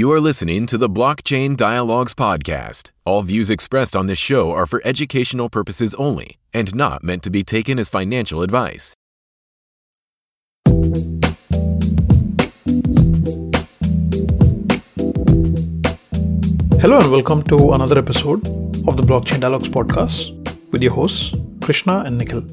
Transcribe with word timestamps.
You 0.00 0.10
are 0.12 0.20
listening 0.30 0.64
to 0.68 0.78
the 0.78 0.88
Blockchain 0.88 1.58
Dialogues 1.58 2.14
podcast. 2.14 2.90
All 3.04 3.20
views 3.20 3.50
expressed 3.50 3.94
on 3.94 4.06
this 4.06 4.16
show 4.16 4.50
are 4.50 4.64
for 4.64 4.80
educational 4.82 5.50
purposes 5.50 5.94
only 5.96 6.38
and 6.54 6.74
not 6.74 7.04
meant 7.04 7.22
to 7.24 7.28
be 7.28 7.44
taken 7.44 7.78
as 7.78 7.90
financial 7.90 8.40
advice. 8.40 8.94
Hello 16.80 16.98
and 16.98 17.10
welcome 17.10 17.42
to 17.42 17.74
another 17.74 17.98
episode 17.98 18.48
of 18.88 18.96
the 18.96 19.02
Blockchain 19.02 19.40
Dialogues 19.40 19.68
podcast 19.68 20.32
with 20.72 20.82
your 20.82 20.94
hosts 20.94 21.34
Krishna 21.60 22.04
and 22.06 22.16
Nikhil. 22.16 22.44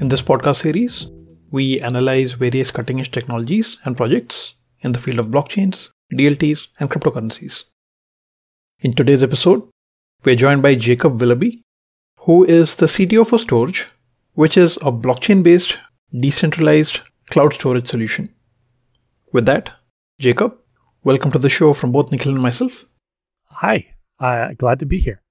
In 0.00 0.08
this 0.08 0.20
podcast 0.20 0.62
series, 0.62 1.06
we 1.52 1.78
analyze 1.78 2.32
various 2.32 2.72
cutting 2.72 2.98
edge 2.98 3.12
technologies 3.12 3.76
and 3.84 3.96
projects 3.96 4.54
in 4.80 4.90
the 4.90 4.98
field 4.98 5.20
of 5.20 5.28
blockchains, 5.28 5.90
DLTs, 6.12 6.68
and 6.80 6.90
cryptocurrencies. 6.90 7.64
In 8.80 8.92
today's 8.92 9.22
episode, 9.22 9.68
we're 10.24 10.36
joined 10.36 10.62
by 10.62 10.74
Jacob 10.74 11.20
Willoughby, 11.20 11.62
who 12.20 12.44
is 12.44 12.76
the 12.76 12.86
CTO 12.86 13.26
for 13.26 13.38
Storj, 13.38 13.86
which 14.34 14.56
is 14.56 14.76
a 14.78 14.92
blockchain 14.92 15.42
based 15.42 15.78
decentralized 16.12 17.00
cloud 17.30 17.54
storage 17.54 17.86
solution. 17.86 18.28
With 19.32 19.46
that, 19.46 19.72
Jacob, 20.18 20.58
welcome 21.04 21.30
to 21.32 21.38
the 21.38 21.48
show 21.48 21.72
from 21.72 21.92
both 21.92 22.10
Nikhil 22.10 22.32
and 22.32 22.42
myself. 22.42 22.86
Hi, 23.50 23.94
uh, 24.18 24.52
glad 24.54 24.80
to 24.80 24.86
be 24.86 24.98
here. 24.98 25.22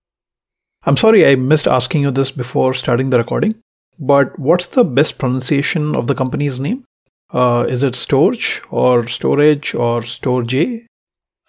I'm 0.84 0.96
sorry 0.96 1.28
I 1.28 1.36
missed 1.36 1.68
asking 1.68 2.04
you 2.04 2.12
this 2.12 2.32
before 2.32 2.74
starting 2.74 3.10
the 3.10 3.18
recording, 3.18 3.56
but 4.00 4.40
what's 4.40 4.68
the 4.68 4.86
best 4.86 5.18
pronunciation 5.18 5.94
of 5.94 6.08
the 6.08 6.16
company's 6.16 6.60
name? 6.60 6.86
Uh, 7.32 7.66
is 7.70 7.84
it 7.84 7.94
Storj 7.94 8.66
or 8.72 9.08
Storage 9.08 9.76
or 9.76 10.02
Storj? 10.02 10.86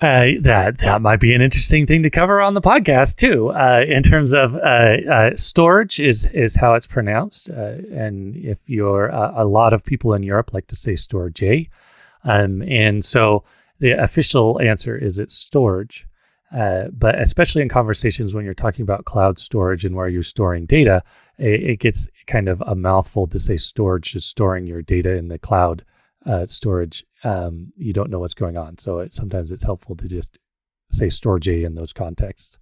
Uh, 0.02 0.40
that 0.40 0.78
that 0.78 1.02
might 1.02 1.20
be 1.20 1.34
an 1.34 1.42
interesting 1.42 1.86
thing 1.86 2.02
to 2.02 2.10
cover 2.10 2.40
on 2.40 2.54
the 2.54 2.60
podcast 2.60 3.16
too. 3.16 3.48
Uh, 3.50 3.84
in 3.86 4.02
terms 4.02 4.32
of 4.32 4.54
uh, 4.54 4.96
uh 5.10 5.36
storage, 5.36 6.00
is 6.00 6.26
is 6.32 6.56
how 6.56 6.72
it's 6.72 6.86
pronounced, 6.86 7.50
uh, 7.50 7.76
and 7.92 8.34
if 8.36 8.58
you're 8.66 9.12
uh, 9.12 9.32
a 9.34 9.44
lot 9.44 9.74
of 9.74 9.84
people 9.84 10.14
in 10.14 10.22
Europe 10.22 10.54
like 10.54 10.66
to 10.68 10.76
say 10.76 10.92
Storj, 10.92 11.68
um, 12.24 12.62
and 12.62 13.04
so 13.04 13.44
the 13.78 13.92
official 13.92 14.58
answer 14.60 14.96
is 14.96 15.18
it's 15.18 15.34
storage. 15.34 16.06
Uh, 16.54 16.88
but 16.92 17.16
especially 17.20 17.62
in 17.62 17.68
conversations 17.68 18.34
when 18.34 18.44
you're 18.44 18.54
talking 18.54 18.82
about 18.82 19.04
cloud 19.04 19.38
storage 19.38 19.84
and 19.84 19.94
where 19.94 20.08
you're 20.08 20.22
storing 20.22 20.66
data, 20.66 21.00
it, 21.40 21.80
gets 21.80 22.08
kind 22.26 22.48
of 22.48 22.62
a 22.66 22.74
mouthful 22.74 23.26
to 23.28 23.38
say 23.38 23.56
storage 23.56 24.14
is 24.14 24.24
storing 24.24 24.66
your 24.66 24.82
data 24.82 25.16
in 25.16 25.28
the 25.28 25.38
cloud 25.38 25.84
uh, 26.26 26.46
storage. 26.46 27.04
Um, 27.24 27.72
you 27.76 27.92
don't 27.92 28.10
know 28.10 28.18
what's 28.18 28.34
going 28.34 28.56
on. 28.56 28.78
So 28.78 28.98
it, 29.00 29.14
sometimes 29.14 29.50
it's 29.50 29.64
helpful 29.64 29.96
to 29.96 30.08
just 30.08 30.38
say 30.90 31.08
storage 31.08 31.48
in 31.48 31.74
those 31.74 31.92
contexts. 31.92 32.58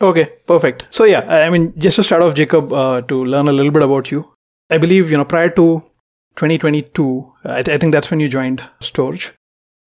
Okay, 0.00 0.32
perfect. 0.46 0.86
So 0.90 1.04
yeah, 1.04 1.20
I 1.20 1.50
mean, 1.50 1.74
just 1.76 1.96
to 1.96 2.04
start 2.04 2.22
off, 2.22 2.34
Jacob, 2.34 2.72
uh, 2.72 3.00
to 3.02 3.24
learn 3.24 3.48
a 3.48 3.52
little 3.52 3.72
bit 3.72 3.82
about 3.82 4.10
you, 4.10 4.32
I 4.70 4.78
believe 4.78 5.10
you 5.10 5.16
know 5.16 5.24
prior 5.24 5.48
to 5.50 5.82
2022, 6.36 7.32
I, 7.44 7.62
th- 7.62 7.74
I 7.74 7.78
think 7.78 7.92
that's 7.92 8.10
when 8.10 8.20
you 8.20 8.28
joined 8.28 8.62
Storj, 8.80 9.32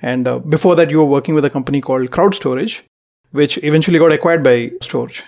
and 0.02 0.28
uh, 0.28 0.39
before 0.39 0.76
that, 0.76 0.89
you 0.89 0.98
were 0.98 1.06
working 1.06 1.34
with 1.34 1.45
a 1.45 1.50
company 1.50 1.80
called 1.80 2.12
Crowd 2.12 2.36
Storage, 2.36 2.84
which 3.32 3.58
eventually 3.64 4.00
got 4.00 4.12
acquired 4.12 4.44
by 4.44 4.67
Storj. 4.82 5.22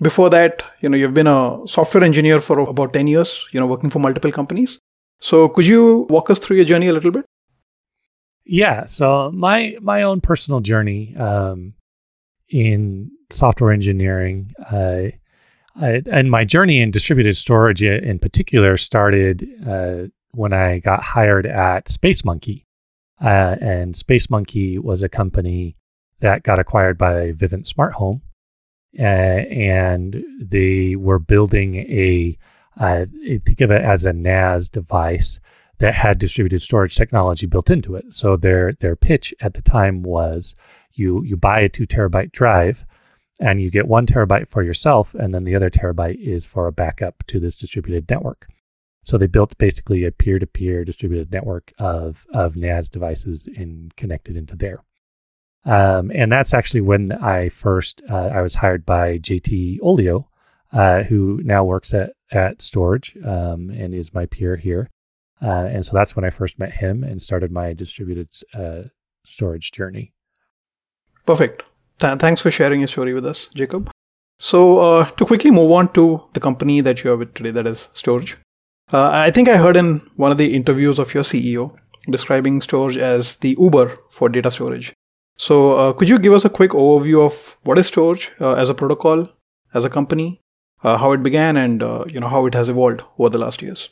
Before 0.00 0.28
that, 0.30 0.62
you 0.80 0.88
know, 0.88 0.96
you've 0.96 1.14
been 1.14 1.26
a 1.26 1.60
software 1.66 2.04
engineer 2.04 2.40
for 2.40 2.58
about 2.58 2.92
10 2.92 3.06
years, 3.06 3.48
you 3.52 3.60
know, 3.60 3.66
working 3.66 3.90
for 3.90 3.98
multiple 3.98 4.30
companies. 4.30 4.78
So 5.20 5.48
could 5.48 5.66
you 5.66 6.06
walk 6.10 6.28
us 6.28 6.38
through 6.38 6.56
your 6.56 6.66
journey 6.66 6.88
a 6.88 6.92
little 6.92 7.10
bit? 7.10 7.24
Yeah. 8.44 8.84
So 8.84 9.30
my 9.32 9.76
my 9.80 10.02
own 10.02 10.20
personal 10.20 10.60
journey 10.60 11.16
um, 11.16 11.74
in 12.48 13.10
software 13.30 13.72
engineering, 13.72 14.52
uh, 14.70 15.08
I, 15.74 16.02
and 16.10 16.30
my 16.30 16.44
journey 16.44 16.80
in 16.80 16.90
distributed 16.90 17.36
storage 17.36 17.82
in 17.82 18.18
particular 18.18 18.76
started 18.76 19.48
uh, 19.66 20.08
when 20.32 20.52
I 20.52 20.78
got 20.78 21.02
hired 21.02 21.46
at 21.46 21.86
SpaceMonkey. 21.86 22.64
Uh, 23.20 23.56
and 23.60 23.94
SpaceMonkey 23.94 24.78
was 24.78 25.02
a 25.02 25.08
company 25.08 25.76
that 26.20 26.42
got 26.42 26.58
acquired 26.58 26.98
by 26.98 27.32
Vivint 27.32 27.66
Smart 27.66 27.94
Home, 27.94 28.22
uh, 28.98 29.02
and 29.02 30.24
they 30.40 30.96
were 30.96 31.18
building 31.18 31.76
a 31.76 32.36
uh, 32.78 33.06
think 33.44 33.60
of 33.60 33.70
it 33.70 33.82
as 33.82 34.04
a 34.04 34.12
NAS 34.12 34.68
device 34.68 35.40
that 35.78 35.94
had 35.94 36.18
distributed 36.18 36.60
storage 36.60 36.94
technology 36.94 37.46
built 37.46 37.70
into 37.70 37.94
it. 37.94 38.12
So 38.12 38.36
their 38.36 38.72
their 38.74 38.96
pitch 38.96 39.34
at 39.40 39.54
the 39.54 39.62
time 39.62 40.02
was 40.02 40.54
you 40.92 41.22
you 41.22 41.36
buy 41.36 41.60
a 41.60 41.68
two 41.68 41.86
terabyte 41.86 42.32
drive 42.32 42.84
and 43.38 43.60
you 43.60 43.70
get 43.70 43.86
one 43.86 44.06
terabyte 44.06 44.48
for 44.48 44.62
yourself, 44.62 45.14
and 45.14 45.34
then 45.34 45.44
the 45.44 45.54
other 45.54 45.68
terabyte 45.68 46.18
is 46.18 46.46
for 46.46 46.66
a 46.66 46.72
backup 46.72 47.22
to 47.26 47.38
this 47.38 47.58
distributed 47.58 48.08
network. 48.08 48.48
So 49.02 49.18
they 49.18 49.26
built 49.26 49.58
basically 49.58 50.04
a 50.04 50.10
peer 50.10 50.38
to 50.38 50.46
peer 50.46 50.84
distributed 50.84 51.30
network 51.32 51.72
of 51.78 52.26
of 52.32 52.56
NAS 52.56 52.88
devices 52.88 53.46
and 53.56 53.94
connected 53.96 54.36
into 54.36 54.56
there. 54.56 54.82
Um, 55.66 56.12
and 56.14 56.30
that's 56.30 56.54
actually 56.54 56.80
when 56.80 57.12
I 57.12 57.48
first 57.48 58.00
uh, 58.08 58.28
I 58.28 58.40
was 58.40 58.54
hired 58.54 58.86
by 58.86 59.18
JT 59.18 59.80
Olio, 59.82 60.28
uh, 60.72 61.02
who 61.02 61.40
now 61.44 61.64
works 61.64 61.92
at 61.92 62.12
at 62.30 62.58
Storj 62.58 63.16
um, 63.26 63.70
and 63.70 63.94
is 63.94 64.14
my 64.14 64.26
peer 64.26 64.56
here. 64.56 64.88
Uh, 65.42 65.68
and 65.70 65.84
so 65.84 65.94
that's 65.94 66.16
when 66.16 66.24
I 66.24 66.30
first 66.30 66.58
met 66.58 66.72
him 66.72 67.04
and 67.04 67.20
started 67.20 67.52
my 67.52 67.72
distributed 67.72 68.28
uh, 68.54 68.84
storage 69.24 69.70
journey. 69.72 70.12
Perfect. 71.26 71.62
Th- 71.98 72.18
thanks 72.18 72.40
for 72.40 72.50
sharing 72.50 72.80
your 72.80 72.88
story 72.88 73.12
with 73.12 73.26
us, 73.26 73.48
Jacob. 73.54 73.90
So 74.38 74.78
uh, 74.78 75.04
to 75.10 75.24
quickly 75.24 75.50
move 75.50 75.70
on 75.72 75.92
to 75.92 76.22
the 76.32 76.40
company 76.40 76.80
that 76.80 77.02
you 77.02 77.12
are 77.12 77.16
with 77.16 77.34
today, 77.34 77.50
that 77.50 77.66
is 77.66 77.88
Storj. 77.94 78.36
Uh, 78.92 79.10
I 79.10 79.30
think 79.30 79.48
I 79.48 79.56
heard 79.56 79.76
in 79.76 80.08
one 80.16 80.30
of 80.30 80.38
the 80.38 80.54
interviews 80.54 80.98
of 80.98 81.12
your 81.12 81.24
CEO 81.24 81.76
describing 82.08 82.60
Storj 82.60 82.96
as 82.96 83.36
the 83.38 83.56
Uber 83.58 83.96
for 84.10 84.28
data 84.28 84.50
storage. 84.50 84.92
So, 85.38 85.72
uh, 85.74 85.92
could 85.92 86.08
you 86.08 86.18
give 86.18 86.32
us 86.32 86.44
a 86.44 86.50
quick 86.50 86.70
overview 86.70 87.24
of 87.24 87.58
what 87.62 87.78
is 87.78 87.90
Storj 87.90 88.40
uh, 88.40 88.54
as 88.54 88.70
a 88.70 88.74
protocol, 88.74 89.28
as 89.74 89.84
a 89.84 89.90
company, 89.90 90.40
uh, 90.82 90.96
how 90.96 91.12
it 91.12 91.22
began, 91.22 91.56
and 91.56 91.82
uh, 91.82 92.04
you 92.08 92.20
know 92.20 92.28
how 92.28 92.46
it 92.46 92.54
has 92.54 92.68
evolved 92.68 93.02
over 93.18 93.28
the 93.28 93.38
last 93.38 93.60
years? 93.60 93.90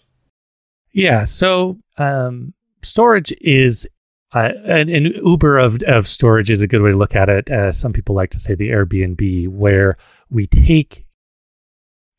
Yeah. 0.93 1.25
So, 1.25 1.79
um, 1.99 2.55
Storj 2.83 3.37
is 3.41 3.87
uh, 4.33 4.53
an, 4.65 4.89
an, 4.89 5.05
Uber 5.23 5.59
of 5.59 5.83
of 5.83 6.07
storage 6.07 6.51
is 6.51 6.63
a 6.63 6.67
good 6.67 6.81
way 6.81 6.91
to 6.91 6.97
look 6.97 7.15
at 7.15 7.29
it. 7.29 7.51
Uh, 7.51 7.71
some 7.71 7.93
people 7.93 8.15
like 8.15 8.31
to 8.31 8.39
say 8.39 8.55
the 8.55 8.71
Airbnb, 8.71 9.49
where 9.49 9.97
we 10.31 10.47
take 10.47 11.05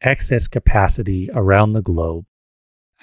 excess 0.01 0.47
capacity 0.47 1.29
around 1.33 1.73
the 1.73 1.81
globe 1.81 2.25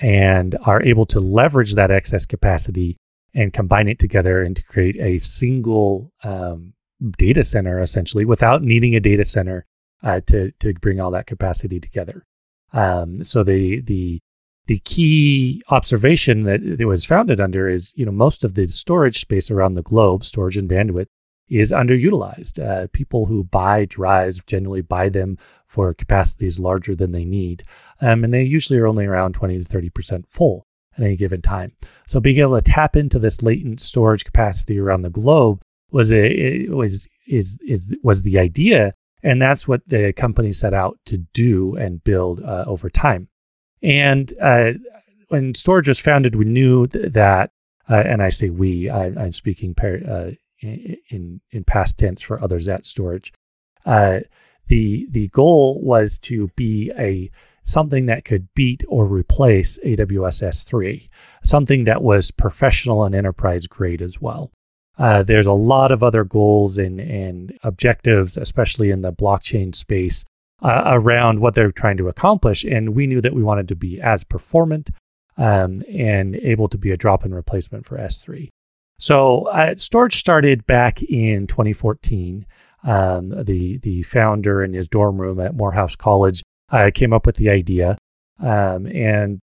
and 0.00 0.56
are 0.62 0.82
able 0.82 1.06
to 1.06 1.20
leverage 1.20 1.74
that 1.74 1.90
excess 1.90 2.26
capacity 2.26 2.98
and 3.34 3.52
combine 3.52 3.88
it 3.88 3.98
together 3.98 4.42
and 4.42 4.56
to 4.56 4.64
create 4.64 4.96
a 4.96 5.18
single 5.18 6.12
um, 6.22 6.74
data 7.18 7.42
center 7.42 7.80
essentially 7.80 8.24
without 8.24 8.62
needing 8.62 8.94
a 8.94 9.00
data 9.00 9.24
center 9.24 9.66
uh, 10.02 10.20
to 10.26 10.50
to 10.52 10.72
bring 10.74 11.00
all 11.00 11.10
that 11.10 11.26
capacity 11.26 11.80
together. 11.80 12.24
Um, 12.72 13.22
so 13.24 13.42
the 13.42 13.80
the 13.80 14.20
the 14.66 14.78
key 14.84 15.62
observation 15.68 16.44
that 16.44 16.62
it 16.62 16.84
was 16.84 17.04
founded 17.04 17.40
under 17.40 17.68
is 17.68 17.92
you 17.96 18.06
know 18.06 18.12
most 18.12 18.44
of 18.44 18.54
the 18.54 18.66
storage 18.66 19.18
space 19.18 19.50
around 19.50 19.74
the 19.74 19.82
globe, 19.82 20.24
storage 20.24 20.56
and 20.56 20.68
bandwidth, 20.68 21.08
is 21.48 21.72
underutilized. 21.72 22.62
Uh, 22.64 22.86
people 22.92 23.26
who 23.26 23.44
buy 23.44 23.84
drives 23.84 24.42
generally 24.44 24.82
buy 24.82 25.08
them 25.08 25.38
for 25.66 25.94
capacities 25.94 26.58
larger 26.58 26.94
than 26.94 27.12
they 27.12 27.24
need, 27.24 27.62
um, 28.00 28.24
and 28.24 28.32
they 28.32 28.42
usually 28.42 28.78
are 28.78 28.86
only 28.86 29.06
around 29.06 29.34
twenty 29.34 29.58
to 29.58 29.64
thirty 29.64 29.90
percent 29.90 30.26
full 30.28 30.66
at 30.96 31.04
any 31.04 31.16
given 31.16 31.42
time. 31.42 31.72
So 32.06 32.20
being 32.20 32.38
able 32.38 32.60
to 32.60 32.70
tap 32.70 32.96
into 32.96 33.18
this 33.18 33.42
latent 33.42 33.80
storage 33.80 34.24
capacity 34.24 34.78
around 34.78 35.02
the 35.02 35.10
globe 35.10 35.62
was 35.90 36.12
a 36.12 36.66
was 36.68 37.08
is 37.26 37.58
is 37.66 37.94
was 38.02 38.22
the 38.22 38.38
idea, 38.38 38.94
and 39.22 39.40
that's 39.40 39.68
what 39.68 39.86
the 39.86 40.12
company 40.12 40.52
set 40.52 40.74
out 40.74 40.98
to 41.06 41.18
do 41.18 41.76
and 41.76 42.02
build 42.02 42.42
uh, 42.42 42.64
over 42.66 42.90
time. 42.90 43.28
And 43.82 44.32
uh, 44.40 44.72
when 45.28 45.52
Storj 45.54 45.88
was 45.88 46.00
founded, 46.00 46.36
we 46.36 46.44
knew 46.44 46.86
th- 46.86 47.12
that, 47.12 47.50
uh, 47.88 48.02
and 48.06 48.22
I 48.22 48.28
say 48.28 48.50
we, 48.50 48.88
I, 48.88 49.06
am 49.06 49.32
speaking 49.32 49.74
uh, 49.82 50.30
in 50.60 51.40
in 51.50 51.64
past 51.64 51.98
tense 51.98 52.22
for 52.22 52.42
others 52.42 52.68
at 52.68 52.82
Storj. 52.82 53.32
Uh, 53.84 54.20
the 54.68 55.06
the 55.10 55.28
goal 55.28 55.80
was 55.82 56.18
to 56.20 56.48
be 56.56 56.92
a 56.98 57.30
something 57.64 58.06
that 58.06 58.24
could 58.24 58.48
beat 58.54 58.82
or 58.88 59.06
replace 59.06 59.78
AWS 59.80 60.42
S3, 60.42 61.08
something 61.44 61.84
that 61.84 62.02
was 62.02 62.30
professional 62.30 63.04
and 63.04 63.14
enterprise 63.14 63.66
grade 63.66 64.02
as 64.02 64.20
well. 64.20 64.50
Uh, 64.98 65.22
there's 65.22 65.46
a 65.46 65.52
lot 65.52 65.90
of 65.90 66.02
other 66.02 66.24
goals 66.24 66.78
and, 66.78 67.00
and 67.00 67.58
objectives, 67.62 68.36
especially 68.36 68.90
in 68.90 69.00
the 69.00 69.12
blockchain 69.12 69.74
space, 69.74 70.24
uh, 70.62 70.82
around 70.86 71.40
what 71.40 71.54
they're 71.54 71.72
trying 71.72 71.96
to 71.96 72.08
accomplish. 72.08 72.64
And 72.64 72.94
we 72.94 73.06
knew 73.06 73.20
that 73.20 73.34
we 73.34 73.42
wanted 73.42 73.68
to 73.68 73.76
be 73.76 74.00
as 74.00 74.22
performant 74.22 74.90
um, 75.36 75.82
and 75.92 76.36
able 76.36 76.68
to 76.68 76.78
be 76.78 76.90
a 76.90 76.96
drop 76.96 77.24
in 77.24 77.34
replacement 77.34 77.86
for 77.86 77.96
S3. 77.96 78.48
So 78.98 79.46
uh, 79.46 79.70
Storj 79.70 80.12
started 80.12 80.66
back 80.66 81.02
in 81.02 81.46
2014. 81.46 82.46
Um, 82.84 83.44
the 83.44 83.78
the 83.78 84.02
founder 84.02 84.62
in 84.62 84.74
his 84.74 84.88
dorm 84.88 85.20
room 85.20 85.38
at 85.38 85.54
Morehouse 85.54 85.94
College 85.94 86.42
uh, 86.72 86.90
came 86.92 87.12
up 87.12 87.26
with 87.26 87.36
the 87.36 87.50
idea 87.50 87.96
um, 88.40 88.86
and 88.86 89.40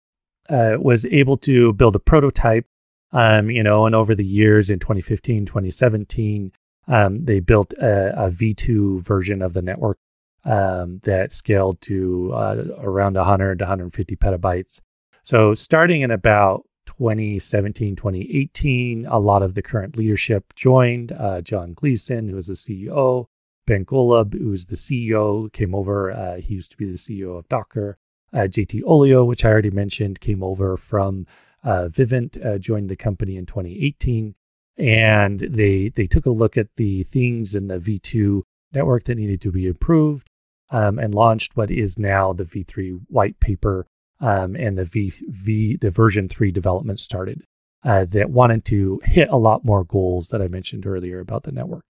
uh, 0.49 0.75
was 0.79 1.05
able 1.07 1.37
to 1.37 1.73
build 1.73 1.95
a 1.95 1.99
prototype. 1.99 2.65
Um, 3.11 3.49
you 3.49 3.63
know, 3.63 3.85
and 3.85 3.95
over 3.95 4.15
the 4.15 4.25
years 4.25 4.69
in 4.69 4.79
2015, 4.79 5.45
2017, 5.45 6.51
um, 6.87 7.23
they 7.23 7.39
built 7.39 7.73
a 7.73 8.25
a 8.25 8.29
V2 8.29 9.01
version 9.01 9.41
of 9.41 9.53
the 9.53 9.61
network 9.61 9.97
um, 10.45 10.99
that 11.03 11.31
scaled 11.31 11.79
to 11.81 12.31
uh, 12.33 12.63
around 12.79 13.15
100 13.15 13.59
to 13.59 13.65
150 13.65 14.15
petabytes. 14.15 14.81
So 15.23 15.53
starting 15.53 16.01
in 16.01 16.11
about 16.11 16.65
2017, 16.85 17.95
2018, 17.95 19.05
a 19.05 19.19
lot 19.19 19.41
of 19.41 19.53
the 19.53 19.61
current 19.61 19.95
leadership 19.95 20.53
joined. 20.55 21.11
Uh, 21.11 21.41
John 21.41 21.71
Gleason, 21.71 22.27
who 22.27 22.37
is 22.37 22.47
the 22.47 22.53
CEO, 22.53 23.27
Ben 23.65 23.86
Golub, 23.86 24.33
who's 24.33 24.65
the 24.65 24.75
CEO, 24.75 25.51
came 25.51 25.74
over. 25.74 26.12
Uh, 26.12 26.38
he 26.38 26.56
used 26.56 26.71
to 26.71 26.77
be 26.77 26.86
the 26.86 26.94
CEO 26.94 27.38
of 27.38 27.48
Docker. 27.50 27.98
Uh, 28.33 28.48
JT 28.48 28.81
Olio, 28.86 29.24
which 29.24 29.45
I 29.45 29.50
already 29.50 29.69
mentioned, 29.69 30.19
came 30.19 30.44
over 30.44 30.75
from 30.75 31.27
uh, 31.63 31.88
Vivint, 31.89 32.44
uh, 32.44 32.57
joined 32.57 32.89
the 32.89 32.95
company 32.95 33.38
in 33.38 33.45
2018, 33.45 34.36
and 34.77 35.39
they 35.39 35.89
they 35.89 36.06
took 36.06 36.25
a 36.25 36.31
look 36.31 36.57
at 36.57 36.75
the 36.75 37.04
things 37.04 37.56
in 37.56 37.68
the 37.68 37.77
V2 37.77 38.42
network 38.74 39.04
that 39.04 39.15
needed 39.15 39.39
to 39.42 39.51
be 39.51 39.68
improved, 39.68 40.30
um, 40.71 40.98
and 40.98 41.13
launched 41.13 41.56
what 41.56 41.69
is 41.69 42.00
now 42.00 42.33
the 42.33 42.44
V3 42.44 43.01
white 43.07 43.39
paper 43.39 43.86
um, 44.19 44.56
and 44.56 44.77
the 44.77 44.86
V, 44.86 45.13
v 45.27 45.77
the 45.77 45.92
version 45.92 46.27
three 46.27 46.51
development 46.51 47.00
started 47.00 47.44
uh, 47.83 48.06
that 48.06 48.30
wanted 48.30 48.65
to 48.65 49.00
hit 49.04 49.30
a 49.30 49.38
lot 49.38 49.63
more 49.63 49.83
goals 49.83 50.30
that 50.30 50.42
I 50.42 50.48
mentioned 50.48 50.86
earlier 50.86 51.19
about 51.19 51.44
the 51.44 51.51
network. 51.51 51.86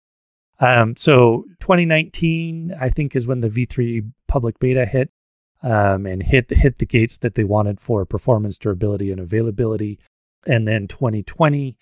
Um, 0.63 0.95
so 0.95 1.43
2019, 1.59 2.75
I 2.79 2.89
think, 2.89 3.15
is 3.15 3.27
when 3.27 3.41
the 3.41 3.49
V3 3.49 4.09
public 4.27 4.59
beta 4.59 4.85
hit 4.85 5.09
um, 5.61 6.05
and 6.05 6.23
hit 6.23 6.49
hit 6.49 6.77
the 6.77 6.85
gates 6.85 7.17
that 7.17 7.35
they 7.35 7.43
wanted 7.43 7.81
for 7.81 8.05
performance, 8.05 8.57
durability, 8.57 9.11
and 9.11 9.19
availability. 9.19 9.99
And 10.47 10.67
then 10.67 10.87
2020 10.87 11.75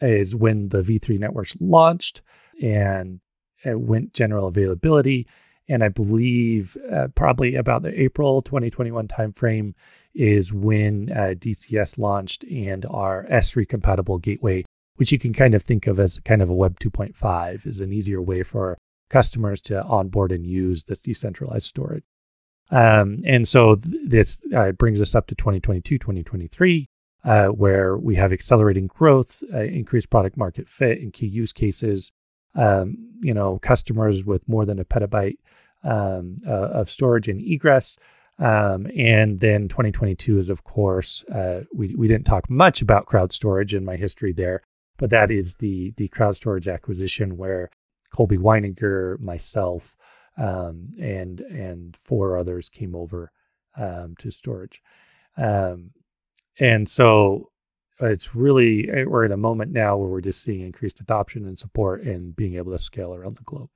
is 0.00 0.34
when 0.34 0.70
the 0.70 0.82
V3 0.82 1.20
networks 1.20 1.56
launched 1.60 2.22
and 2.60 3.20
it 3.64 3.80
went 3.80 4.12
general 4.12 4.48
availability 4.48 5.26
and 5.68 5.82
I 5.82 5.88
believe 5.88 6.76
uh, 6.92 7.08
probably 7.14 7.56
about 7.56 7.82
the 7.82 8.00
April 8.00 8.42
2021 8.42 9.08
timeframe 9.08 9.74
is 10.14 10.52
when 10.52 11.10
uh, 11.12 11.34
DCS 11.36 11.98
launched 11.98 12.44
and 12.44 12.86
our 12.86 13.26
S3 13.30 13.68
compatible 13.68 14.18
gateway, 14.18 14.64
which 14.96 15.12
you 15.12 15.18
can 15.18 15.32
kind 15.32 15.54
of 15.54 15.62
think 15.62 15.86
of 15.86 15.98
as 15.98 16.18
kind 16.20 16.42
of 16.42 16.48
a 16.48 16.54
Web 16.54 16.78
2.5, 16.78 17.66
is 17.66 17.80
an 17.80 17.92
easier 17.92 18.20
way 18.20 18.42
for 18.42 18.78
customers 19.08 19.60
to 19.62 19.82
onboard 19.84 20.32
and 20.32 20.46
use 20.46 20.84
this 20.84 21.00
decentralized 21.00 21.66
storage. 21.66 22.04
Um, 22.70 23.18
and 23.24 23.46
so 23.46 23.76
this 23.76 24.44
uh, 24.54 24.72
brings 24.72 25.00
us 25.00 25.14
up 25.14 25.28
to 25.28 25.34
2022, 25.34 25.98
2023, 25.98 26.88
uh, 27.24 27.46
where 27.48 27.96
we 27.96 28.16
have 28.16 28.32
accelerating 28.32 28.88
growth, 28.88 29.42
uh, 29.54 29.58
increased 29.58 30.10
product 30.10 30.36
market 30.36 30.68
fit, 30.68 31.00
and 31.00 31.12
key 31.12 31.26
use 31.26 31.52
cases. 31.52 32.12
Um, 32.54 33.10
you 33.20 33.34
know, 33.34 33.58
customers 33.58 34.24
with 34.24 34.48
more 34.48 34.64
than 34.64 34.78
a 34.78 34.84
petabyte 34.84 35.36
um, 35.84 36.36
uh, 36.46 36.50
of 36.50 36.90
storage 36.90 37.28
and 37.28 37.40
egress. 37.40 37.96
Um, 38.38 38.86
and 38.96 39.40
then 39.40 39.68
2022 39.68 40.38
is, 40.38 40.50
of 40.50 40.64
course, 40.64 41.24
uh, 41.24 41.62
we, 41.74 41.94
we 41.94 42.06
didn't 42.06 42.26
talk 42.26 42.50
much 42.50 42.82
about 42.82 43.06
crowd 43.06 43.32
storage 43.32 43.74
in 43.74 43.84
my 43.84 43.96
history 43.96 44.32
there, 44.32 44.62
but 44.96 45.10
that 45.10 45.30
is 45.30 45.56
the 45.56 45.92
the 45.96 46.08
crowd 46.08 46.36
storage 46.36 46.68
acquisition 46.68 47.36
where 47.36 47.70
Colby 48.12 48.38
Weininger, 48.38 49.18
myself, 49.20 49.96
um, 50.38 50.88
and 51.00 51.40
and 51.40 51.96
four 51.96 52.38
others 52.38 52.68
came 52.68 52.94
over 52.94 53.32
um, 53.76 54.14
to 54.18 54.28
Storj. 54.28 54.78
Um, 55.36 55.90
and 56.58 56.88
so 56.88 57.50
it's 58.00 58.34
really 58.34 58.88
we're 59.06 59.24
in 59.24 59.32
a 59.32 59.36
moment 59.36 59.72
now 59.72 59.96
where 59.96 60.08
we're 60.08 60.20
just 60.20 60.42
seeing 60.42 60.60
increased 60.60 61.00
adoption 61.00 61.46
and 61.46 61.58
support 61.58 62.02
and 62.02 62.34
being 62.34 62.54
able 62.54 62.72
to 62.72 62.78
scale 62.78 63.14
around 63.14 63.36
the 63.36 63.42
globe. 63.44 63.70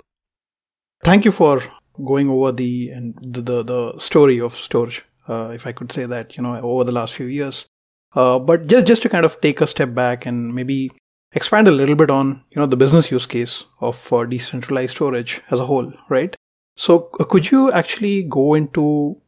Thank 1.02 1.25
you 1.25 1.32
for 1.32 1.62
going 2.05 2.28
over 2.28 2.52
the 2.52 2.90
and 2.90 3.14
the 3.23 3.40
the, 3.40 3.62
the 3.62 3.99
story 3.99 4.40
of 4.40 4.55
Storj, 4.55 5.02
uh, 5.28 5.50
if 5.55 5.66
I 5.66 5.73
could 5.73 5.93
say 5.93 6.06
that, 6.06 6.37
you 6.37 6.43
know, 6.43 6.61
over 6.61 6.84
the 6.84 6.93
last 6.93 7.14
few 7.14 7.26
years. 7.26 7.66
Uh, 8.14 8.38
but 8.38 8.66
just 8.66 8.87
just 8.87 9.02
to 9.02 9.08
kind 9.08 9.25
of 9.25 9.40
take 9.40 9.61
a 9.61 9.66
step 9.66 9.94
back 9.94 10.26
and 10.26 10.55
maybe 10.55 10.90
expand 11.32 11.69
a 11.69 11.71
little 11.71 11.94
bit 11.94 12.11
on 12.11 12.43
you 12.50 12.61
know 12.61 12.67
the 12.67 12.77
business 12.77 13.11
use 13.11 13.27
case 13.27 13.65
of 13.81 14.12
uh, 14.12 14.25
decentralized 14.25 14.93
storage 14.97 15.41
as 15.50 15.61
a 15.61 15.67
whole, 15.67 15.93
right? 16.09 16.35
So 16.77 17.11
uh, 17.19 17.25
could 17.25 17.50
you 17.50 17.71
actually 17.73 18.25
go 18.25 18.55
into 18.55 19.21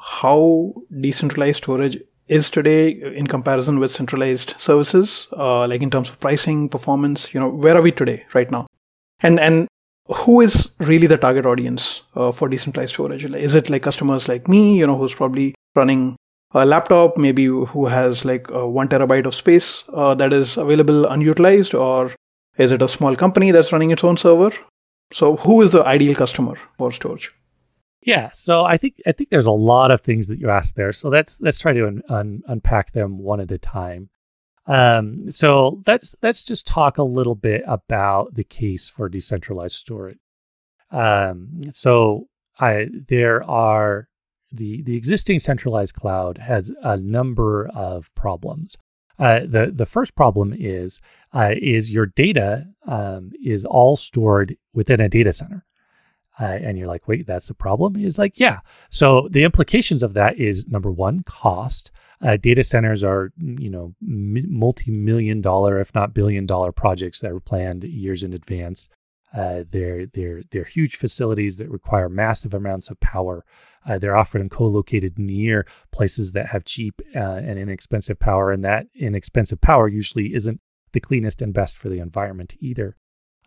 how 0.00 0.74
decentralized 1.00 1.58
storage 1.58 1.98
is 2.28 2.48
today 2.48 2.90
in 2.90 3.26
comparison 3.26 3.78
with 3.78 3.90
centralized 3.90 4.54
services, 4.58 5.26
uh, 5.32 5.66
like 5.66 5.82
in 5.82 5.90
terms 5.90 6.08
of 6.08 6.20
pricing, 6.20 6.68
performance? 6.68 7.34
You 7.34 7.40
know, 7.40 7.48
where 7.48 7.76
are 7.76 7.82
we 7.82 7.92
today, 7.92 8.24
right 8.34 8.50
now? 8.50 8.66
And 9.20 9.38
and 9.38 9.68
who 10.06 10.40
is 10.40 10.74
really 10.78 11.06
the 11.06 11.18
target 11.18 11.46
audience 11.46 12.02
uh, 12.14 12.32
for 12.32 12.48
decentralized 12.48 12.94
storage? 12.94 13.24
Is 13.24 13.54
it 13.54 13.70
like 13.70 13.82
customers 13.82 14.28
like 14.28 14.48
me, 14.48 14.76
you 14.76 14.86
know, 14.86 14.96
who's 14.96 15.14
probably 15.14 15.54
running 15.74 16.16
a 16.54 16.66
laptop, 16.66 17.16
maybe 17.16 17.46
who 17.46 17.86
has 17.86 18.24
like 18.24 18.50
one 18.50 18.88
terabyte 18.88 19.26
of 19.26 19.34
space 19.34 19.84
uh, 19.92 20.14
that 20.14 20.32
is 20.32 20.56
available 20.56 21.06
unutilized, 21.06 21.74
or 21.74 22.12
is 22.56 22.72
it 22.72 22.82
a 22.82 22.88
small 22.88 23.16
company 23.16 23.50
that's 23.50 23.72
running 23.72 23.90
its 23.90 24.04
own 24.04 24.16
server? 24.16 24.52
So, 25.12 25.36
who 25.36 25.60
is 25.62 25.72
the 25.72 25.84
ideal 25.84 26.14
customer 26.14 26.56
for 26.78 26.90
Storj? 26.90 27.30
Yeah, 28.04 28.30
so 28.32 28.64
I 28.64 28.76
think 28.76 28.96
I 29.06 29.12
think 29.12 29.30
there's 29.30 29.46
a 29.46 29.52
lot 29.52 29.90
of 29.90 30.00
things 30.00 30.26
that 30.26 30.38
you 30.38 30.50
asked 30.50 30.76
there. 30.76 30.92
So 30.92 31.08
let's 31.08 31.40
let's 31.40 31.58
try 31.58 31.72
to 31.72 31.86
un, 31.86 32.02
un, 32.08 32.42
unpack 32.48 32.92
them 32.92 33.18
one 33.18 33.40
at 33.40 33.52
a 33.52 33.58
time. 33.58 34.10
Um, 34.66 35.30
so 35.30 35.80
let's 35.86 36.16
let's 36.22 36.44
just 36.44 36.66
talk 36.66 36.98
a 36.98 37.04
little 37.04 37.36
bit 37.36 37.62
about 37.66 38.34
the 38.34 38.44
case 38.44 38.90
for 38.90 39.08
decentralized 39.08 39.76
storage. 39.76 40.18
Um, 40.90 41.70
so 41.70 42.26
I 42.58 42.88
there 43.08 43.44
are 43.44 44.08
the 44.52 44.82
the 44.82 44.96
existing 44.96 45.38
centralized 45.38 45.94
cloud 45.94 46.38
has 46.38 46.72
a 46.82 46.96
number 46.96 47.68
of 47.74 48.14
problems. 48.14 48.76
Uh, 49.18 49.40
the 49.40 49.72
the 49.74 49.86
first 49.86 50.14
problem 50.14 50.54
is 50.58 51.00
uh, 51.32 51.54
is 51.56 51.92
your 51.92 52.06
data 52.06 52.66
um, 52.86 53.32
is 53.42 53.64
all 53.64 53.96
stored 53.96 54.56
within 54.72 55.00
a 55.00 55.08
data 55.08 55.32
center. 55.32 55.64
Uh, 56.40 56.58
and 56.62 56.78
you're 56.78 56.88
like, 56.88 57.06
wait, 57.06 57.26
that's 57.26 57.50
a 57.50 57.54
problem? 57.54 57.94
Is 57.94 58.18
like, 58.18 58.40
yeah. 58.40 58.60
So 58.90 59.28
the 59.30 59.44
implications 59.44 60.02
of 60.02 60.14
that 60.14 60.38
is 60.38 60.66
number 60.66 60.90
one, 60.90 61.22
cost. 61.24 61.90
Uh, 62.22 62.36
data 62.36 62.62
centers 62.62 63.04
are, 63.04 63.32
you 63.38 63.68
know, 63.68 63.94
m- 64.02 64.58
multi-million 64.58 65.40
dollar, 65.42 65.78
if 65.78 65.94
not 65.94 66.14
billion-dollar 66.14 66.72
projects 66.72 67.20
that 67.20 67.32
are 67.32 67.40
planned 67.40 67.84
years 67.84 68.22
in 68.22 68.32
advance. 68.32 68.88
Uh, 69.34 69.64
they're 69.70 70.06
they're 70.06 70.42
they're 70.50 70.64
huge 70.64 70.96
facilities 70.96 71.56
that 71.56 71.70
require 71.70 72.08
massive 72.08 72.54
amounts 72.54 72.90
of 72.90 73.00
power. 73.00 73.44
Uh, 73.86 73.98
they're 73.98 74.16
often 74.16 74.48
co-located 74.48 75.18
near 75.18 75.66
places 75.90 76.32
that 76.32 76.46
have 76.46 76.64
cheap 76.64 77.00
uh, 77.14 77.18
and 77.18 77.58
inexpensive 77.58 78.18
power, 78.18 78.52
and 78.52 78.64
that 78.64 78.86
inexpensive 78.94 79.60
power 79.60 79.88
usually 79.88 80.34
isn't 80.34 80.60
the 80.92 81.00
cleanest 81.00 81.42
and 81.42 81.52
best 81.52 81.76
for 81.76 81.88
the 81.88 81.98
environment 81.98 82.54
either. 82.60 82.96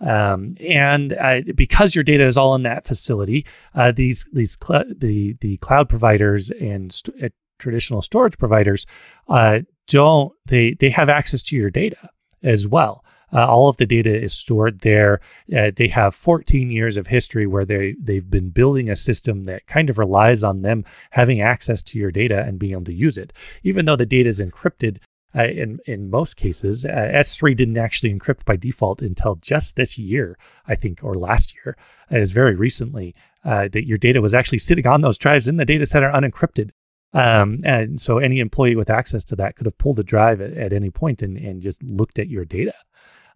Um, 0.02 0.56
and 0.60 1.14
uh, 1.14 1.42
because 1.56 1.96
your 1.96 2.04
data 2.04 2.26
is 2.26 2.38
all 2.38 2.54
in 2.56 2.64
that 2.64 2.86
facility, 2.86 3.46
uh, 3.74 3.92
these 3.92 4.28
these 4.34 4.58
cl- 4.62 4.84
the 4.94 5.38
the 5.40 5.58
cloud 5.58 5.88
providers 5.88 6.52
and 6.52 6.92
st- 6.92 7.32
traditional 7.60 8.02
storage 8.02 8.38
providers 8.38 8.86
uh, 9.30 9.60
don't 9.88 10.34
they 10.46 10.76
they 10.80 10.90
have 10.90 11.08
access 11.08 11.42
to 11.44 11.56
your 11.56 11.70
data 11.70 12.10
as 12.44 12.68
well. 12.68 13.05
Uh, 13.36 13.46
all 13.46 13.68
of 13.68 13.76
the 13.78 13.86
data 13.86 14.16
is 14.16 14.34
stored 14.34 14.80
there. 14.80 15.20
Uh, 15.56 15.70
they 15.76 15.90
have 15.90 16.16
14 16.16 16.72
years 16.72 16.96
of 16.96 17.08
history 17.08 17.46
where 17.46 17.66
they 17.66 17.96
they've 18.00 18.30
been 18.30 18.50
building 18.50 18.90
a 18.90 18.96
system 18.96 19.44
that 19.44 19.68
kind 19.68 19.90
of 19.90 19.98
relies 19.98 20.44
on 20.44 20.62
them 20.62 20.86
having 21.12 21.42
access 21.42 21.82
to 21.82 22.00
your 22.00 22.12
data 22.12 22.44
and 22.44 22.60
being 22.60 22.72
able 22.72 22.86
to 22.86 22.94
use 22.94 23.18
it. 23.18 23.34
Even 23.64 23.86
though 23.86 23.98
the 23.98 24.06
data 24.06 24.30
is 24.30 24.42
encrypted, 24.42 25.00
uh, 25.36 25.44
in 25.48 25.80
in 25.86 26.10
most 26.10 26.38
cases, 26.38 26.86
uh, 26.86 26.90
S3 26.90 27.56
didn't 27.58 27.78
actually 27.78 28.14
encrypt 28.14 28.46
by 28.46 28.56
default 28.56 29.02
until 29.02 29.36
just 29.36 29.76
this 29.76 30.00
year, 30.00 30.38
I 30.66 30.76
think, 30.76 31.04
or 31.04 31.16
last 31.16 31.56
year. 31.56 31.76
It 32.10 32.20
was 32.20 32.32
very 32.32 32.56
recently 32.56 33.14
uh, 33.44 33.68
that 33.74 33.86
your 33.86 33.98
data 33.98 34.22
was 34.22 34.34
actually 34.34 34.60
sitting 34.60 34.88
on 34.88 35.02
those 35.02 35.18
drives 35.18 35.50
in 35.50 35.58
the 35.58 35.66
data 35.66 35.86
center 35.86 36.12
unencrypted. 36.12 36.70
Um, 37.14 37.60
and 37.64 38.00
so 38.00 38.18
any 38.18 38.40
employee 38.40 38.76
with 38.76 38.90
access 38.90 39.24
to 39.26 39.36
that 39.38 39.56
could 39.56 39.66
have 39.66 39.78
pulled 39.78 40.00
a 40.00 40.04
drive 40.04 40.42
at, 40.42 40.54
at 40.54 40.74
any 40.74 40.90
point 40.90 41.22
and, 41.22 41.38
and 41.38 41.62
just 41.62 41.84
looked 41.84 42.20
at 42.20 42.30
your 42.30 42.46
data. 42.46 42.74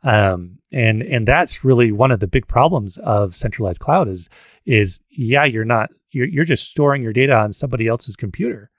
Um, 0.04 0.60
and 0.72 1.02
and 1.02 1.28
that's 1.28 1.66
really 1.66 1.92
one 1.92 2.12
of 2.12 2.20
the 2.20 2.28
big 2.28 2.48
problems 2.48 2.98
of 3.00 3.36
centralized 3.36 3.80
cloud 3.80 4.08
is 4.08 4.30
is 4.66 5.02
yeah 5.10 5.44
you're 5.44 5.66
not 5.66 5.90
you're 6.12 6.28
you're 6.28 6.46
just 6.46 6.70
storing 6.70 7.04
your 7.04 7.14
data 7.14 7.36
on 7.36 7.52
somebody 7.52 7.88
else's 7.88 8.16
computer. 8.16 8.70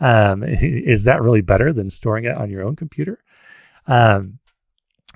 Um, 0.00 0.42
is 0.46 1.04
that 1.04 1.22
really 1.22 1.42
better 1.42 1.72
than 1.72 1.90
storing 1.90 2.24
it 2.24 2.36
on 2.36 2.50
your 2.50 2.62
own 2.64 2.76
computer? 2.76 3.22
Um, 3.86 4.38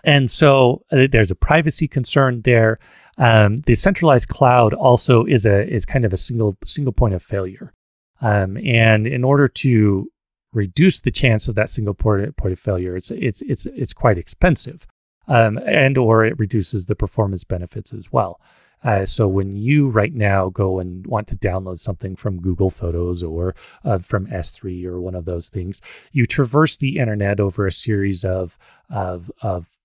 And 0.05 0.31
so 0.31 0.83
uh, 0.93 1.09
there's 1.11 1.31
a 1.31 1.35
privacy 1.35 1.89
concern 1.89 2.43
there. 2.43 2.77
Um, 3.19 3.57
the 3.57 3.75
centralized 3.75 4.29
cloud 4.29 4.75
also 4.75 5.25
is 5.25 5.47
a 5.47 5.67
is 5.67 5.87
kind 5.87 6.05
of 6.05 6.13
a 6.13 6.17
single 6.17 6.57
single 6.65 6.93
point 6.93 7.15
of 7.15 7.23
failure. 7.23 7.73
Um, 8.21 8.57
and 8.59 9.07
in 9.07 9.25
order 9.25 9.49
to 9.49 10.11
reduce 10.53 11.01
the 11.01 11.11
chance 11.11 11.49
of 11.49 11.55
that 11.55 11.69
single 11.69 11.95
point, 11.95 12.37
point 12.37 12.53
of 12.53 12.59
failure, 12.59 12.97
it's 12.97 13.11
it's 13.11 13.43
it's 13.43 13.67
it's 13.67 13.93
quite 13.93 14.19
expensive, 14.19 14.87
um, 15.29 15.59
and 15.67 15.99
or 15.99 16.25
it 16.25 16.39
reduces 16.39 16.87
the 16.87 16.97
performance 16.97 17.45
benefits 17.45 17.93
as 17.93 18.13
well. 18.13 18.41
Uh, 18.85 19.05
so 19.05 19.27
when 19.27 19.57
you 19.57 19.89
right 19.89 20.15
now 20.15 20.49
go 20.49 20.79
and 20.79 21.07
want 21.07 21.27
to 21.27 21.37
download 21.37 21.79
something 21.79 22.15
from 22.15 22.41
Google 22.41 22.71
Photos 22.71 23.23
or 23.23 23.55
uh, 23.85 23.99
from 23.99 24.27
S3 24.27 24.85
or 24.85 25.01
one 25.01 25.15
of 25.15 25.25
those 25.25 25.49
things, 25.49 25.81
you 26.13 26.27
traverse 26.27 26.77
the 26.77 26.99
internet 26.99 27.41
over 27.41 27.67
a 27.67 27.73
series 27.73 28.25
of 28.25 28.59
of 28.91 29.31
of 29.43 29.77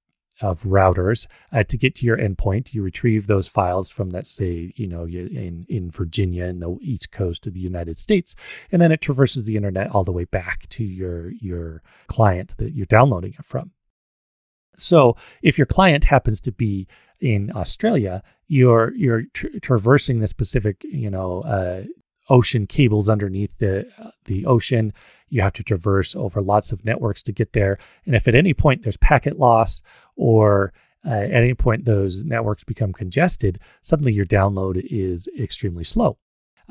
of 0.42 0.64
routers 0.64 1.28
uh, 1.52 1.64
to 1.64 1.78
get 1.78 1.96
to 1.96 2.06
your 2.06 2.18
endpoint. 2.18 2.74
You 2.74 2.82
retrieve 2.82 3.28
those 3.28 3.48
files 3.48 3.92
from, 3.92 4.10
let's 4.10 4.32
say, 4.32 4.74
you 4.76 4.88
know, 4.88 5.06
in 5.06 5.66
in 5.70 5.92
Virginia 5.92 6.46
in 6.46 6.60
the 6.60 6.78
east 6.82 7.12
coast 7.12 7.48
of 7.48 7.54
the 7.54 7.60
United 7.60 7.98
States, 7.98 8.36
and 8.72 8.82
then 8.82 8.92
it 8.92 9.02
traverses 9.02 9.46
the 9.46 9.56
internet 9.56 9.90
all 9.92 10.04
the 10.04 10.12
way 10.12 10.26
back 10.26 10.68
to 10.70 10.84
your 10.84 11.32
your 11.32 11.82
client 12.08 12.58
that 12.58 12.74
you're 12.74 12.86
downloading 12.86 13.34
it 13.38 13.46
from. 13.46 13.72
So 14.78 15.16
if 15.42 15.58
your 15.58 15.68
client 15.68 16.06
happens 16.06 16.42
to 16.42 16.52
be 16.52 16.88
in 17.20 17.52
Australia, 17.56 18.24
you're 18.48 18.94
you're 18.96 19.24
tra- 19.34 19.60
traversing 19.60 20.20
the 20.20 20.34
Pacific, 20.36 20.84
you 20.84 21.10
know, 21.10 21.42
uh, 21.42 21.84
ocean 22.30 22.66
cables 22.66 23.10
underneath 23.10 23.58
the 23.60 23.88
uh, 24.00 24.12
the 24.26 24.46
ocean. 24.46 24.94
You 25.30 25.42
have 25.42 25.54
to 25.54 25.64
traverse 25.64 26.16
over 26.16 26.42
lots 26.42 26.72
of 26.72 26.84
networks 26.84 27.24
to 27.24 27.32
get 27.32 27.54
there. 27.54 27.78
And 28.06 28.16
if 28.16 28.28
at 28.28 28.36
any 28.36 28.54
point 28.54 28.84
there's 28.84 28.98
packet 28.98 29.40
loss 29.40 29.82
or 30.16 30.74
uh, 31.06 31.12
at 31.12 31.32
any 31.32 31.54
point 31.54 31.86
those 31.86 32.24
networks 32.24 32.64
become 32.64 32.94
congested, 32.94 33.60
suddenly 33.82 34.14
your 34.14 34.26
download 34.26 34.84
is 34.90 35.28
extremely 35.40 35.84
slow. 35.84 36.18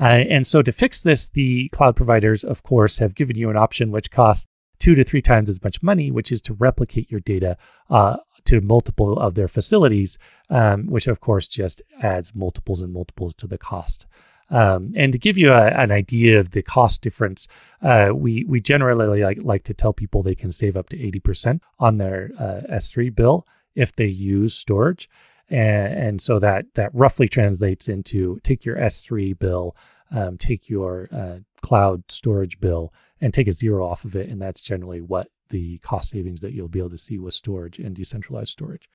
Uh, 0.00 0.25
and 0.28 0.47
so 0.47 0.62
to 0.62 0.73
fix 0.73 1.02
this, 1.02 1.28
the 1.28 1.69
cloud 1.71 1.97
providers, 1.97 2.42
of 2.45 2.62
course, 2.62 2.99
have 2.99 3.14
given 3.14 3.37
you 3.37 3.50
an 3.50 3.57
option 3.57 3.90
which 3.90 4.11
costs 4.11 4.47
two 4.80 4.94
to 4.96 5.04
three 5.04 5.22
times 5.22 5.49
as 5.49 5.62
much 5.62 5.82
money, 5.82 6.10
which 6.10 6.32
is 6.32 6.42
to 6.42 6.54
replicate 6.54 7.10
your 7.10 7.20
data 7.20 7.56
uh, 7.90 8.16
to 8.46 8.60
multiple 8.60 9.18
of 9.18 9.34
their 9.34 9.46
facilities, 9.46 10.18
um, 10.49 10.87
which 10.87 11.06
of 11.06 11.20
course 11.20 11.46
just 11.46 11.82
adds 12.02 12.34
multiples 12.34 12.80
and 12.80 12.92
multiples 12.92 13.34
to 13.37 13.46
the 13.46 13.58
cost. 13.58 14.06
Um, 14.50 14.92
and 14.96 15.12
to 15.12 15.18
give 15.18 15.38
you 15.38 15.52
a, 15.52 15.68
an 15.68 15.92
idea 15.92 16.40
of 16.40 16.50
the 16.50 16.62
cost 16.62 17.02
difference, 17.02 17.46
uh, 17.82 18.10
we 18.12 18.44
we 18.44 18.60
generally 18.60 19.22
like 19.22 19.38
like 19.42 19.64
to 19.64 19.75
tell 19.75 19.92
people 19.92 20.22
they 20.22 20.34
can 20.34 20.50
save 20.50 20.76
up 20.76 20.88
to 20.88 21.00
eighty 21.00 21.20
percent 21.20 21.62
on 21.78 21.99
their 21.99 22.32
uh, 22.38 22.62
S3 22.75 23.14
bill 23.14 23.46
if 23.76 23.94
they 23.94 24.06
use 24.06 24.62
Storj, 24.62 25.06
and, 25.49 25.94
and, 25.94 26.20
so 26.20 26.40
that 26.40 26.66
that 26.75 26.90
roughly 26.92 27.28
translates 27.28 27.88
into 27.88 28.40
take 28.42 28.64
your 28.64 28.76
S3 28.76 29.38
bill, 29.38 29.76
um, 30.10 30.37
take 30.37 30.68
your 30.68 31.08
uh, 31.12 31.38
cloud 31.62 32.02
storage 32.08 32.58
bill, 32.58 32.92
and 33.20 33.34
take 33.34 33.48
a 33.48 33.52
zero 33.52 33.86
off 33.86 34.04
of 34.04 34.16
it, 34.16 34.28
and 34.28 34.40
that's 34.40 34.62
generally 34.62 35.00
what 35.00 35.28
the 35.50 35.78
cost 35.78 36.10
savings 36.10 36.40
that 36.40 36.52
you'll 36.52 36.68
be 36.68 36.78
able 36.78 36.90
to 36.90 36.96
see 36.96 37.18
with 37.18 37.34
Storj 37.34 37.84
and 37.84 37.94
decentralized 37.94 38.50
storage. 38.50 38.88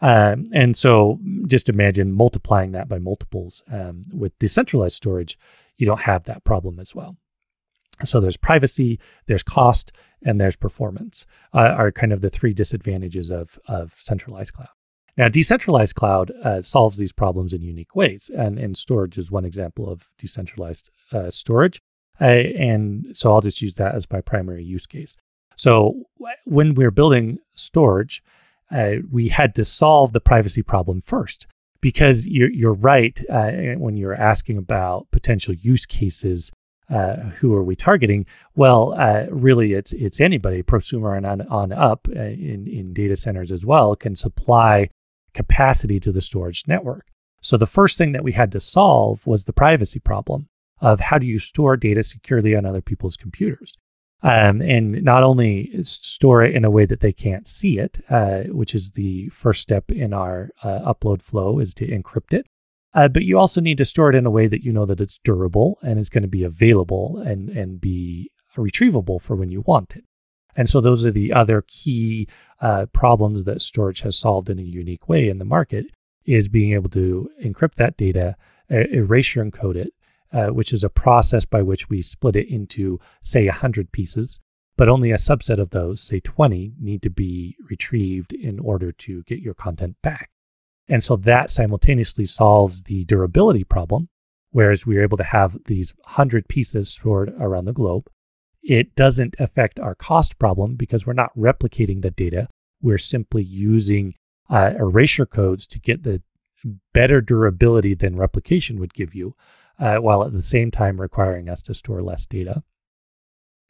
Um, 0.00 0.46
and 0.52 0.76
so 0.76 1.18
just 1.46 1.68
imagine 1.68 2.12
multiplying 2.12 2.72
that 2.72 2.88
by 2.88 2.98
multiples. 2.98 3.62
Um, 3.70 4.02
with 4.12 4.38
decentralized 4.38 4.96
storage, 4.96 5.38
you 5.76 5.86
don't 5.86 6.00
have 6.00 6.24
that 6.24 6.44
problem 6.44 6.80
as 6.80 6.94
well. 6.94 7.16
So 8.04 8.20
there's 8.20 8.38
privacy, 8.38 8.98
there's 9.26 9.42
cost, 9.42 9.92
and 10.22 10.40
there's 10.40 10.56
performance 10.56 11.26
uh, 11.52 11.74
are 11.76 11.92
kind 11.92 12.12
of 12.12 12.20
the 12.20 12.30
three 12.30 12.54
disadvantages 12.54 13.30
of, 13.30 13.58
of 13.66 13.92
centralized 13.96 14.54
cloud. 14.54 14.68
Now, 15.16 15.28
decentralized 15.28 15.96
cloud 15.96 16.30
uh, 16.42 16.60
solves 16.62 16.96
these 16.96 17.12
problems 17.12 17.52
in 17.52 17.62
unique 17.62 17.94
ways, 17.94 18.30
and, 18.34 18.58
and 18.58 18.74
Storj 18.74 19.18
is 19.18 19.30
one 19.30 19.44
example 19.44 19.90
of 19.90 20.08
decentralized 20.18 20.90
uh, 21.12 21.30
storage. 21.30 21.82
Uh, 22.20 22.24
and 22.24 23.06
so 23.12 23.32
I'll 23.32 23.40
just 23.40 23.62
use 23.62 23.76
that 23.76 23.94
as 23.94 24.10
my 24.10 24.20
primary 24.20 24.64
use 24.64 24.86
case. 24.86 25.16
So 25.56 26.04
when 26.44 26.74
we're 26.74 26.90
building 26.90 27.38
Storj, 27.56 28.20
uh, 28.70 29.02
we 29.10 29.28
had 29.28 29.54
to 29.56 29.64
solve 29.64 30.12
the 30.12 30.20
privacy 30.20 30.62
problem 30.62 31.00
first 31.00 31.46
because 31.80 32.26
you're, 32.26 32.50
you're 32.50 32.74
right 32.74 33.18
uh, 33.28 33.50
when 33.76 33.96
you're 33.96 34.14
asking 34.14 34.58
about 34.58 35.06
potential 35.10 35.54
use 35.54 35.86
cases. 35.86 36.50
Uh, 36.88 37.16
who 37.38 37.54
are 37.54 37.62
we 37.62 37.76
targeting? 37.76 38.26
Well, 38.56 38.94
uh, 38.98 39.26
really, 39.30 39.74
it's 39.74 39.92
it's 39.92 40.20
anybody, 40.20 40.60
prosumer 40.64 41.16
and 41.16 41.24
on, 41.24 41.42
on 41.42 41.72
up 41.72 42.08
uh, 42.08 42.20
in 42.20 42.66
in 42.66 42.92
data 42.92 43.14
centers 43.14 43.52
as 43.52 43.64
well, 43.64 43.94
can 43.94 44.16
supply 44.16 44.88
capacity 45.32 46.00
to 46.00 46.10
the 46.10 46.18
Storj 46.18 46.66
network. 46.66 47.06
So 47.42 47.56
the 47.56 47.66
first 47.66 47.96
thing 47.96 48.10
that 48.12 48.24
we 48.24 48.32
had 48.32 48.50
to 48.52 48.60
solve 48.60 49.24
was 49.24 49.44
the 49.44 49.52
privacy 49.52 50.00
problem 50.00 50.48
of 50.80 51.00
how 51.00 51.18
do 51.18 51.26
you 51.26 51.38
store 51.38 51.76
data 51.76 52.02
securely 52.02 52.54
on 52.56 52.64
other 52.64 52.80
people's 52.82 53.16
computers 53.16 53.76
um, 54.22 54.60
and 54.60 55.02
not 55.02 55.22
only 55.22 55.70
store 55.82 56.42
it 56.42 56.54
in 56.54 56.64
a 56.64 56.70
way 56.70 56.84
that 56.84 57.00
they 57.00 57.12
can't 57.12 57.46
see 57.46 57.78
it, 57.78 57.98
uh, 58.10 58.42
which 58.48 58.74
is 58.74 58.90
the 58.90 59.28
first 59.30 59.62
step 59.62 59.90
in 59.90 60.12
our 60.12 60.50
uh, 60.62 60.92
upload 60.92 61.22
flow, 61.22 61.58
is 61.58 61.72
to 61.74 61.86
encrypt 61.86 62.34
it. 62.34 62.46
Uh, 62.92 63.08
but 63.08 63.22
you 63.22 63.38
also 63.38 63.60
need 63.60 63.78
to 63.78 63.84
store 63.84 64.10
it 64.10 64.16
in 64.16 64.26
a 64.26 64.30
way 64.30 64.46
that 64.46 64.64
you 64.64 64.72
know 64.72 64.84
that 64.84 65.00
it's 65.00 65.20
durable 65.22 65.78
and 65.82 65.98
is 65.98 66.10
going 66.10 66.22
to 66.22 66.28
be 66.28 66.42
available 66.42 67.18
and 67.24 67.48
and 67.50 67.80
be 67.80 68.30
retrievable 68.56 69.22
for 69.22 69.36
when 69.36 69.50
you 69.50 69.62
want 69.62 69.94
it. 69.96 70.04
And 70.56 70.68
so 70.68 70.80
those 70.80 71.06
are 71.06 71.12
the 71.12 71.32
other 71.32 71.64
key 71.68 72.28
uh, 72.60 72.86
problems 72.92 73.44
that 73.44 73.58
Storj 73.58 74.02
has 74.02 74.18
solved 74.18 74.50
in 74.50 74.58
a 74.58 74.62
unique 74.62 75.08
way 75.08 75.28
in 75.28 75.38
the 75.38 75.44
market 75.44 75.86
is 76.26 76.48
being 76.48 76.72
able 76.72 76.90
to 76.90 77.30
encrypt 77.42 77.76
that 77.76 77.96
data, 77.96 78.36
erase 78.68 78.92
erasure 78.92 79.44
encode 79.44 79.76
it, 79.76 79.94
uh, 80.32 80.48
which 80.48 80.72
is 80.72 80.84
a 80.84 80.90
process 80.90 81.44
by 81.44 81.62
which 81.62 81.88
we 81.88 82.00
split 82.00 82.36
it 82.36 82.48
into, 82.48 83.00
say, 83.22 83.46
100 83.46 83.92
pieces, 83.92 84.40
but 84.76 84.88
only 84.88 85.10
a 85.10 85.16
subset 85.16 85.58
of 85.58 85.70
those, 85.70 86.00
say 86.00 86.20
20, 86.20 86.74
need 86.80 87.02
to 87.02 87.10
be 87.10 87.56
retrieved 87.68 88.32
in 88.32 88.58
order 88.58 88.92
to 88.92 89.22
get 89.24 89.40
your 89.40 89.54
content 89.54 89.96
back. 90.02 90.30
And 90.88 91.02
so 91.02 91.16
that 91.16 91.50
simultaneously 91.50 92.24
solves 92.24 92.82
the 92.84 93.04
durability 93.04 93.64
problem, 93.64 94.08
whereas 94.50 94.86
we 94.86 94.98
are 94.98 95.02
able 95.02 95.18
to 95.18 95.24
have 95.24 95.56
these 95.66 95.94
100 96.04 96.48
pieces 96.48 96.90
stored 96.90 97.32
around 97.38 97.66
the 97.66 97.72
globe. 97.72 98.08
It 98.62 98.94
doesn't 98.94 99.36
affect 99.38 99.80
our 99.80 99.94
cost 99.94 100.38
problem 100.38 100.74
because 100.74 101.06
we're 101.06 101.12
not 101.12 101.36
replicating 101.36 102.02
the 102.02 102.10
data. 102.10 102.48
We're 102.82 102.98
simply 102.98 103.42
using 103.42 104.14
uh, 104.48 104.72
erasure 104.78 105.26
codes 105.26 105.66
to 105.68 105.80
get 105.80 106.02
the 106.02 106.22
better 106.92 107.20
durability 107.20 107.94
than 107.94 108.16
replication 108.16 108.78
would 108.80 108.94
give 108.94 109.14
you 109.14 109.34
uh, 109.80 109.96
while 109.96 110.22
at 110.22 110.32
the 110.32 110.42
same 110.42 110.70
time 110.70 111.00
requiring 111.00 111.48
us 111.48 111.62
to 111.62 111.74
store 111.74 112.02
less 112.02 112.26
data. 112.26 112.62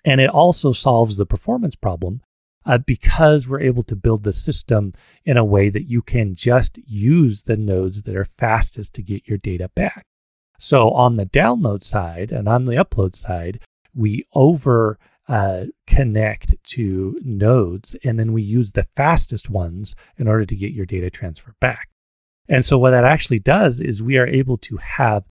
And 0.05 0.21
it 0.21 0.31
also 0.31 0.73
solves 0.73 1.17
the 1.17 1.27
performance 1.27 1.77
problem 1.77 2.23
uh, 2.67 2.79
because 2.79 3.49
we're 3.49 3.61
able 3.61 3.83
to 3.85 3.97
build 3.97 4.25
the 4.25 4.33
system 4.33 4.93
in 5.25 5.37
a 5.37 5.45
way 5.45 5.71
that 5.71 5.85
you 5.85 6.03
can 6.03 6.35
just 6.35 6.79
use 6.87 7.43
the 7.43 7.57
nodes 7.57 8.03
that 8.03 8.17
are 8.17 8.25
fastest 8.25 8.95
to 8.95 9.03
get 9.03 9.29
your 9.29 9.39
data 9.39 9.71
back. 9.75 10.05
So 10.59 10.91
on 10.91 11.17
the 11.17 11.27
download 11.27 11.83
side 11.83 12.33
and 12.33 12.49
on 12.49 12.67
the 12.67 12.75
upload 12.75 13.15
side, 13.15 13.61
we 13.95 14.27
over 14.35 14.99
uh, 15.29 15.67
connect 15.87 16.55
to 16.65 17.19
nodes 17.23 17.95
and 18.05 18.19
then 18.19 18.33
we 18.33 18.43
use 18.43 18.73
the 18.73 18.87
fastest 18.97 19.49
ones 19.49 19.95
in 20.19 20.27
order 20.27 20.45
to 20.45 20.57
get 20.57 20.73
your 20.73 20.87
data 20.87 21.09
transfer 21.09 21.55
back. 21.61 21.89
And 22.49 22.65
so 22.65 22.79
what 22.79 22.91
that 22.91 23.05
actually 23.05 23.39
does 23.39 23.81
is 23.81 24.03
we 24.03 24.19
are 24.19 24.27
able 24.27 24.59
to 24.59 24.77
have 24.79 25.25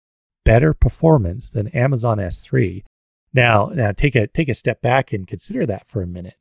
better 0.45 0.73
performance 0.73 1.49
than 1.49 1.67
Amazon 1.69 2.17
S3. 2.17 2.83
Now, 3.33 3.71
now 3.73 3.91
take 3.91 4.15
a 4.15 4.27
take 4.27 4.49
a 4.49 4.53
step 4.53 4.81
back 4.81 5.13
and 5.13 5.27
consider 5.27 5.65
that 5.65 5.87
for 5.87 6.01
a 6.01 6.07
minute. 6.07 6.35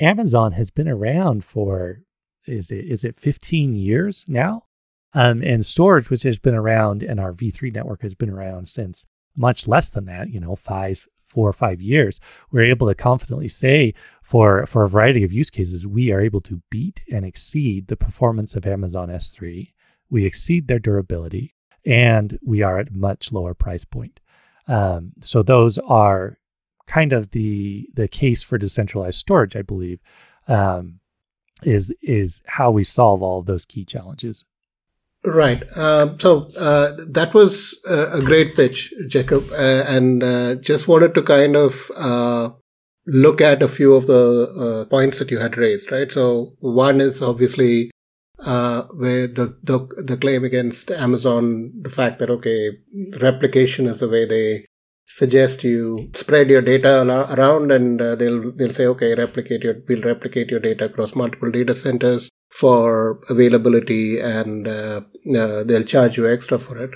Amazon 0.00 0.52
has 0.52 0.70
been 0.70 0.88
around 0.88 1.44
for 1.44 2.00
is 2.46 2.70
it 2.70 2.84
is 2.84 3.04
it 3.04 3.18
15 3.18 3.74
years 3.74 4.24
now? 4.28 4.64
Um, 5.12 5.42
and 5.42 5.62
Storj, 5.62 6.10
which 6.10 6.24
has 6.24 6.38
been 6.38 6.56
around, 6.56 7.02
and 7.04 7.20
our 7.20 7.32
V3 7.32 7.72
network 7.72 8.02
has 8.02 8.14
been 8.14 8.30
around 8.30 8.66
since 8.66 9.06
much 9.36 9.68
less 9.68 9.90
than 9.90 10.06
that, 10.06 10.30
you 10.30 10.40
know, 10.40 10.56
five, 10.56 11.06
four 11.22 11.48
or 11.48 11.52
five 11.52 11.80
years. 11.80 12.18
We're 12.50 12.64
able 12.64 12.88
to 12.88 12.94
confidently 12.94 13.48
say 13.48 13.94
for 14.22 14.66
for 14.66 14.84
a 14.84 14.88
variety 14.88 15.22
of 15.22 15.32
use 15.32 15.50
cases, 15.50 15.86
we 15.86 16.10
are 16.10 16.20
able 16.20 16.40
to 16.42 16.62
beat 16.70 17.00
and 17.10 17.24
exceed 17.24 17.86
the 17.86 17.96
performance 17.96 18.56
of 18.56 18.66
Amazon 18.66 19.08
S3. 19.08 19.72
We 20.10 20.26
exceed 20.26 20.68
their 20.68 20.78
durability 20.78 21.54
and 21.86 22.38
we 22.44 22.62
are 22.62 22.78
at 22.78 22.94
much 22.94 23.32
lower 23.32 23.54
price 23.54 23.84
point. 23.84 24.20
Um, 24.66 25.12
so 25.20 25.42
those 25.42 25.78
are 25.78 26.38
kind 26.86 27.12
of 27.12 27.30
the 27.30 27.88
the 27.94 28.08
case 28.08 28.42
for 28.42 28.58
decentralized 28.58 29.18
storage, 29.18 29.56
I 29.56 29.62
believe, 29.62 30.00
um, 30.48 31.00
is 31.62 31.92
is 32.02 32.42
how 32.46 32.70
we 32.70 32.84
solve 32.84 33.22
all 33.22 33.40
of 33.40 33.46
those 33.46 33.66
key 33.66 33.84
challenges. 33.84 34.44
Right. 35.24 35.62
Uh, 35.74 36.18
so 36.18 36.50
uh, 36.60 36.92
that 37.08 37.32
was 37.32 37.78
a, 37.88 38.20
great 38.20 38.56
pitch, 38.56 38.92
Jacob, 39.08 39.50
uh, 39.52 39.84
and 39.88 40.22
uh, 40.22 40.56
just 40.56 40.86
wanted 40.86 41.14
to 41.14 41.22
kind 41.22 41.56
of 41.56 41.90
uh, 41.96 42.50
look 43.06 43.40
at 43.40 43.62
a 43.62 43.68
few 43.68 43.94
of 43.94 44.06
the 44.06 44.52
uh, 44.84 44.90
points 44.90 45.18
that 45.18 45.30
you 45.30 45.38
had 45.38 45.56
raised, 45.56 45.90
right? 45.90 46.12
So 46.12 46.52
one 46.60 47.00
is 47.00 47.22
obviously 47.22 47.90
uh, 48.40 48.82
where 48.94 49.26
the, 49.26 49.56
the 49.62 49.78
the 50.02 50.16
claim 50.16 50.44
against 50.44 50.90
Amazon, 50.90 51.72
the 51.80 51.90
fact 51.90 52.18
that 52.18 52.30
okay, 52.30 52.70
replication 53.20 53.86
is 53.86 54.00
the 54.00 54.08
way 54.08 54.26
they 54.26 54.66
suggest 55.06 55.62
you 55.62 56.10
spread 56.14 56.48
your 56.48 56.62
data 56.62 57.02
around, 57.32 57.70
and 57.70 58.00
uh, 58.00 58.14
they'll 58.14 58.50
they'll 58.52 58.70
say 58.70 58.86
okay, 58.86 59.14
replicate 59.14 59.62
your 59.62 59.76
we'll 59.88 60.02
replicate 60.02 60.50
your 60.50 60.60
data 60.60 60.86
across 60.86 61.14
multiple 61.14 61.50
data 61.50 61.74
centers 61.74 62.28
for 62.50 63.20
availability, 63.30 64.18
and 64.18 64.66
uh, 64.66 65.00
uh 65.36 65.64
they'll 65.64 65.84
charge 65.84 66.16
you 66.16 66.28
extra 66.28 66.58
for 66.58 66.78
it. 66.78 66.90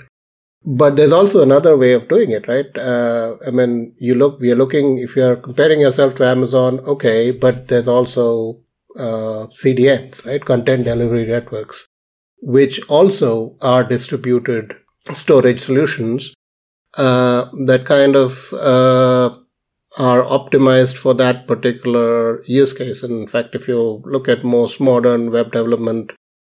But 0.65 0.97
there's 0.97 1.13
also 1.13 1.41
another 1.41 1.77
way 1.77 1.93
of 1.93 2.09
doing 2.09 2.31
it, 2.31 2.47
right? 2.47 2.77
Uh, 2.77 3.37
I 3.47 3.51
mean, 3.51 3.95
you 3.97 4.13
look, 4.13 4.41
we 4.41 4.51
are 4.51 4.55
looking, 4.55 4.97
if 4.97 5.15
you're 5.15 5.37
comparing 5.37 5.79
yourself 5.79 6.15
to 6.15 6.25
Amazon, 6.25 6.79
okay, 6.81 7.31
but 7.31 7.69
there's 7.69 7.87
also 7.87 8.59
uh, 8.97 9.47
CDNs, 9.47 10.25
right? 10.25 10.43
Content 10.43 10.85
delivery 10.85 11.25
networks, 11.25 11.87
which 12.41 12.79
also 12.89 13.57
are 13.61 13.83
distributed 13.83 14.73
storage 15.13 15.59
solutions 15.59 16.33
uh, 16.97 17.45
that 17.65 17.85
kind 17.85 18.15
of 18.15 18.51
uh, 18.53 19.35
are 19.97 20.23
optimized 20.23 20.97
for 20.97 21.13
that 21.13 21.47
particular 21.47 22.43
use 22.45 22.73
case. 22.73 23.03
And 23.03 23.21
in 23.21 23.27
fact, 23.27 23.55
if 23.55 23.67
you 23.67 24.01
look 24.05 24.27
at 24.27 24.43
most 24.43 24.79
modern 24.79 25.31
web 25.31 25.51
development, 25.51 26.11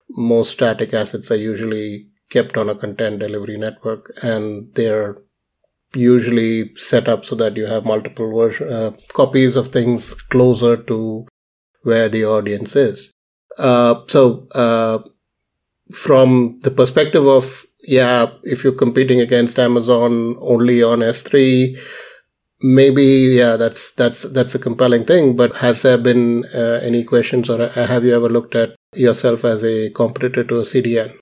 most 0.09 0.51
static 0.51 0.93
assets 0.93 1.31
are 1.31 1.37
usually 1.37 2.07
kept 2.29 2.57
on 2.57 2.69
a 2.69 2.75
content 2.75 3.19
delivery 3.19 3.57
network 3.57 4.13
and 4.21 4.73
they're 4.73 5.17
usually 5.93 6.73
set 6.75 7.09
up 7.09 7.25
so 7.25 7.35
that 7.35 7.57
you 7.57 7.65
have 7.65 7.85
multiple 7.85 8.33
version, 8.33 8.71
uh, 8.71 8.91
copies 9.13 9.55
of 9.57 9.67
things 9.67 10.13
closer 10.13 10.77
to 10.77 11.27
where 11.83 12.09
the 12.09 12.25
audience 12.25 12.75
is. 12.75 13.11
Uh, 13.57 14.01
so, 14.07 14.47
uh, 14.53 14.99
from 15.93 16.59
the 16.61 16.71
perspective 16.71 17.25
of, 17.27 17.65
yeah, 17.83 18.27
if 18.43 18.63
you're 18.63 18.73
competing 18.73 19.19
against 19.19 19.59
Amazon 19.59 20.35
only 20.39 20.81
on 20.83 20.99
S3, 20.99 21.77
maybe, 22.61 23.03
yeah, 23.03 23.57
that's, 23.57 23.91
that's, 23.93 24.23
that's 24.23 24.55
a 24.55 24.59
compelling 24.59 25.05
thing. 25.05 25.35
But 25.35 25.55
has 25.57 25.81
there 25.81 25.97
been 25.97 26.45
uh, 26.53 26.79
any 26.81 27.03
questions 27.03 27.49
or 27.49 27.67
have 27.69 28.05
you 28.05 28.15
ever 28.15 28.29
looked 28.29 28.55
at 28.55 28.75
yourself 28.95 29.43
as 29.45 29.63
a 29.63 29.89
competitor 29.91 30.43
to 30.45 30.59
a 30.59 30.63
CDN? 30.63 31.20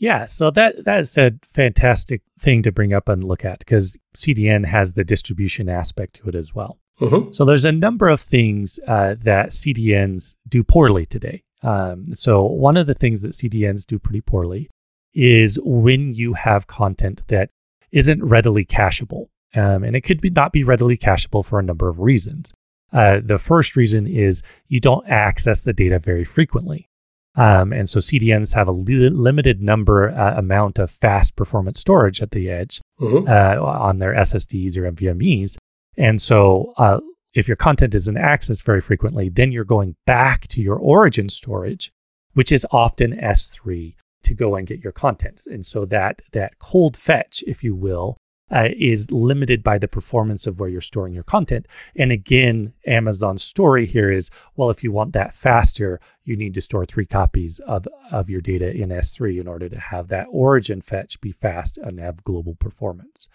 Yeah, 0.00 0.24
so 0.24 0.50
that 0.52 0.84
that 0.86 1.00
is 1.00 1.16
a 1.18 1.32
fantastic 1.46 2.22
thing 2.38 2.62
to 2.62 2.72
bring 2.72 2.94
up 2.94 3.08
and 3.08 3.22
look 3.22 3.44
at 3.44 3.58
because 3.58 3.98
CDN 4.16 4.64
has 4.64 4.94
the 4.94 5.04
distribution 5.04 5.68
aspect 5.68 6.14
to 6.16 6.28
it 6.28 6.34
as 6.34 6.54
well. 6.54 6.78
Mm-hmm. 7.00 7.32
So 7.32 7.44
there's 7.44 7.66
a 7.66 7.72
number 7.72 8.08
of 8.08 8.18
things 8.18 8.80
uh, 8.88 9.16
that 9.20 9.50
CDNs 9.50 10.36
do 10.48 10.64
poorly 10.64 11.04
today. 11.04 11.42
Um, 11.62 12.14
so 12.14 12.42
one 12.42 12.78
of 12.78 12.86
the 12.86 12.94
things 12.94 13.20
that 13.20 13.32
CDNs 13.32 13.84
do 13.84 13.98
pretty 13.98 14.22
poorly 14.22 14.70
is 15.12 15.58
when 15.62 16.14
you 16.14 16.32
have 16.32 16.66
content 16.66 17.20
that 17.28 17.50
isn't 17.92 18.24
readily 18.24 18.64
cacheable, 18.64 19.26
um, 19.54 19.84
and 19.84 19.94
it 19.94 20.00
could 20.00 20.22
be 20.22 20.30
not 20.30 20.52
be 20.52 20.64
readily 20.64 20.96
cacheable 20.96 21.44
for 21.44 21.58
a 21.58 21.62
number 21.62 21.90
of 21.90 21.98
reasons. 21.98 22.54
Uh, 22.90 23.20
the 23.22 23.38
first 23.38 23.76
reason 23.76 24.06
is 24.06 24.42
you 24.68 24.80
don't 24.80 25.06
access 25.08 25.60
the 25.60 25.74
data 25.74 25.98
very 25.98 26.24
frequently. 26.24 26.88
Um, 27.36 27.72
and 27.72 27.88
so 27.88 28.00
CDNs 28.00 28.54
have 28.54 28.68
a 28.68 28.72
li- 28.72 29.08
limited 29.08 29.62
number 29.62 30.10
uh, 30.10 30.36
amount 30.36 30.78
of 30.78 30.90
fast 30.90 31.36
performance 31.36 31.78
storage 31.78 32.20
at 32.20 32.32
the 32.32 32.50
edge 32.50 32.80
mm-hmm. 33.00 33.28
uh, 33.28 33.64
on 33.64 33.98
their 33.98 34.14
SSDs 34.14 34.76
or 34.76 34.90
NVMEs. 34.90 35.56
And 35.96 36.20
so 36.20 36.72
uh, 36.76 37.00
if 37.34 37.46
your 37.46 37.56
content 37.56 37.94
isn't 37.94 38.16
accessed 38.16 38.64
very 38.64 38.80
frequently, 38.80 39.28
then 39.28 39.52
you're 39.52 39.64
going 39.64 39.96
back 40.06 40.48
to 40.48 40.60
your 40.60 40.76
origin 40.76 41.28
storage, 41.28 41.92
which 42.32 42.50
is 42.50 42.66
often 42.72 43.12
S3 43.12 43.94
to 44.22 44.34
go 44.34 44.56
and 44.56 44.66
get 44.66 44.80
your 44.80 44.92
content. 44.92 45.42
And 45.46 45.64
so 45.64 45.84
that 45.86 46.20
that 46.32 46.58
cold 46.58 46.96
fetch, 46.96 47.44
if 47.46 47.62
you 47.62 47.74
will, 47.74 48.16
uh, 48.50 48.68
is 48.76 49.10
limited 49.12 49.62
by 49.62 49.78
the 49.78 49.88
performance 49.88 50.46
of 50.46 50.58
where 50.58 50.68
you're 50.68 50.80
storing 50.80 51.14
your 51.14 51.22
content. 51.22 51.66
And 51.96 52.10
again, 52.10 52.72
Amazon's 52.86 53.42
story 53.42 53.86
here 53.86 54.10
is 54.10 54.30
well, 54.56 54.70
if 54.70 54.82
you 54.82 54.92
want 54.92 55.12
that 55.12 55.32
faster, 55.34 56.00
you 56.30 56.36
need 56.36 56.54
to 56.54 56.60
store 56.60 56.86
three 56.86 57.06
copies 57.06 57.58
of, 57.66 57.88
of 58.12 58.30
your 58.30 58.40
data 58.40 58.70
in 58.72 58.90
S3 58.90 59.40
in 59.40 59.48
order 59.48 59.68
to 59.68 59.78
have 59.78 60.06
that 60.08 60.28
origin 60.30 60.80
fetch 60.80 61.20
be 61.20 61.32
fast 61.32 61.76
and 61.76 61.98
have 61.98 62.22
global 62.22 62.54
performance. 62.54 63.28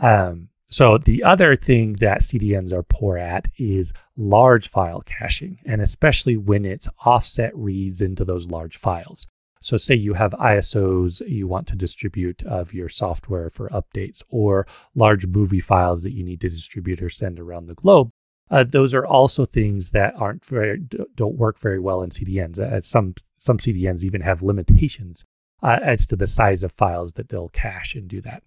Um, 0.00 0.48
so 0.68 0.98
the 0.98 1.22
other 1.22 1.54
thing 1.54 1.92
that 2.00 2.22
CDNs 2.22 2.72
are 2.72 2.82
poor 2.82 3.16
at 3.16 3.46
is 3.56 3.92
large 4.16 4.68
file 4.68 5.02
caching, 5.02 5.60
and 5.64 5.80
especially 5.80 6.36
when 6.36 6.64
it's 6.64 6.88
offset 7.06 7.56
reads 7.56 8.02
into 8.02 8.24
those 8.24 8.48
large 8.48 8.76
files. 8.76 9.28
So, 9.62 9.76
say 9.76 9.94
you 9.94 10.14
have 10.14 10.32
ISOs 10.32 11.26
you 11.26 11.46
want 11.46 11.68
to 11.68 11.76
distribute 11.76 12.42
of 12.42 12.74
your 12.74 12.88
software 12.88 13.48
for 13.48 13.70
updates, 13.70 14.22
or 14.28 14.66
large 14.94 15.26
movie 15.26 15.60
files 15.60 16.02
that 16.02 16.12
you 16.12 16.24
need 16.24 16.40
to 16.42 16.50
distribute 16.50 17.00
or 17.00 17.08
send 17.08 17.38
around 17.38 17.66
the 17.68 17.74
globe. 17.74 18.10
Uh, 18.50 18.64
those 18.64 18.94
are 18.94 19.06
also 19.06 19.44
things 19.44 19.90
that 19.90 20.14
aren't 20.16 20.44
very 20.44 20.78
don't 21.14 21.36
work 21.36 21.58
very 21.58 21.80
well 21.80 22.02
in 22.02 22.10
CDNs. 22.10 22.58
Uh, 22.58 22.80
some 22.80 23.14
some 23.38 23.58
CDNs 23.58 24.04
even 24.04 24.20
have 24.20 24.42
limitations 24.42 25.24
uh, 25.62 25.78
as 25.82 26.06
to 26.06 26.16
the 26.16 26.26
size 26.26 26.62
of 26.62 26.72
files 26.72 27.14
that 27.14 27.28
they'll 27.28 27.48
cache 27.50 27.94
and 27.94 28.08
do 28.08 28.20
that. 28.20 28.42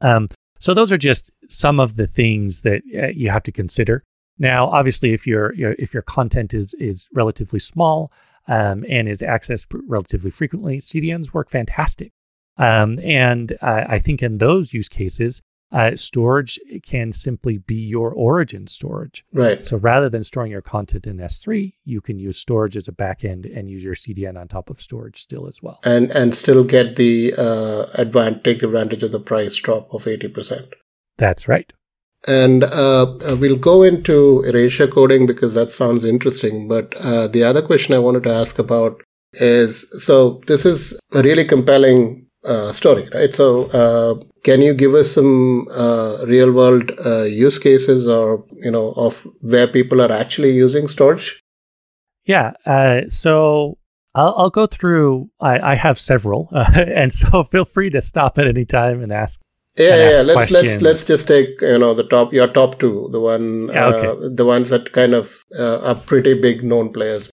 Um, 0.00 0.28
so 0.58 0.74
those 0.74 0.92
are 0.92 0.98
just 0.98 1.30
some 1.48 1.80
of 1.80 1.96
the 1.96 2.06
things 2.06 2.62
that 2.62 2.82
uh, 2.94 3.06
you 3.08 3.30
have 3.30 3.42
to 3.44 3.52
consider. 3.52 4.04
Now, 4.38 4.66
obviously, 4.68 5.12
if 5.12 5.26
your, 5.26 5.52
if 5.56 5.92
your 5.92 6.02
content 6.02 6.54
is 6.54 6.74
is 6.74 7.08
relatively 7.14 7.58
small, 7.58 8.12
um, 8.48 8.84
and 8.88 9.08
is 9.08 9.22
accessed 9.22 9.66
relatively 9.86 10.30
frequently, 10.30 10.78
CDNs 10.78 11.32
work 11.32 11.50
fantastic. 11.50 12.12
Um, 12.56 12.98
and 13.02 13.56
I 13.62 13.98
think 13.98 14.22
in 14.22 14.38
those 14.38 14.74
use 14.74 14.88
cases, 14.88 15.40
uh, 15.72 15.92
Storj 15.92 16.58
can 16.82 17.12
simply 17.12 17.58
be 17.58 17.76
your 17.76 18.12
origin 18.12 18.66
storage. 18.66 19.24
Right. 19.32 19.64
So 19.64 19.76
rather 19.76 20.08
than 20.08 20.24
storing 20.24 20.50
your 20.50 20.62
content 20.62 21.06
in 21.06 21.18
S3, 21.18 21.74
you 21.84 22.00
can 22.00 22.18
use 22.18 22.44
Storj 22.44 22.76
as 22.76 22.88
a 22.88 22.92
backend 22.92 23.56
and 23.56 23.70
use 23.70 23.84
your 23.84 23.94
CDN 23.94 24.38
on 24.38 24.48
top 24.48 24.70
of 24.70 24.78
Storj 24.78 25.16
still 25.16 25.46
as 25.46 25.62
well. 25.62 25.80
And 25.84 26.10
and 26.10 26.34
still 26.34 26.64
get 26.64 26.96
the 26.96 27.34
uh, 27.36 27.86
advantage, 27.94 28.42
take 28.42 28.62
advantage 28.62 29.02
of 29.02 29.12
the 29.12 29.20
price 29.20 29.56
drop 29.56 29.92
of 29.92 30.06
eighty 30.06 30.28
percent. 30.28 30.66
That's 31.18 31.48
right. 31.48 31.72
And 32.28 32.64
uh, 32.64 33.02
uh, 33.02 33.36
we'll 33.40 33.56
go 33.56 33.82
into 33.82 34.42
erasure 34.42 34.86
coding 34.86 35.26
because 35.26 35.54
that 35.54 35.70
sounds 35.70 36.04
interesting. 36.04 36.68
But 36.68 36.94
uh, 36.96 37.28
the 37.28 37.44
other 37.44 37.62
question 37.62 37.94
I 37.94 37.98
wanted 37.98 38.24
to 38.24 38.30
ask 38.30 38.58
about 38.58 39.02
is 39.34 39.86
so 40.00 40.40
this 40.46 40.66
is 40.66 40.98
a 41.12 41.22
really 41.22 41.44
compelling 41.44 42.26
uh, 42.44 42.72
story, 42.72 43.08
right? 43.14 43.34
So, 43.34 43.66
uh, 43.70 44.22
can 44.44 44.62
you 44.62 44.74
give 44.74 44.94
us 44.94 45.12
some 45.12 45.68
uh, 45.70 46.24
real 46.26 46.52
world 46.52 46.90
use 47.26 47.58
cases 47.58 48.08
or, 48.08 48.44
you 48.54 48.70
know, 48.70 48.92
of 48.92 49.26
where 49.40 49.66
people 49.66 50.00
are 50.00 50.12
actually 50.12 50.52
using 50.52 50.86
Storj? 50.86 51.32
Yeah. 52.24 52.52
so, 53.08 53.78
I'll, 54.14 54.34
I'll, 54.36 54.50
go 54.50 54.66
through. 54.66 55.30
I, 55.40 55.72
I 55.72 55.74
have 55.76 55.98
several, 55.98 56.48
and 56.74 57.12
so 57.12 57.44
feel 57.44 57.64
free 57.64 57.90
to 57.90 58.00
stop 58.00 58.38
at 58.38 58.46
any 58.48 58.64
time 58.64 59.02
and 59.02 59.12
ask 59.12 59.40
yeah, 59.76 60.10
yeah. 60.10 60.22
Let's 60.22 60.52
let's 60.52 60.82
let's 60.82 61.06
just 61.06 61.28
take 61.28 61.60
you 61.60 61.78
know 61.78 61.94
the 61.94 62.04
top 62.04 62.32
your 62.32 62.48
top 62.48 62.78
two, 62.78 63.08
the 63.12 63.20
one 63.20 63.68
yeah, 63.68 63.86
okay. 63.86 64.08
uh, 64.08 64.28
the 64.32 64.44
ones 64.44 64.70
that 64.70 64.92
kind 64.92 65.14
of 65.14 65.44
uh, 65.56 65.78
are 65.80 65.94
pretty 65.94 66.34
big 66.34 66.64
known 66.64 66.92
players. 66.92 67.29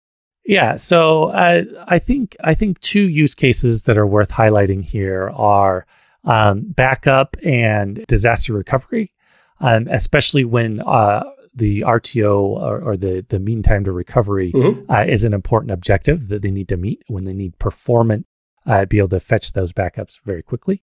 Yeah, 0.46 0.76
so 0.76 1.24
uh, 1.24 1.64
I 1.88 1.98
think 1.98 2.36
I 2.42 2.54
think 2.54 2.78
two 2.80 3.08
use 3.08 3.34
cases 3.34 3.82
that 3.84 3.98
are 3.98 4.06
worth 4.06 4.30
highlighting 4.30 4.84
here 4.84 5.30
are 5.34 5.86
um, 6.24 6.66
backup 6.68 7.36
and 7.44 8.04
disaster 8.06 8.52
recovery, 8.52 9.12
um, 9.60 9.88
especially 9.90 10.44
when 10.44 10.80
uh, 10.82 11.24
the 11.54 11.80
RTO 11.80 12.38
or, 12.38 12.80
or, 12.80 12.96
the 12.96 13.24
the 13.28 13.40
mean 13.40 13.62
time 13.62 13.82
to 13.84 13.92
recovery 13.92 14.52
mm-hmm. 14.52 14.90
uh, 14.90 15.04
is 15.04 15.24
an 15.24 15.32
important 15.32 15.72
objective 15.72 16.28
that 16.28 16.42
they 16.42 16.50
need 16.50 16.68
to 16.68 16.76
meet 16.76 17.02
when 17.08 17.24
they 17.24 17.32
need 17.32 17.58
performant 17.58 18.26
uh, 18.66 18.84
be 18.84 18.98
able 18.98 19.08
to 19.08 19.20
fetch 19.20 19.52
those 19.52 19.72
backups 19.72 20.18
very 20.24 20.42
quickly. 20.42 20.82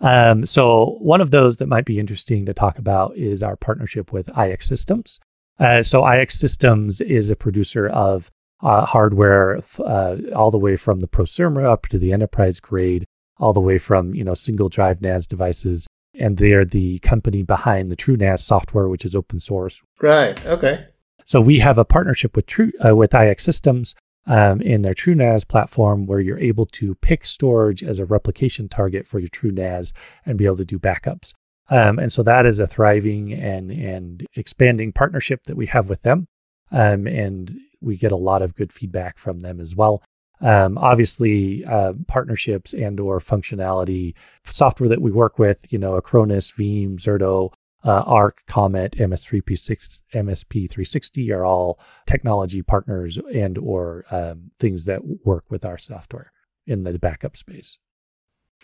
Um, 0.00 0.44
so 0.44 0.96
one 1.00 1.20
of 1.20 1.30
those 1.30 1.58
that 1.58 1.68
might 1.68 1.84
be 1.84 1.98
interesting 1.98 2.44
to 2.46 2.54
talk 2.54 2.78
about 2.78 3.16
is 3.16 3.42
our 3.42 3.56
partnership 3.56 4.12
with 4.12 4.36
IX 4.36 4.64
Systems. 4.64 5.20
Uh, 5.58 5.82
so 5.82 6.06
IX 6.06 6.32
Systems 6.34 7.00
is 7.00 7.30
a 7.30 7.36
producer 7.36 7.88
of 7.88 8.30
uh, 8.62 8.86
hardware 8.86 9.60
uh, 9.80 10.16
all 10.34 10.50
the 10.50 10.58
way 10.58 10.76
from 10.76 11.00
the 11.00 11.08
prosumer 11.08 11.64
up 11.64 11.88
to 11.88 11.98
the 11.98 12.12
enterprise 12.12 12.60
grade, 12.60 13.04
all 13.38 13.52
the 13.52 13.60
way 13.60 13.78
from 13.78 14.14
you 14.14 14.24
know 14.24 14.34
single 14.34 14.68
drive 14.68 15.00
NAS 15.00 15.26
devices, 15.26 15.86
and 16.14 16.36
they're 16.36 16.64
the 16.64 16.98
company 17.00 17.42
behind 17.42 17.90
the 17.90 17.96
TrueNAS 17.96 18.40
software, 18.40 18.88
which 18.88 19.04
is 19.04 19.16
open 19.16 19.40
source. 19.40 19.82
Right. 20.00 20.44
Okay. 20.46 20.86
So 21.24 21.40
we 21.40 21.60
have 21.60 21.78
a 21.78 21.84
partnership 21.84 22.36
with 22.36 22.46
True 22.46 22.72
uh, 22.86 22.94
with 22.94 23.14
IX 23.14 23.42
Systems 23.42 23.94
um, 24.26 24.60
in 24.60 24.82
their 24.82 24.94
TrueNAS 24.94 25.46
platform 25.46 26.06
where 26.06 26.20
you're 26.20 26.38
able 26.38 26.66
to 26.66 26.94
pick 26.96 27.22
Storj 27.22 27.82
as 27.82 27.98
a 27.98 28.04
replication 28.04 28.68
target 28.68 29.06
for 29.06 29.18
your 29.18 29.28
TrueNAS 29.28 29.92
and 30.24 30.38
be 30.38 30.46
able 30.46 30.56
to 30.56 30.64
do 30.64 30.78
backups. 30.78 31.34
Um, 31.70 31.98
and 31.98 32.12
so 32.12 32.22
that 32.24 32.44
is 32.44 32.60
a 32.60 32.66
thriving 32.66 33.32
and 33.32 33.70
and 33.70 34.26
expanding 34.36 34.92
partnership 34.92 35.44
that 35.44 35.56
we 35.56 35.66
have 35.66 35.88
with 35.88 36.02
them. 36.02 36.26
Um, 36.70 37.06
and 37.06 37.54
we 37.82 37.96
get 37.96 38.12
a 38.12 38.16
lot 38.16 38.42
of 38.42 38.54
good 38.54 38.72
feedback 38.72 39.18
from 39.18 39.40
them 39.40 39.60
as 39.60 39.76
well. 39.76 40.02
Um, 40.40 40.76
obviously, 40.76 41.64
uh, 41.64 41.92
partnerships 42.08 42.72
and 42.72 42.98
or 42.98 43.18
functionality 43.20 44.14
software 44.44 44.88
that 44.88 45.00
we 45.00 45.12
work 45.12 45.38
with, 45.38 45.72
you 45.72 45.78
know, 45.78 46.00
Acronis, 46.00 46.52
Veeam, 46.58 46.96
Zerto, 46.96 47.52
uh, 47.84 48.04
Arq, 48.04 48.44
Comet, 48.46 48.92
MS3P6, 48.92 50.02
MSP360 50.14 51.34
are 51.34 51.44
all 51.44 51.78
technology 52.06 52.62
partners 52.62 53.18
and 53.32 53.58
or 53.58 54.04
um, 54.10 54.50
things 54.58 54.86
that 54.86 55.02
work 55.24 55.44
with 55.48 55.64
our 55.64 55.78
software 55.78 56.32
in 56.66 56.84
the 56.84 56.98
backup 56.98 57.36
space. 57.36 57.78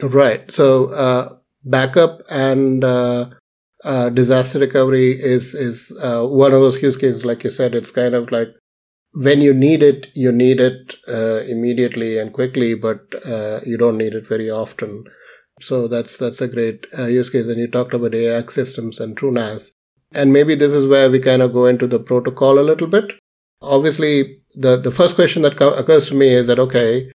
Right. 0.00 0.50
So 0.50 0.92
uh, 0.92 1.34
backup 1.64 2.20
and 2.30 2.84
uh, 2.84 3.30
uh, 3.84 4.10
disaster 4.10 4.58
recovery 4.58 5.12
is 5.12 5.54
is 5.54 5.92
uh, 6.00 6.24
one 6.24 6.52
of 6.52 6.60
those 6.60 6.80
use 6.82 6.96
cases. 6.96 7.24
Like 7.24 7.44
you 7.44 7.50
said, 7.50 7.74
it's 7.74 7.90
kind 7.90 8.14
of 8.14 8.30
like 8.30 8.48
when 9.12 9.40
you 9.40 9.54
need 9.54 9.82
it, 9.82 10.08
you 10.14 10.32
need 10.32 10.60
it 10.60 10.96
uh, 11.08 11.40
immediately 11.42 12.18
and 12.18 12.32
quickly, 12.32 12.74
but 12.74 13.00
uh, 13.26 13.60
you 13.64 13.76
don't 13.76 13.96
need 13.96 14.14
it 14.14 14.26
very 14.26 14.50
often. 14.50 15.04
So 15.60 15.88
that's 15.88 16.18
that's 16.18 16.40
a 16.40 16.48
great 16.48 16.86
uh, 16.96 17.06
use 17.06 17.30
case. 17.30 17.48
And 17.48 17.58
you 17.58 17.66
talked 17.66 17.94
about 17.94 18.14
AIX 18.14 18.54
systems 18.54 19.00
and 19.00 19.16
TrueNAS, 19.16 19.72
and 20.12 20.32
maybe 20.32 20.54
this 20.54 20.72
is 20.72 20.86
where 20.86 21.10
we 21.10 21.18
kind 21.18 21.42
of 21.42 21.52
go 21.52 21.66
into 21.66 21.86
the 21.86 21.98
protocol 21.98 22.58
a 22.58 22.68
little 22.70 22.86
bit. 22.86 23.12
Obviously, 23.60 24.40
the 24.54 24.76
the 24.76 24.92
first 24.92 25.16
question 25.16 25.42
that 25.42 25.56
co- 25.56 25.74
occurs 25.74 26.08
to 26.08 26.14
me 26.14 26.28
is 26.28 26.46
that 26.46 26.60
okay, 26.60 27.10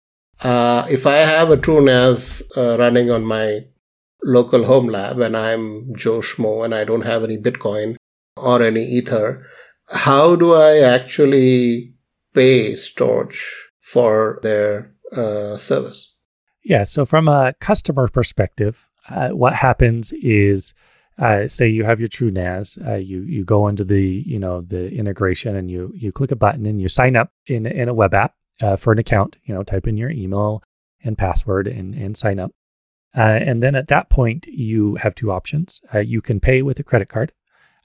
uh, 0.42 0.87
if 0.88 1.07
I 1.07 1.16
have 1.16 1.50
a 1.50 1.57
TrueNAS 1.57 2.42
uh, 2.57 2.79
running 2.79 3.11
on 3.11 3.24
my 3.24 3.61
local 4.22 4.64
home 4.64 4.87
lab 4.87 5.18
and 5.20 5.37
I'm 5.37 5.94
Joe 5.94 6.20
Schmo 6.20 6.64
and 6.64 6.74
I 6.74 6.85
don't 6.85 7.03
have 7.03 7.24
any 7.24 7.38
Bitcoin 7.38 7.96
or 8.37 8.62
any 8.62 8.85
Ether, 8.85 9.46
how 9.90 10.37
do 10.37 10.55
I 10.55 10.79
actually 10.79 11.94
pay 12.35 12.72
Storj 12.72 13.37
for 13.81 14.38
their 14.42 14.94
uh, 15.12 15.57
service? 15.57 16.12
Yeah. 16.64 16.85
So, 16.85 17.05
from 17.05 17.29
a 17.29 17.55
customer 17.61 18.09
perspective, 18.09 18.88
uh, 19.09 19.31
what 19.31 19.55
happens 19.55 20.12
is, 20.12 20.74
uh, 21.18 21.48
say 21.48 21.68
you 21.68 21.85
have 21.85 22.00
your 22.00 22.09
TrueNAS, 22.09 22.87
uh, 22.87 22.96
you 22.96 23.22
you 23.22 23.44
go 23.44 23.68
into 23.68 23.85
the 23.85 24.22
you 24.26 24.38
know 24.38 24.61
the 24.61 24.90
integration 24.92 25.57
and 25.57 25.70
you 25.70 25.92
you 25.96 26.12
click 26.12 26.31
a 26.31 26.37
button 26.37 26.66
and 26.66 26.81
you 26.81 26.88
sign 26.88 27.16
up 27.16 27.33
in 27.46 27.66
in 27.66 27.88
a 27.88 27.94
web 27.94 28.14
app 28.14 28.35
uh, 28.61 28.76
for 28.76 28.92
an 28.92 28.98
account. 28.98 29.38
You 29.44 29.55
know, 29.55 29.62
type 29.62 29.87
in 29.87 29.96
your 29.96 30.11
email 30.11 30.62
and 31.03 31.18
password 31.18 31.66
and 31.66 31.94
and 31.94 32.16
sign 32.16 32.38
up. 32.38 32.53
Uh, 33.16 33.40
and 33.42 33.61
then 33.61 33.74
at 33.74 33.88
that 33.88 34.09
point, 34.09 34.46
you 34.46 34.94
have 34.96 35.16
two 35.16 35.33
options. 35.33 35.81
you 36.00 36.22
can 36.22 36.38
pay 36.38 36.62
with 36.62 36.79
a 36.79 36.85
credit 36.85 37.09
card, 37.09 37.33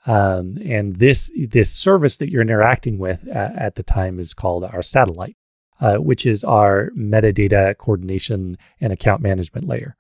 um, 0.06 0.58
and 0.64 0.98
this 0.98 1.32
this 1.50 1.74
service 1.74 2.18
that 2.18 2.30
you're 2.30 2.42
interacting 2.42 2.98
with 2.98 3.28
at, 3.28 3.56
at 3.56 3.76
the 3.76 3.84
time 3.84 4.20
is 4.20 4.34
called 4.34 4.64
our 4.64 4.82
satellite, 4.82 5.36
uh, 5.82 5.96
which 5.96 6.26
is 6.26 6.44
our 6.44 6.92
metadata 6.98 7.78
coordination 7.78 8.58
and 8.80 8.94
account 8.94 9.22
management 9.22 9.68
layer. 9.68 9.96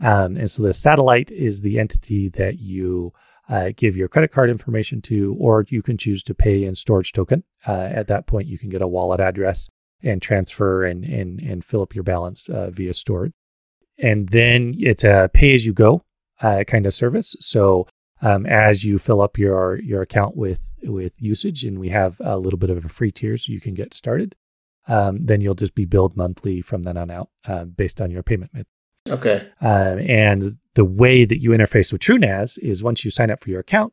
Um, 0.00 0.36
and 0.36 0.50
so 0.50 0.62
the 0.62 0.72
satellite 0.72 1.30
is 1.30 1.62
the 1.62 1.78
entity 1.78 2.28
that 2.30 2.58
you 2.58 3.12
uh, 3.48 3.70
give 3.76 3.96
your 3.96 4.08
credit 4.08 4.32
card 4.32 4.50
information 4.50 5.02
to, 5.02 5.36
or 5.38 5.64
you 5.68 5.82
can 5.82 5.98
choose 5.98 6.22
to 6.24 6.34
pay 6.34 6.64
in 6.64 6.72
Storj 6.72 7.12
token. 7.12 7.44
Uh, 7.66 7.90
at 7.92 8.06
that 8.08 8.26
point, 8.26 8.48
you 8.48 8.58
can 8.58 8.70
get 8.70 8.82
a 8.82 8.88
wallet 8.88 9.20
address 9.20 9.70
and 10.02 10.20
transfer 10.20 10.84
and 10.84 11.04
and 11.04 11.40
and 11.40 11.64
fill 11.64 11.82
up 11.82 11.94
your 11.94 12.04
balance 12.04 12.48
uh, 12.48 12.70
via 12.70 12.92
Storj. 12.92 13.32
And 13.98 14.28
then 14.30 14.74
it's 14.78 15.04
a 15.04 15.30
pay 15.32 15.54
as 15.54 15.66
you 15.66 15.72
go 15.72 16.02
uh, 16.40 16.64
kind 16.66 16.86
of 16.86 16.94
service. 16.94 17.36
So 17.40 17.86
um, 18.22 18.46
as 18.46 18.84
you 18.84 18.98
fill 18.98 19.20
up 19.20 19.38
your 19.38 19.80
your 19.80 20.02
account 20.02 20.36
with 20.36 20.74
with 20.82 21.12
usage, 21.20 21.64
and 21.64 21.78
we 21.78 21.90
have 21.90 22.20
a 22.20 22.38
little 22.38 22.58
bit 22.58 22.70
of 22.70 22.84
a 22.84 22.88
free 22.88 23.10
tier, 23.10 23.36
so 23.36 23.52
you 23.52 23.60
can 23.60 23.74
get 23.74 23.94
started. 23.94 24.34
Um, 24.86 25.20
then 25.20 25.40
you'll 25.40 25.54
just 25.54 25.74
be 25.74 25.86
billed 25.86 26.16
monthly 26.16 26.60
from 26.60 26.82
then 26.82 26.96
on 26.96 27.10
out, 27.10 27.30
uh, 27.46 27.64
based 27.64 28.00
on 28.00 28.10
your 28.10 28.22
payment 28.22 28.52
method. 28.52 28.66
Okay. 29.08 29.48
Um, 29.60 29.98
and 29.98 30.58
the 30.74 30.84
way 30.84 31.24
that 31.24 31.42
you 31.42 31.50
interface 31.50 31.92
with 31.92 32.02
TrueNAS 32.02 32.58
is 32.58 32.82
once 32.82 33.04
you 33.04 33.10
sign 33.10 33.30
up 33.30 33.42
for 33.42 33.50
your 33.50 33.60
account, 33.60 33.92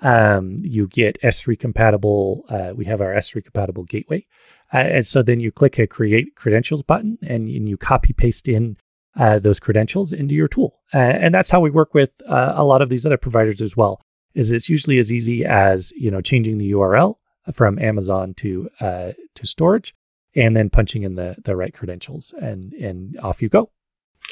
um, 0.00 0.56
you 0.60 0.88
get 0.88 1.20
S3 1.22 1.58
compatible. 1.58 2.44
Uh, 2.48 2.72
we 2.74 2.84
have 2.86 3.00
our 3.00 3.14
S3 3.14 3.44
compatible 3.44 3.84
gateway, 3.84 4.26
uh, 4.72 4.78
and 4.78 5.06
so 5.06 5.22
then 5.22 5.40
you 5.40 5.52
click 5.52 5.78
a 5.78 5.86
create 5.86 6.34
credentials 6.34 6.82
button, 6.82 7.18
and, 7.22 7.48
and 7.48 7.68
you 7.68 7.76
copy 7.76 8.12
paste 8.12 8.48
in 8.48 8.76
uh, 9.16 9.38
those 9.38 9.60
credentials 9.60 10.12
into 10.12 10.34
your 10.34 10.48
tool. 10.48 10.80
Uh, 10.92 10.98
and 10.98 11.34
that's 11.34 11.50
how 11.50 11.60
we 11.60 11.70
work 11.70 11.94
with 11.94 12.10
uh, 12.26 12.52
a 12.54 12.64
lot 12.64 12.82
of 12.82 12.88
these 12.88 13.04
other 13.04 13.16
providers 13.16 13.60
as 13.60 13.76
well. 13.76 14.00
Is 14.34 14.50
it's 14.50 14.70
usually 14.70 14.98
as 14.98 15.12
easy 15.12 15.44
as 15.44 15.92
you 15.92 16.10
know 16.10 16.22
changing 16.22 16.56
the 16.58 16.72
URL 16.72 17.16
from 17.52 17.78
Amazon 17.78 18.32
to 18.34 18.70
uh, 18.80 19.12
to 19.34 19.42
Storj, 19.42 19.92
and 20.34 20.56
then 20.56 20.70
punching 20.70 21.02
in 21.02 21.16
the 21.16 21.36
the 21.44 21.54
right 21.54 21.74
credentials, 21.74 22.32
and 22.40 22.72
and 22.72 23.18
off 23.20 23.42
you 23.42 23.50
go. 23.50 23.70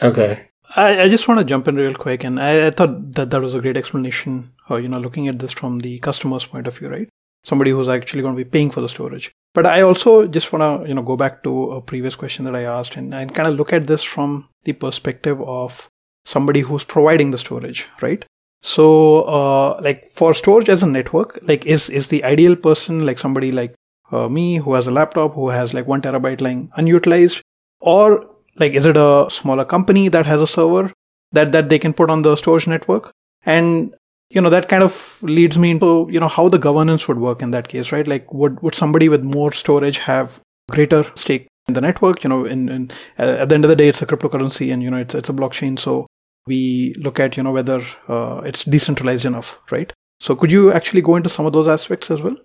Okay. 0.02 0.46
I, 0.76 1.02
I 1.02 1.08
just 1.08 1.26
want 1.26 1.40
to 1.40 1.44
jump 1.44 1.66
in 1.68 1.74
real 1.74 1.94
quick, 1.94 2.22
and 2.22 2.40
I, 2.40 2.68
I 2.68 2.70
thought 2.70 3.12
that 3.14 3.30
that 3.30 3.42
was 3.42 3.54
a 3.54 3.60
great 3.60 3.76
explanation. 3.76 4.52
Uh, 4.70 4.76
you 4.76 4.88
know, 4.88 5.00
looking 5.00 5.28
at 5.28 5.38
this 5.40 5.52
from 5.52 5.80
the 5.80 5.98
customer's 5.98 6.46
point 6.46 6.66
of 6.66 6.78
view, 6.78 6.88
right? 6.88 7.08
Somebody 7.44 7.70
who's 7.70 7.88
actually 7.88 8.22
going 8.22 8.36
to 8.36 8.44
be 8.44 8.48
paying 8.48 8.70
for 8.70 8.80
the 8.80 8.88
storage. 8.88 9.32
But 9.54 9.66
I 9.66 9.80
also 9.80 10.26
just 10.28 10.52
want 10.52 10.82
to, 10.82 10.88
you 10.88 10.94
know, 10.94 11.02
go 11.02 11.16
back 11.16 11.42
to 11.42 11.72
a 11.72 11.80
previous 11.80 12.14
question 12.14 12.44
that 12.44 12.54
I 12.54 12.62
asked 12.62 12.96
and, 12.96 13.14
and 13.14 13.34
kind 13.34 13.48
of 13.48 13.54
look 13.56 13.72
at 13.72 13.86
this 13.86 14.02
from 14.02 14.48
the 14.64 14.72
perspective 14.74 15.40
of 15.42 15.88
somebody 16.24 16.60
who's 16.60 16.84
providing 16.84 17.30
the 17.30 17.38
storage, 17.38 17.88
right? 18.00 18.24
So, 18.62 19.22
uh, 19.22 19.80
like 19.80 20.06
for 20.06 20.32
Storj 20.32 20.68
as 20.68 20.82
a 20.82 20.86
network, 20.86 21.38
like 21.42 21.64
is 21.66 21.88
is 21.88 22.08
the 22.08 22.22
ideal 22.24 22.56
person 22.56 23.06
like 23.06 23.18
somebody 23.18 23.50
like 23.50 23.74
uh, 24.12 24.28
me 24.28 24.58
who 24.58 24.74
has 24.74 24.86
a 24.86 24.90
laptop 24.90 25.34
who 25.34 25.48
has 25.48 25.72
like 25.72 25.86
one 25.86 26.02
terabyte 26.02 26.40
lying 26.40 26.70
unutilized, 26.76 27.40
or 27.80 28.26
like 28.56 28.74
is 28.74 28.84
it 28.84 28.96
a 28.96 29.26
smaller 29.30 29.64
company 29.64 30.08
that 30.08 30.26
has 30.26 30.40
a 30.40 30.46
server 30.46 30.92
that 31.32 31.52
that 31.52 31.70
they 31.70 31.78
can 31.78 31.94
put 31.94 32.10
on 32.10 32.22
the 32.22 32.34
Storj 32.34 32.66
network? 32.66 33.12
And 33.46 33.94
you 34.30 34.40
know 34.40 34.50
that 34.50 34.68
kind 34.68 34.82
of 34.82 35.18
leads 35.22 35.58
me 35.58 35.72
into 35.72 36.08
you 36.10 36.20
know 36.20 36.28
how 36.28 36.48
the 36.48 36.58
governance 36.58 37.08
would 37.08 37.18
work 37.18 37.42
in 37.42 37.50
that 37.50 37.68
case 37.68 37.92
right? 37.92 38.06
Like 38.06 38.32
would 38.32 38.60
would 38.62 38.74
somebody 38.74 39.08
with 39.08 39.24
more 39.24 39.52
storage 39.52 39.98
have 39.98 40.40
greater 40.70 41.04
stake 41.16 41.48
in 41.66 41.74
the 41.74 41.80
network? 41.80 42.22
You 42.22 42.30
know 42.30 42.44
in, 42.44 42.68
in 42.68 42.90
uh, 43.18 43.38
at 43.40 43.48
the 43.48 43.54
end 43.54 43.64
of 43.64 43.70
the 43.70 43.76
day 43.76 43.88
it's 43.88 44.02
a 44.02 44.06
cryptocurrency 44.06 44.72
and 44.72 44.82
you 44.82 44.90
know 44.90 44.98
it's 44.98 45.14
it's 45.14 45.28
a 45.28 45.32
blockchain. 45.34 45.78
So 45.78 46.06
we 46.46 46.94
look 46.98 47.18
at 47.20 47.36
you 47.36 47.42
know 47.42 47.52
whether 47.52 47.82
uh, 48.08 48.40
it's 48.44 48.64
decentralized 48.64 49.26
enough 49.26 49.58
right? 49.70 49.92
So 50.20 50.36
could 50.36 50.52
you 50.52 50.72
actually 50.72 51.02
go 51.02 51.16
into 51.16 51.28
some 51.28 51.46
of 51.46 51.52
those 51.52 51.68
aspects 51.68 52.10
as 52.10 52.22
well? 52.22 52.36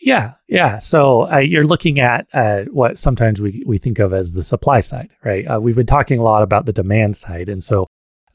Yeah 0.00 0.34
yeah. 0.48 0.78
So 0.78 1.30
uh, 1.30 1.38
you're 1.38 1.66
looking 1.66 2.00
at 2.00 2.26
uh, 2.32 2.64
what 2.70 2.98
sometimes 2.98 3.42
we, 3.42 3.62
we 3.66 3.76
think 3.76 3.98
of 3.98 4.14
as 4.14 4.32
the 4.32 4.42
supply 4.42 4.80
side 4.80 5.10
right? 5.22 5.44
Uh, 5.44 5.60
we've 5.60 5.76
been 5.76 5.86
talking 5.86 6.18
a 6.18 6.22
lot 6.22 6.42
about 6.42 6.64
the 6.64 6.72
demand 6.72 7.16
side. 7.16 7.50
And 7.50 7.62
so 7.62 7.86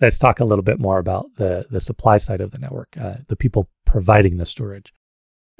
let's 0.01 0.17
talk 0.17 0.39
a 0.39 0.45
little 0.45 0.63
bit 0.63 0.79
more 0.79 0.97
about 0.97 1.27
the, 1.35 1.65
the 1.69 1.79
supply 1.79 2.17
side 2.17 2.41
of 2.41 2.51
the 2.51 2.59
network, 2.59 2.97
uh, 2.99 3.17
the 3.27 3.35
people 3.35 3.69
providing 3.85 4.37
the 4.37 4.45
storage. 4.45 4.91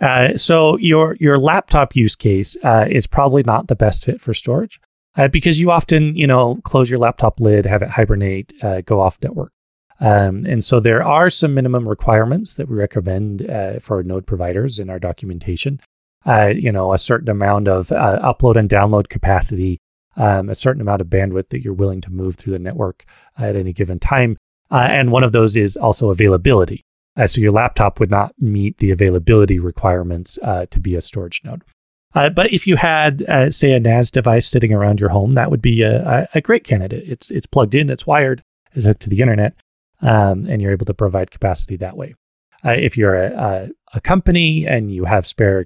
Uh, 0.02 0.36
so 0.36 0.78
your 0.78 1.16
your 1.20 1.38
laptop 1.38 1.96
use 1.96 2.16
case 2.16 2.58
uh, 2.64 2.88
is 2.90 3.06
probably 3.06 3.44
not 3.44 3.68
the 3.68 3.76
best 3.76 4.04
fit 4.04 4.20
for 4.20 4.34
Storj 4.34 4.80
uh, 5.16 5.28
because 5.28 5.62
you 5.62 5.70
often 5.70 6.16
you 6.16 6.26
know 6.26 6.60
close 6.64 6.90
your 6.90 7.00
laptop 7.00 7.40
lid, 7.40 7.68
have 7.68 7.84
it 7.84 7.90
hibernate, 7.90 8.52
uh, 8.64 8.82
go 8.82 9.00
off 9.00 9.20
network, 9.22 9.54
um, 10.00 10.44
and 10.48 10.64
so 10.64 10.80
there 10.80 11.04
are 11.04 11.30
some 11.30 11.54
minimum 11.54 11.88
requirements 11.88 12.56
that 12.56 12.68
we 12.68 12.76
recommend 12.76 13.48
uh, 13.48 13.78
for 13.78 14.02
node 14.02 14.26
providers 14.26 14.80
in 14.80 14.90
our 14.90 14.98
documentation. 14.98 15.80
you 16.26 16.72
know, 16.72 16.94
a 16.94 16.98
certain 16.98 17.30
amount 17.30 17.68
of 17.68 17.90
upload 17.90 18.56
and 18.56 18.70
download 18.70 19.08
capacity 19.08 19.80
um, 20.18 20.50
a 20.50 20.56
certain 20.56 20.82
amount 20.82 21.02
of 21.02 21.08
bandwidth 21.08 21.50
that 21.50 21.64
you're 21.64 21.74
willing 21.74 22.02
to 22.02 22.12
move 22.12 22.36
through 22.36 22.54
the 22.54 22.60
network 22.60 23.06
at 23.38 23.56
any 23.56 23.74
given 23.74 24.00
time. 24.00 24.38
Uh, 24.70 24.88
and 24.90 25.12
one 25.12 25.24
of 25.24 25.32
those 25.32 25.58
is 25.58 25.76
also 25.78 26.10
availability. 26.10 26.84
Uh, 27.18 27.28
so 27.28 27.42
your 27.42 27.52
laptop 27.52 28.00
would 28.00 28.10
not 28.10 28.34
meet 28.40 28.78
the 28.78 28.92
availability 28.92 29.60
requirements 29.60 30.40
uh, 30.44 30.66
to 30.68 30.80
be 30.80 30.96
a 30.96 31.02
storage 31.02 31.42
node. 31.44 31.64
Uh, 32.14 32.30
but 32.30 32.52
if 32.54 32.68
you 32.68 32.76
had, 32.76 33.22
uh, 33.24 33.50
say, 33.50 33.72
a 33.72 33.80
NAS 33.80 34.12
device 34.12 34.48
sitting 34.48 34.74
around 34.74 35.00
your 35.00 35.10
home, 35.10 35.34
that 35.34 35.50
would 35.50 35.62
be 35.62 35.82
a, 35.82 36.28
a 36.34 36.42
great 36.42 36.64
candidate. 36.64 37.04
It's 37.08 37.32
it's 37.32 37.46
plugged 37.46 37.74
in, 37.74 37.90
it's 37.90 38.06
wired, 38.06 38.44
it's 38.74 38.86
hooked 38.86 39.02
to 39.04 39.10
the 39.10 39.22
internet, 39.22 39.54
um, 40.02 40.46
and 40.46 40.62
you're 40.62 40.74
able 40.74 40.86
to 40.88 40.94
provide 40.94 41.32
capacity 41.32 41.78
that 41.78 41.96
way. 41.96 42.16
Uh, 42.66 42.72
if 42.72 42.98
you're 42.98 43.16
a, 43.16 43.32
a, 43.32 43.70
a, 43.94 44.02
company 44.02 44.68
and 44.68 44.94
you 44.94 45.06
have 45.06 45.26
spare 45.26 45.66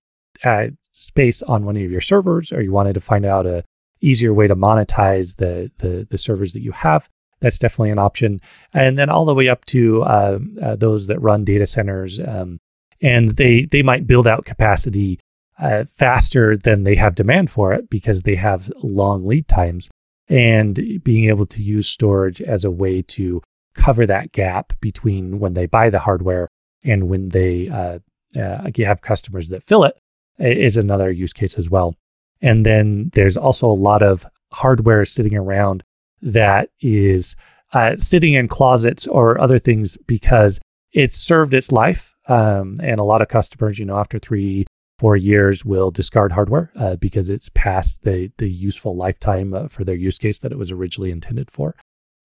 space 0.92 1.42
on 1.44 1.66
one 1.66 1.76
of 1.76 1.92
your 1.92 2.00
servers, 2.00 2.54
or 2.54 2.62
you 2.62 2.72
wanted 2.72 2.94
to 2.94 3.02
find 3.02 3.26
out 3.26 3.46
a 3.46 3.64
easier 4.06 4.34
way 4.34 4.48
to 4.48 4.56
monetize 4.56 5.38
the, 5.38 5.72
the, 5.78 6.08
the 6.10 6.18
servers 6.18 6.54
that 6.54 6.62
you 6.62 6.72
have. 6.72 7.10
That's 7.42 7.58
definitely 7.58 7.92
an 7.92 8.00
option. 8.00 8.40
And 8.74 8.98
then 8.98 9.10
all 9.10 9.26
the 9.26 9.34
way 9.36 9.50
up 9.50 9.66
to 9.66 10.04
uh, 10.04 10.40
uh, 10.62 10.76
those 10.76 11.08
that 11.08 11.20
run 11.20 11.44
data 11.44 11.66
centers, 11.66 12.20
um, 12.20 12.60
and 13.02 13.30
they 13.36 13.66
they 13.66 13.84
might 13.84 14.08
build 14.08 14.26
out 14.26 14.46
capacity 14.46 15.20
uh, 15.60 15.84
faster 15.86 16.56
than 16.56 16.84
they 16.84 16.96
have 16.96 17.16
demand 17.16 17.52
for 17.52 17.74
it 17.74 17.90
because 17.90 18.22
they 18.22 18.36
have 18.36 18.72
long 18.82 19.26
lead 19.26 19.48
times. 19.48 19.90
And 20.28 21.04
being 21.04 21.26
able 21.26 21.46
to 21.48 21.62
use 21.62 21.96
Storj 21.96 22.42
as 22.42 22.66
a 22.66 22.72
way 22.72 23.02
to 23.04 23.42
cover 23.76 24.06
that 24.06 24.32
gap 24.32 24.74
between 24.80 25.40
when 25.40 25.54
they 25.54 25.66
buy 25.68 25.90
the 25.90 26.00
hardware 26.00 26.48
and 26.84 27.10
when 27.10 27.30
they 27.30 27.70
uh, 27.70 28.00
uh, 28.36 28.70
have 28.78 29.02
customers 29.02 29.50
that 29.50 29.62
fill 29.62 29.84
it 29.84 29.98
is 30.40 30.78
another 30.78 31.12
use 31.12 31.34
case 31.34 31.58
as 31.58 31.70
well. 31.70 31.96
And 32.42 32.66
then 32.66 33.12
there's 33.14 33.38
also 33.38 33.68
a 33.68 33.74
lot 33.74 34.04
of 34.04 34.26
hardware 34.52 35.06
sitting 35.06 35.36
around 35.36 35.84
that 36.22 36.70
is 36.82 37.36
uh, 37.74 37.98
sitting 37.98 38.34
in 38.34 38.48
closets 38.48 39.08
or 39.08 39.40
other 39.40 39.60
things 39.60 39.98
because 40.08 40.60
it's 40.94 41.18
served 41.18 41.54
its 41.54 41.72
life. 41.72 42.14
Um, 42.28 42.76
and 42.82 43.00
a 43.00 43.04
lot 43.04 43.22
of 43.22 43.28
customers, 43.28 43.78
you 43.78 43.86
know, 43.86 43.98
after 43.98 44.18
three, 44.18 44.66
four 44.98 45.16
years, 45.16 45.64
will 45.64 45.92
discard 45.92 46.32
hardware 46.32 46.72
uh, 46.76 46.96
because 46.96 47.30
it's 47.30 47.50
past 47.50 48.04
the 48.04 48.32
the 48.38 48.50
useful 48.50 48.96
lifetime 48.96 49.54
uh, 49.54 49.68
for 49.68 49.84
their 49.84 49.96
use 49.96 50.18
case 50.18 50.40
that 50.40 50.52
it 50.52 50.58
was 50.58 50.72
originally 50.72 51.12
intended 51.12 51.52
for. 51.52 51.76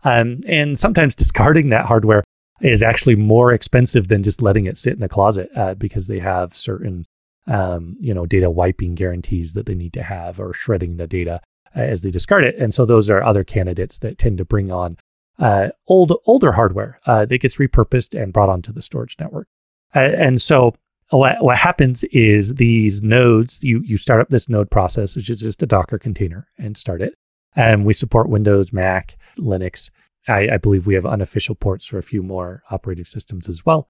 Um, 0.05 0.41
and 0.47 0.79
sometimes 0.79 1.15
discarding 1.17 1.69
that 1.71 1.87
hardware 1.87 2.25
is 2.63 2.83
actually 2.83 3.17
more 3.17 3.53
expensive 3.53 4.09
than 4.09 4.23
just 4.23 4.43
letting 4.43 4.67
it 4.67 4.77
sit 4.77 4.97
in 4.97 5.03
a 5.03 5.09
closet 5.09 5.51
uh, 5.57 5.75
because 5.75 6.07
they 6.07 6.19
have 6.19 6.55
certain 6.55 7.05
um, 7.47 7.97
you 7.99 8.15
know 8.15 8.27
data 8.27 8.51
wiping 8.51 8.95
guarantees 8.95 9.55
that 9.55 9.67
they 9.67 9.75
need 9.75 9.93
to 9.95 10.03
have 10.03 10.41
or 10.41 10.53
shredding 10.53 10.97
the 10.97 11.07
data 11.07 11.41
uh, 11.77 11.81
as 11.81 12.03
they 12.03 12.11
discard 12.11 12.45
it. 12.45 12.57
And 12.57 12.75
so 12.75 12.85
those 12.85 13.11
are 13.11 13.23
other 13.23 13.45
candidates 13.45 13.99
that 14.01 14.19
tend 14.19 14.39
to 14.39 14.45
bring 14.45 14.73
on 14.73 14.97
uh, 15.39 15.69
old 15.89 16.13
older 16.27 16.53
hardware 16.53 17.01
uh, 17.07 17.25
that 17.25 17.39
gets 17.39 17.59
repurposed 17.59 18.21
and 18.21 18.33
brought 18.33 18.49
onto 18.49 18.73
the 18.73 18.81
Storj 18.81 19.19
network. 19.19 19.49
Uh, 19.95 20.01
and 20.01 20.41
so 20.41 20.75
what, 21.11 21.43
what 21.43 21.57
happens 21.57 22.05
is 22.05 22.55
these 22.55 23.03
nodes, 23.03 23.65
you, 23.65 23.81
you 23.85 23.97
start 23.97 24.21
up 24.21 24.29
this 24.29 24.49
node 24.49 24.71
process, 24.71 25.17
which 25.17 25.29
is 25.29 25.41
just 25.41 25.63
a 25.63 25.67
Docker 25.67 25.99
container 25.99 26.47
and 26.59 26.77
start 26.77 27.03
it. 27.03 27.15
And 27.57 27.85
we 27.85 27.93
support 27.93 28.29
Windows, 28.29 28.73
Mac, 28.73 29.17
Linux. 29.37 29.91
I, 30.29 30.51
I 30.51 30.57
believe 30.59 30.87
we 30.87 30.95
have 30.95 31.07
unofficial 31.07 31.57
ports 31.57 31.87
for 31.87 31.99
a 31.99 32.03
few 32.03 32.23
more 32.23 32.63
operating 32.71 33.05
systems 33.05 33.49
as 33.49 33.67
well. 33.67 33.89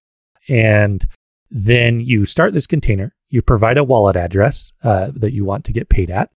And 0.48 1.06
then 1.50 2.00
you 2.00 2.24
start 2.24 2.54
this 2.54 2.66
container, 2.66 3.14
you 3.30 3.40
provide 3.42 3.78
a 3.78 3.84
wallet 3.84 4.16
address 4.16 4.72
uh, 4.82 5.10
that 5.14 5.32
you 5.32 5.44
want 5.44 5.64
to 5.64 5.72
get 5.72 5.88
paid 5.88 6.10
at, 6.10 6.30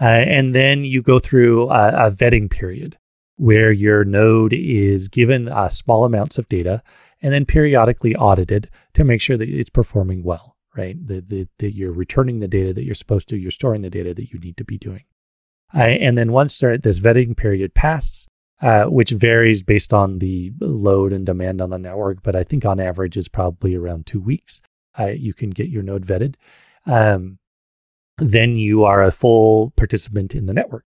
uh, 0.00 0.04
and 0.04 0.54
then 0.54 0.84
you 0.84 1.02
go 1.02 1.18
through 1.18 1.68
a, 1.70 2.06
a, 2.06 2.10
vetting 2.10 2.50
period 2.50 2.96
where 3.36 3.70
your 3.70 4.04
node 4.04 4.52
is 4.52 5.08
given 5.08 5.48
uh, 5.48 5.68
small 5.68 6.04
amounts 6.04 6.38
of 6.38 6.48
data 6.48 6.82
and 7.20 7.32
then 7.32 7.44
periodically 7.44 8.14
audited 8.16 8.70
to 8.94 9.04
make 9.04 9.20
sure 9.20 9.36
that 9.36 9.48
it's 9.48 9.70
performing 9.70 10.22
well, 10.22 10.56
right? 10.76 10.96
That, 11.06 11.48
that, 11.58 11.74
you're 11.74 11.92
returning 11.92 12.40
the 12.40 12.48
data 12.48 12.72
that 12.72 12.84
you're 12.84 12.94
supposed 12.94 13.28
to, 13.28 13.36
you're 13.36 13.50
storing 13.50 13.82
the 13.82 13.90
data 13.90 14.14
that 14.14 14.30
you 14.32 14.38
need 14.38 14.56
to 14.56 14.64
be 14.64 14.78
doing. 14.78 15.04
Uh, 15.74 15.80
and 15.80 16.16
then 16.16 16.32
once 16.32 16.58
this 16.58 17.00
vetting 17.00 17.36
period 17.36 17.74
passes, 17.74 18.26
uh, 18.60 18.84
which 18.84 19.10
varies 19.10 19.62
based 19.62 19.92
on 19.92 20.18
the 20.18 20.52
load 20.60 21.12
and 21.12 21.26
demand 21.26 21.60
on 21.60 21.70
the 21.70 21.78
network, 21.78 22.22
but 22.22 22.34
I 22.34 22.42
think 22.42 22.64
on 22.64 22.80
average 22.80 23.16
is 23.16 23.28
probably 23.28 23.74
around 23.74 24.06
two 24.06 24.20
weeks. 24.20 24.62
Uh, 24.98 25.06
you 25.06 25.32
can 25.34 25.50
get 25.50 25.68
your 25.68 25.82
node 25.82 26.04
vetted. 26.04 26.34
Um, 26.86 27.38
then 28.18 28.56
you 28.56 28.84
are 28.84 29.02
a 29.02 29.10
full 29.10 29.72
participant 29.76 30.34
in 30.34 30.46
the 30.46 30.54
network. 30.54 30.84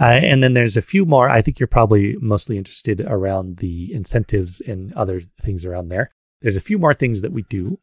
Uh, 0.00 0.04
and 0.04 0.42
then 0.42 0.52
there's 0.52 0.76
a 0.76 0.82
few 0.82 1.04
more. 1.04 1.28
I 1.28 1.42
think 1.42 1.58
you're 1.58 1.66
probably 1.66 2.16
mostly 2.20 2.56
interested 2.56 3.00
around 3.00 3.58
the 3.58 3.92
incentives 3.92 4.60
and 4.60 4.94
other 4.94 5.20
things 5.40 5.66
around 5.66 5.88
there. 5.88 6.10
There's 6.40 6.56
a 6.56 6.60
few 6.60 6.78
more 6.78 6.94
things 6.94 7.22
that 7.22 7.32
we 7.32 7.42
do. 7.42 7.80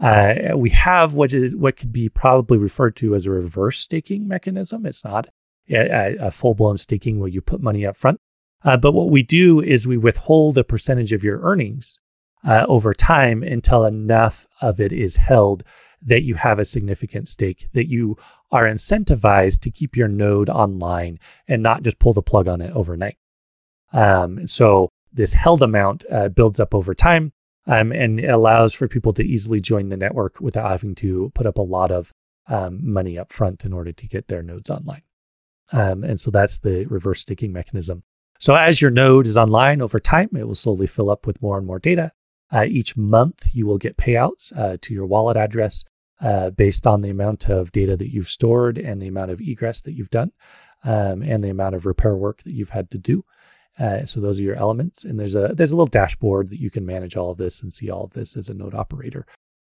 Uh, 0.00 0.56
we 0.56 0.70
have 0.70 1.14
what 1.14 1.34
is 1.34 1.54
what 1.54 1.76
could 1.76 1.92
be 1.92 2.08
probably 2.08 2.56
referred 2.56 2.96
to 2.96 3.14
as 3.14 3.26
a 3.26 3.30
reverse 3.30 3.78
staking 3.78 4.26
mechanism. 4.26 4.86
It's 4.86 5.04
not 5.04 5.28
a, 5.68 6.16
a 6.18 6.30
full 6.30 6.54
blown 6.54 6.78
staking 6.78 7.20
where 7.20 7.28
you 7.28 7.42
put 7.42 7.60
money 7.60 7.84
up 7.84 7.96
front, 7.96 8.18
uh, 8.64 8.78
but 8.78 8.92
what 8.92 9.10
we 9.10 9.22
do 9.22 9.60
is 9.60 9.86
we 9.86 9.98
withhold 9.98 10.56
a 10.56 10.64
percentage 10.64 11.12
of 11.12 11.22
your 11.22 11.40
earnings 11.42 12.00
uh, 12.44 12.64
over 12.68 12.94
time 12.94 13.42
until 13.42 13.84
enough 13.84 14.46
of 14.60 14.80
it 14.80 14.92
is 14.92 15.16
held 15.16 15.62
that 16.02 16.22
you 16.22 16.34
have 16.34 16.58
a 16.58 16.64
significant 16.64 17.28
stake, 17.28 17.68
that 17.72 17.88
you 17.88 18.16
are 18.50 18.64
incentivized 18.64 19.60
to 19.60 19.70
keep 19.70 19.96
your 19.96 20.08
node 20.08 20.48
online 20.48 21.18
and 21.46 21.62
not 21.62 21.82
just 21.82 21.98
pull 21.98 22.12
the 22.12 22.22
plug 22.22 22.48
on 22.48 22.60
it 22.60 22.72
overnight. 22.74 23.16
Um, 23.92 24.46
so 24.46 24.88
this 25.12 25.34
held 25.34 25.62
amount 25.62 26.04
uh, 26.10 26.28
builds 26.28 26.60
up 26.60 26.74
over 26.74 26.94
time 26.94 27.32
um, 27.66 27.92
and 27.92 28.20
allows 28.20 28.74
for 28.74 28.88
people 28.88 29.12
to 29.14 29.22
easily 29.22 29.60
join 29.60 29.88
the 29.88 29.96
network 29.96 30.40
without 30.40 30.70
having 30.70 30.94
to 30.96 31.30
put 31.34 31.46
up 31.46 31.58
a 31.58 31.62
lot 31.62 31.90
of 31.90 32.12
um, 32.48 32.80
money 32.82 33.18
up 33.18 33.32
front 33.32 33.64
in 33.64 33.72
order 33.72 33.92
to 33.92 34.08
get 34.08 34.28
their 34.28 34.42
nodes 34.42 34.70
online. 34.70 35.02
Um, 35.72 36.02
and 36.02 36.18
so 36.18 36.30
that's 36.30 36.58
the 36.58 36.86
reverse 36.86 37.20
staking 37.20 37.52
mechanism. 37.52 38.02
So 38.40 38.54
as 38.54 38.80
your 38.80 38.90
node 38.90 39.26
is 39.26 39.36
online 39.36 39.82
over 39.82 40.00
time, 40.00 40.30
it 40.34 40.46
will 40.46 40.54
slowly 40.54 40.86
fill 40.86 41.10
up 41.10 41.26
with 41.26 41.42
more 41.42 41.58
and 41.58 41.66
more 41.66 41.78
data. 41.78 42.12
Uh, 42.52 42.64
each 42.68 42.96
month, 42.96 43.50
you 43.52 43.66
will 43.66 43.78
get 43.78 43.96
payouts 43.96 44.56
uh, 44.58 44.76
to 44.80 44.92
your 44.92 45.06
wallet 45.06 45.36
address 45.36 45.84
uh, 46.20 46.50
based 46.50 46.86
on 46.86 47.02
the 47.02 47.10
amount 47.10 47.48
of 47.48 47.72
data 47.72 47.96
that 47.96 48.12
you've 48.12 48.28
stored 48.28 48.78
and 48.78 49.00
the 49.00 49.08
amount 49.08 49.30
of 49.30 49.40
egress 49.40 49.80
that 49.82 49.92
you've 49.92 50.10
done 50.10 50.32
um, 50.84 51.22
and 51.22 51.42
the 51.42 51.50
amount 51.50 51.74
of 51.74 51.86
repair 51.86 52.16
work 52.16 52.42
that 52.42 52.52
you've 52.52 52.70
had 52.70 52.90
to 52.90 52.98
do. 52.98 53.24
Uh, 53.78 54.04
so 54.04 54.20
those 54.20 54.40
are 54.40 54.44
your 54.44 54.56
elements, 54.56 55.04
and 55.04 55.18
there's 55.18 55.34
a 55.34 55.52
there's 55.54 55.70
a 55.70 55.76
little 55.76 55.86
dashboard 55.86 56.50
that 56.50 56.60
you 56.60 56.70
can 56.70 56.84
manage 56.84 57.16
all 57.16 57.30
of 57.30 57.38
this 57.38 57.62
and 57.62 57.72
see 57.72 57.88
all 57.88 58.04
of 58.04 58.10
this 58.10 58.36
as 58.36 58.48
a 58.48 58.54
node 58.54 58.74
operator, 58.74 59.26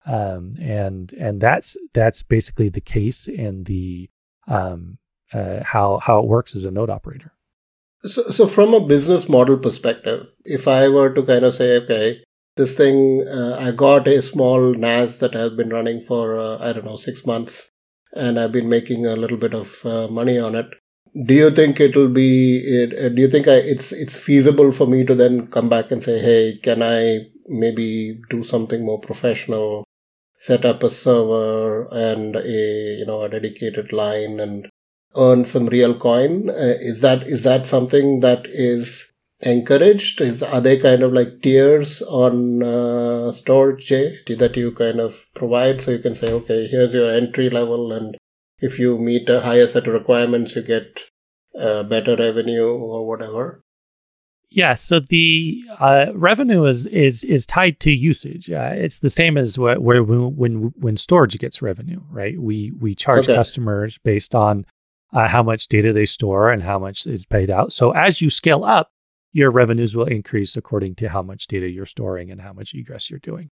um, 0.06 0.54
and 0.58 1.12
and 1.12 1.40
that's 1.40 1.76
that's 1.92 2.22
basically 2.22 2.68
the 2.68 2.80
case 2.80 3.28
and 3.28 3.66
the 3.66 4.10
um, 4.48 4.98
uh, 5.32 5.62
how 5.62 5.98
how 5.98 6.18
it 6.18 6.26
works 6.26 6.56
as 6.56 6.64
a 6.64 6.72
node 6.72 6.90
operator. 6.90 7.32
So, 8.02 8.22
so 8.30 8.48
from 8.48 8.74
a 8.74 8.80
business 8.80 9.28
model 9.28 9.58
perspective, 9.58 10.26
if 10.44 10.66
I 10.66 10.88
were 10.88 11.10
to 11.10 11.22
kind 11.22 11.44
of 11.44 11.54
say, 11.54 11.76
okay, 11.76 12.24
this 12.60 12.76
thing, 12.76 13.26
uh, 13.26 13.56
I 13.58 13.72
got 13.72 14.06
a 14.06 14.20
small 14.22 14.74
NAS 14.74 15.18
that 15.20 15.34
has 15.34 15.54
been 15.54 15.70
running 15.70 16.00
for, 16.00 16.38
uh, 16.38 16.58
I 16.60 16.72
don't 16.72 16.84
know, 16.84 16.96
six 16.96 17.26
months, 17.26 17.70
and 18.14 18.38
I've 18.38 18.52
been 18.52 18.68
making 18.68 19.06
a 19.06 19.16
little 19.16 19.38
bit 19.38 19.54
of 19.54 19.84
uh, 19.84 20.08
money 20.08 20.38
on 20.38 20.54
it. 20.54 20.66
Do 21.26 21.34
you 21.34 21.50
think 21.50 21.80
it'll 21.80 22.08
be? 22.08 22.58
It, 22.58 22.92
uh, 22.98 23.08
do 23.08 23.22
you 23.22 23.30
think 23.30 23.48
I, 23.48 23.56
it's 23.74 23.90
it's 23.92 24.16
feasible 24.16 24.70
for 24.70 24.86
me 24.86 25.04
to 25.06 25.14
then 25.14 25.48
come 25.48 25.68
back 25.68 25.90
and 25.90 26.02
say, 26.04 26.20
hey, 26.20 26.58
can 26.62 26.82
I 26.82 27.26
maybe 27.48 28.20
do 28.30 28.44
something 28.44 28.84
more 28.84 29.00
professional, 29.00 29.84
set 30.36 30.64
up 30.64 30.84
a 30.84 30.90
server 30.90 31.88
and 31.90 32.36
a 32.36 32.96
you 33.00 33.06
know 33.06 33.22
a 33.22 33.28
dedicated 33.28 33.92
line 33.92 34.38
and 34.38 34.68
earn 35.16 35.44
some 35.44 35.66
real 35.66 35.98
coin? 35.98 36.48
Uh, 36.50 36.76
is 36.90 37.00
that 37.00 37.26
is 37.26 37.42
that 37.42 37.66
something 37.66 38.20
that 38.20 38.46
is 38.46 39.09
encouraged? 39.42 40.20
Is 40.20 40.42
are 40.42 40.60
they 40.60 40.78
kind 40.78 41.02
of 41.02 41.12
like 41.12 41.42
tiers 41.42 42.02
on 42.02 42.62
uh, 42.62 43.32
Storj 43.32 43.88
that 44.38 44.56
you 44.56 44.72
kind 44.72 45.00
of 45.00 45.26
provide? 45.34 45.80
So 45.80 45.90
you 45.92 45.98
can 45.98 46.14
say, 46.14 46.32
okay, 46.32 46.66
here's 46.66 46.94
your 46.94 47.10
entry 47.10 47.50
level, 47.50 47.92
and 47.92 48.16
if 48.58 48.78
you 48.78 48.98
meet 48.98 49.28
a 49.28 49.40
higher 49.40 49.66
set 49.66 49.86
of 49.86 49.94
requirements, 49.94 50.54
you 50.54 50.62
get 50.62 51.04
uh, 51.58 51.82
better 51.82 52.16
revenue 52.16 52.68
or 52.68 53.06
whatever. 53.06 53.62
Yeah, 54.52 54.74
so 54.74 54.98
the 54.98 55.64
uh, 55.78 56.06
revenue 56.12 56.64
is 56.64 56.86
is 56.86 57.22
is 57.22 57.46
tied 57.46 57.78
to 57.80 57.92
usage. 57.92 58.50
Uh, 58.50 58.72
it's 58.74 58.98
the 58.98 59.08
same 59.08 59.38
as 59.38 59.58
what, 59.58 59.80
where 59.80 60.02
when 60.02 60.72
when 60.76 60.96
Storj 60.96 61.38
gets 61.38 61.62
revenue, 61.62 62.00
right? 62.10 62.40
We 62.40 62.72
we 62.80 62.96
charge 62.96 63.28
okay. 63.28 63.36
customers 63.36 63.98
based 63.98 64.34
on 64.34 64.66
uh, 65.12 65.28
how 65.28 65.44
much 65.44 65.68
data 65.68 65.92
they 65.92 66.04
store 66.04 66.50
and 66.50 66.64
how 66.64 66.80
much 66.80 67.06
is 67.06 67.24
paid 67.24 67.48
out. 67.48 67.72
So 67.72 67.92
as 67.92 68.20
you 68.20 68.28
scale 68.28 68.64
up, 68.64 68.90
your 69.32 69.50
revenues 69.50 69.96
will 69.96 70.06
increase 70.06 70.56
according 70.56 70.94
to 70.96 71.08
how 71.08 71.22
much 71.22 71.46
data 71.46 71.68
you're 71.68 71.86
storing 71.86 72.30
and 72.30 72.40
how 72.40 72.52
much 72.52 72.74
egress 72.74 73.10
you're 73.10 73.20
doing. 73.20 73.50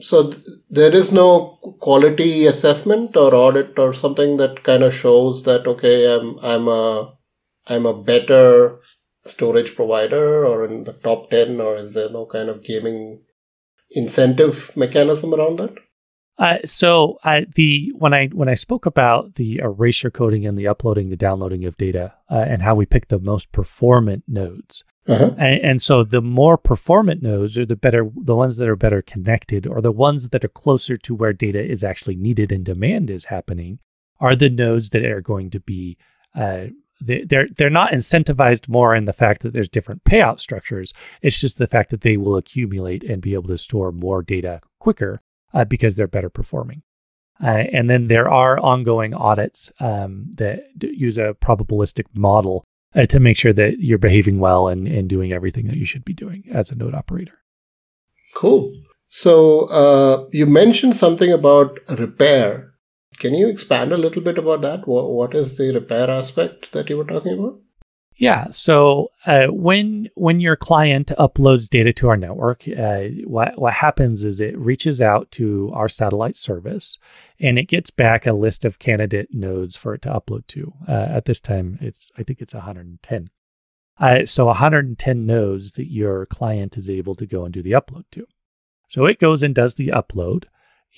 So 0.00 0.30
th- 0.30 0.44
there 0.68 0.94
is 0.94 1.10
no 1.10 1.58
quality 1.80 2.46
assessment 2.46 3.16
or 3.16 3.34
audit 3.34 3.78
or 3.78 3.94
something 3.94 4.36
that 4.36 4.62
kind 4.62 4.82
of 4.82 4.94
shows 4.94 5.42
that 5.44 5.66
okay, 5.66 6.14
I'm 6.14 6.38
I'm 6.42 6.68
a 6.68 7.14
I'm 7.66 7.86
a 7.86 7.94
better 7.94 8.78
storage 9.24 9.74
provider 9.74 10.46
or 10.46 10.66
in 10.66 10.84
the 10.84 10.92
top 10.92 11.30
10 11.30 11.60
or 11.60 11.76
is 11.76 11.94
there 11.94 12.10
no 12.10 12.26
kind 12.26 12.48
of 12.48 12.62
gaming 12.62 13.22
incentive 13.90 14.76
mechanism 14.76 15.34
around 15.34 15.58
that? 15.58 15.74
Uh, 16.38 16.58
so 16.64 17.18
uh, 17.24 17.42
the 17.54 17.92
when 17.96 18.12
I 18.12 18.26
when 18.26 18.48
I 18.48 18.54
spoke 18.54 18.84
about 18.84 19.36
the 19.36 19.58
erasure 19.58 20.10
coding 20.10 20.46
and 20.46 20.58
the 20.58 20.68
uploading, 20.68 21.08
the 21.08 21.16
downloading 21.16 21.64
of 21.64 21.78
data, 21.78 22.12
uh, 22.30 22.44
and 22.46 22.60
how 22.60 22.74
we 22.74 22.84
pick 22.84 23.08
the 23.08 23.18
most 23.18 23.52
performant 23.52 24.24
nodes, 24.28 24.84
uh-huh. 25.08 25.34
And, 25.38 25.60
and, 25.62 25.82
so 25.82 26.02
the 26.02 26.20
more 26.20 26.58
performant 26.58 27.22
nodes 27.22 27.56
are 27.56 27.66
the 27.66 27.76
better, 27.76 28.10
the 28.16 28.34
ones 28.34 28.56
that 28.56 28.68
are 28.68 28.76
better 28.76 29.02
connected, 29.02 29.66
or 29.66 29.80
the 29.80 29.92
ones 29.92 30.30
that 30.30 30.44
are 30.44 30.48
closer 30.48 30.96
to 30.96 31.14
where 31.14 31.32
data 31.32 31.64
is 31.64 31.84
actually 31.84 32.16
needed 32.16 32.50
and 32.50 32.64
demand 32.64 33.08
is 33.10 33.26
happening, 33.26 33.78
are 34.18 34.34
the 34.34 34.50
nodes 34.50 34.90
that 34.90 35.04
are 35.04 35.20
going 35.20 35.50
to 35.50 35.60
be. 35.60 35.96
Uh, 36.34 36.66
they're 36.98 37.46
they're 37.56 37.68
not 37.68 37.92
incentivized 37.92 38.70
more 38.70 38.94
in 38.94 39.04
the 39.04 39.12
fact 39.12 39.42
that 39.42 39.52
there's 39.52 39.68
different 39.68 40.02
payout 40.04 40.40
structures. 40.40 40.92
It's 41.20 41.40
just 41.40 41.58
the 41.58 41.66
fact 41.66 41.90
that 41.90 42.00
they 42.00 42.16
will 42.16 42.36
accumulate 42.36 43.04
and 43.04 43.20
be 43.20 43.34
able 43.34 43.48
to 43.48 43.58
store 43.58 43.92
more 43.92 44.22
data 44.22 44.60
quicker 44.80 45.20
uh, 45.52 45.66
because 45.66 45.94
they're 45.94 46.08
better 46.08 46.30
performing. 46.30 46.82
Uh, 47.42 47.64
and 47.72 47.90
then 47.90 48.06
there 48.06 48.30
are 48.30 48.58
ongoing 48.58 49.12
audits 49.14 49.70
um, 49.78 50.30
that 50.36 50.62
use 50.80 51.18
a 51.18 51.34
probabilistic 51.34 52.06
model 52.14 52.64
uh, 52.94 53.04
to 53.06 53.20
make 53.20 53.36
sure 53.36 53.52
that 53.52 53.80
you're 53.80 53.98
behaving 53.98 54.38
well 54.38 54.68
and, 54.68 54.86
and 54.86 55.08
doing 55.08 55.32
everything 55.32 55.66
that 55.66 55.76
you 55.76 55.84
should 55.84 56.04
be 56.04 56.14
doing 56.14 56.44
as 56.52 56.70
a 56.70 56.74
node 56.74 56.94
operator. 56.94 57.38
Cool. 58.34 58.72
So 59.08 59.66
uh, 59.70 60.26
you 60.32 60.46
mentioned 60.46 60.96
something 60.96 61.32
about 61.32 61.78
repair. 61.90 62.72
Can 63.18 63.34
you 63.34 63.48
expand 63.48 63.92
a 63.92 63.98
little 63.98 64.22
bit 64.22 64.36
about 64.36 64.62
that? 64.62 64.86
What, 64.86 65.10
what 65.10 65.34
is 65.34 65.56
the 65.56 65.72
repair 65.72 66.10
aspect 66.10 66.72
that 66.72 66.90
you 66.90 66.98
were 66.98 67.04
talking 67.04 67.38
about? 67.38 67.60
Yeah. 68.16 68.46
So 68.50 69.10
uh, 69.26 69.48
when 69.48 70.08
when 70.14 70.40
your 70.40 70.56
client 70.56 71.08
uploads 71.18 71.68
data 71.68 71.92
to 71.94 72.08
our 72.08 72.16
network, 72.16 72.66
uh, 72.66 73.04
what 73.24 73.58
what 73.58 73.74
happens 73.74 74.24
is 74.24 74.40
it 74.40 74.56
reaches 74.56 75.02
out 75.02 75.30
to 75.32 75.70
our 75.74 75.88
satellite 75.88 76.36
service, 76.36 76.98
and 77.38 77.58
it 77.58 77.64
gets 77.68 77.90
back 77.90 78.26
a 78.26 78.32
list 78.32 78.64
of 78.64 78.78
candidate 78.78 79.34
nodes 79.34 79.76
for 79.76 79.92
it 79.92 80.02
to 80.02 80.08
upload 80.08 80.46
to. 80.48 80.72
Uh, 80.88 81.08
at 81.10 81.26
this 81.26 81.40
time, 81.40 81.78
it's 81.82 82.10
I 82.16 82.22
think 82.22 82.40
it's 82.40 82.54
110. 82.54 83.30
Uh, 83.98 84.24
so 84.24 84.46
110 84.46 85.26
nodes 85.26 85.72
that 85.72 85.90
your 85.90 86.26
client 86.26 86.76
is 86.76 86.88
able 86.88 87.14
to 87.14 87.26
go 87.26 87.44
and 87.44 87.52
do 87.52 87.62
the 87.62 87.72
upload 87.72 88.04
to. 88.12 88.26
So 88.88 89.04
it 89.06 89.18
goes 89.18 89.42
and 89.42 89.54
does 89.54 89.74
the 89.74 89.88
upload 89.88 90.44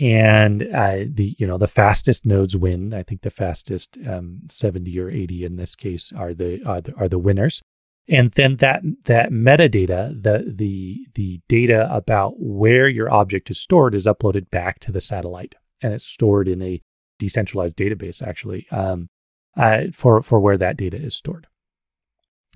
and 0.01 0.63
uh, 0.63 1.05
the 1.09 1.35
you 1.39 1.47
know 1.47 1.59
the 1.59 1.67
fastest 1.67 2.25
nodes 2.25 2.57
win. 2.57 2.95
I 2.95 3.03
think 3.03 3.23
the 3.23 3.31
fastest 3.31 3.99
um, 4.07 4.41
70 4.49 4.99
or 5.01 5.11
80 5.11 5.45
in 5.45 5.57
this 5.57 5.75
case 5.75 6.13
are 6.13 6.35
the 6.35 6.63
are 6.65 6.81
the, 6.81 6.95
are 6.95 7.09
the 7.09 7.19
winners. 7.19 7.63
And 8.09 8.31
then 8.33 8.57
that 8.57 8.83
that 9.05 9.31
metadata, 9.31 10.23
the 10.23 10.51
the 10.51 11.07
the 11.15 11.41
data 11.49 11.93
about 11.95 12.35
where 12.39 12.89
your 12.89 13.13
object 13.13 13.51
is 13.51 13.61
stored, 13.61 13.95
is 13.95 14.07
uploaded 14.07 14.51
back 14.51 14.79
to 14.81 14.93
the 14.93 15.01
satellite, 15.01 15.57
and 15.83 15.93
it's 15.93 16.05
stored 16.05 16.49
in 16.49 16.63
a 16.63 16.81
decentralized 17.19 17.77
database 17.77 18.27
actually 18.27 18.67
um, 18.71 19.09
uh, 19.57 19.85
for 19.93 20.23
for 20.23 20.41
where 20.41 20.57
that 20.57 20.77
data 20.77 20.97
is 20.97 21.17
stored. 21.17 21.49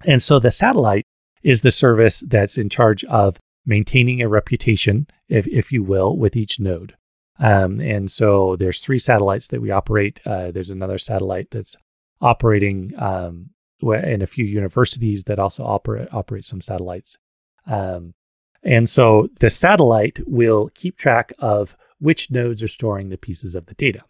And 0.06 0.22
so 0.22 0.38
the 0.38 0.50
satellite 0.50 1.04
is 1.42 1.60
the 1.60 1.70
service 1.70 2.20
that's 2.20 2.56
in 2.56 2.68
charge 2.68 3.04
of 3.04 3.38
maintaining 3.66 4.22
a 4.22 4.28
reputation, 4.28 5.06
if 5.28 5.46
if 5.48 5.70
you 5.70 5.82
will, 5.82 6.16
with 6.16 6.36
each 6.36 6.60
node. 6.60 6.94
Um, 7.38 7.80
and 7.80 8.10
so 8.10 8.56
there's 8.56 8.80
three 8.80 8.98
satellites 8.98 9.48
that 9.48 9.60
we 9.60 9.70
operate. 9.70 10.20
Uh, 10.24 10.50
there's 10.50 10.70
another 10.70 10.98
satellite 10.98 11.50
that's 11.50 11.76
operating 12.20 12.92
um, 12.98 13.50
in 13.80 14.22
a 14.22 14.26
few 14.26 14.44
universities 14.44 15.24
that 15.24 15.38
also 15.38 15.64
operate 15.64 16.08
operate 16.12 16.44
some 16.44 16.60
satellites. 16.60 17.18
Um, 17.66 18.14
and 18.62 18.88
so 18.88 19.28
the 19.40 19.50
satellite 19.50 20.20
will 20.26 20.70
keep 20.74 20.96
track 20.96 21.32
of 21.38 21.76
which 21.98 22.30
nodes 22.30 22.62
are 22.62 22.68
storing 22.68 23.08
the 23.08 23.18
pieces 23.18 23.54
of 23.54 23.66
the 23.66 23.74
data. 23.74 24.02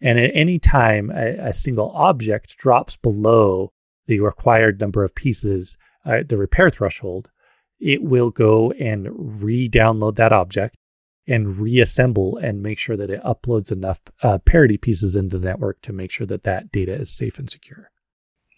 And 0.00 0.18
at 0.18 0.30
any 0.34 0.58
time 0.58 1.10
a, 1.10 1.48
a 1.48 1.52
single 1.52 1.90
object 1.92 2.58
drops 2.58 2.96
below 2.96 3.72
the 4.06 4.20
required 4.20 4.80
number 4.80 5.02
of 5.02 5.14
pieces, 5.14 5.78
uh, 6.04 6.22
the 6.26 6.36
repair 6.36 6.68
threshold, 6.68 7.30
it 7.80 8.02
will 8.02 8.30
go 8.30 8.70
and 8.72 9.42
re 9.42 9.68
download 9.68 10.16
that 10.16 10.32
object 10.32 10.76
and 11.26 11.58
reassemble 11.58 12.36
and 12.36 12.62
make 12.62 12.78
sure 12.78 12.96
that 12.96 13.10
it 13.10 13.22
uploads 13.24 13.72
enough 13.72 14.00
uh, 14.22 14.38
parity 14.38 14.76
pieces 14.76 15.16
into 15.16 15.38
the 15.38 15.48
network 15.48 15.80
to 15.82 15.92
make 15.92 16.10
sure 16.10 16.26
that 16.26 16.44
that 16.44 16.70
data 16.70 16.92
is 16.92 17.16
safe 17.16 17.38
and 17.38 17.50
secure. 17.50 17.90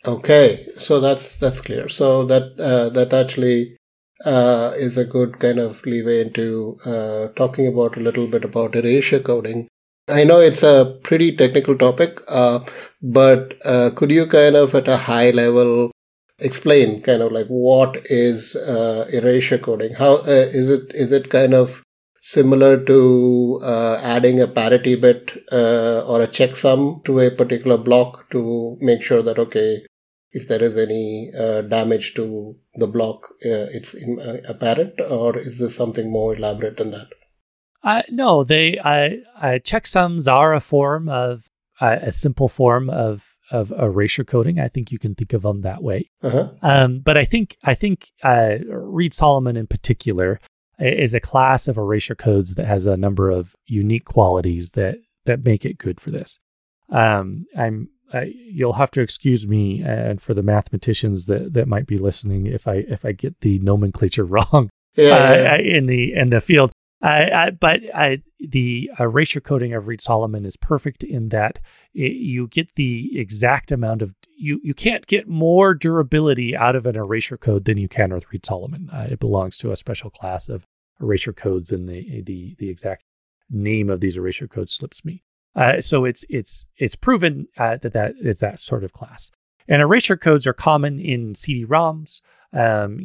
Okay, 0.07 0.69
so 0.77 1.01
that's 1.01 1.39
that's 1.39 1.61
clear. 1.61 1.89
So 1.89 2.25
that 2.25 2.59
uh, 2.59 2.91
that 2.91 3.13
actually 3.13 3.77
uh, 4.25 4.73
is 4.77 4.97
a 4.97 5.05
good 5.05 5.39
kind 5.41 5.59
of 5.59 5.85
leeway 5.85 6.21
into 6.21 6.79
uh, 6.85 7.29
talking 7.35 7.67
about 7.67 7.97
a 7.97 8.01
little 8.01 8.27
bit 8.27 8.45
about 8.45 8.77
erasure 8.77 9.21
coding. 9.21 9.69
I 10.09 10.25
know 10.25 10.41
it's 10.41 10.63
a 10.63 10.99
pretty 11.03 11.37
technical 11.37 11.77
topic, 11.77 12.21
uh, 12.29 12.61
but 13.03 13.55
uh, 13.67 13.91
could 13.95 14.11
you 14.11 14.27
kind 14.27 14.57
of 14.57 14.75
at 14.75 14.89
a 14.89 14.97
high 14.97 15.31
level 15.31 15.91
explain 16.39 17.03
kind 17.03 17.21
of 17.21 17.33
like 17.33 17.49
what 17.49 18.01
is 18.05 18.55
erasure 18.55 19.59
coding? 19.59 19.95
How 19.95 20.19
is 20.19 20.69
it? 20.69 20.95
Is 20.95 21.13
it 21.13 21.29
kind 21.29 21.55
of 21.55 21.83
similar 22.29 22.85
to 22.85 23.59
uh, 23.63 23.99
adding 24.03 24.41
a 24.41 24.47
parity 24.47 24.95
bit 24.95 25.33
uh, 25.51 26.05
or 26.07 26.21
a 26.21 26.29
checksum 26.29 27.03
to 27.05 27.21
a 27.21 27.31
particular 27.31 27.79
block 27.79 28.29
to 28.31 28.77
make 28.81 29.03
sure 29.03 29.23
that 29.23 29.39
okay 29.39 29.83
if 30.31 30.47
there 30.47 30.63
is 30.63 30.77
any 30.77 31.31
uh, 31.39 31.63
damage 31.63 32.13
to 32.15 32.55
the 32.75 32.87
block 32.87 33.29
uh, 33.47 33.69
it's 33.79 33.95
in, 33.95 34.21
uh, 34.21 34.37
apparent 34.47 35.01
or 35.01 35.39
is 35.39 35.59
this 35.59 35.75
something 35.75 36.11
more 36.13 36.37
elaborate 36.37 36.77
than 36.77 36.91
that 36.91 37.09
uh, 37.83 38.03
no 38.11 38.45
they 38.45 38.77
I 38.85 39.21
checksums 39.71 40.31
are 40.31 40.53
a 40.53 40.61
form 40.61 41.09
of 41.09 41.49
a 41.81 42.13
simple 42.13 42.49
form 42.49 42.91
of 42.91 43.37
of 43.51 43.71
erasure 43.71 44.25
coding. 44.25 44.59
I 44.61 44.69
think 44.69 44.91
you 44.93 44.99
can 44.99 45.15
think 45.15 45.33
of 45.33 45.43
them 45.43 45.61
that 45.63 45.83
way. 45.83 46.11
Uh-huh. 46.23 46.51
Um, 46.61 46.99
but 46.99 47.17
I 47.17 47.25
think 47.25 47.57
I 47.63 47.75
think 47.75 48.11
Reed 48.23 49.15
Solomon 49.15 49.57
in 49.57 49.69
particular 49.69 50.41
is 50.79 51.15
a 51.15 51.21
class 51.21 51.69
of 51.69 51.77
erasure 51.77 52.15
codes 52.15 52.55
that 52.55 52.67
has 52.67 52.87
a 52.87 52.97
number 52.97 53.31
of 53.31 53.55
unique 53.67 54.05
qualities 54.05 54.71
that 54.71 54.99
that 55.25 55.45
make 55.45 55.65
it 55.65 55.79
good 55.79 56.01
for 56.01 56.11
this. 56.11 56.39
Um, 56.91 57.45
I'm 57.57 57.91
I, 58.13 58.33
you'll 58.35 58.75
have 58.75 58.91
to 58.93 59.01
excuse 59.01 59.47
me 59.47 59.83
and 59.83 60.21
for 60.23 60.33
the 60.33 60.43
mathematicians 60.43 61.27
that, 61.27 61.53
that 61.53 61.69
might 61.69 61.87
be 61.87 61.99
listening 61.99 62.47
if 62.47 62.67
I 62.67 62.77
if 62.89 63.05
I 63.05 63.13
get 63.13 63.41
the 63.41 63.59
nomenclature 63.59 64.25
wrong 64.25 64.71
yeah, 64.97 65.15
uh, 65.15 65.35
yeah. 65.35 65.57
in 65.57 65.87
the 65.87 66.15
in 66.15 66.31
the 66.31 66.41
field. 66.41 66.73
I, 67.01 67.31
I, 67.31 67.51
but 67.51 67.81
I, 67.95 68.23
the 68.41 68.91
erasure 68.99 69.41
coding 69.41 69.73
of 69.73 69.87
Reed 69.87 70.01
Solomon 70.01 70.45
is 70.45 70.57
perfect 70.57 71.05
in 71.05 71.29
that 71.29 71.61
it, 71.95 72.13
you 72.13 72.49
get 72.49 72.75
the 72.75 73.17
exact 73.19 73.71
amount 73.71 74.03
of 74.03 74.15
you 74.37 74.61
you 74.63 74.75
can't 74.75 75.07
get 75.07 75.29
more 75.29 75.75
durability 75.75 76.57
out 76.57 76.75
of 76.75 76.87
an 76.87 76.97
erasure 76.97 77.37
code 77.37 77.65
than 77.65 77.79
you 77.79 77.89
can 77.89 78.13
with 78.13 78.31
Reed 78.33 78.45
Solomon. 78.45 78.91
Uh, 78.93 79.07
it 79.11 79.21
belongs 79.21 79.57
to 79.59 79.71
a 79.71 79.77
special 79.77 80.11
class 80.11 80.49
of 80.49 80.67
erasure 81.01 81.33
codes, 81.33 81.71
and 81.71 81.89
the 81.89 82.23
the 82.23 82.57
the 82.59 82.69
exact 82.69 83.05
name 83.51 83.91
of 83.91 84.01
these 84.01 84.17
erasure 84.17 84.49
codes 84.49 84.73
slips 84.73 85.05
me. 85.05 85.23
Uh, 85.55 85.81
so 85.81 86.05
it's 86.05 86.25
it's 86.29 86.67
it's 86.77 86.97
proven 86.97 87.47
uh, 87.57 87.77
that 87.77 87.93
that 87.93 88.15
is 88.21 88.41
that 88.41 88.59
sort 88.59 88.83
of 88.83 88.93
class. 88.93 89.31
And 89.69 89.83
erasure 89.83 90.17
codes 90.17 90.47
are 90.47 90.55
common 90.55 90.99
in 90.99 91.35
CD-ROMs. 91.35 92.23
Um, 92.55 93.01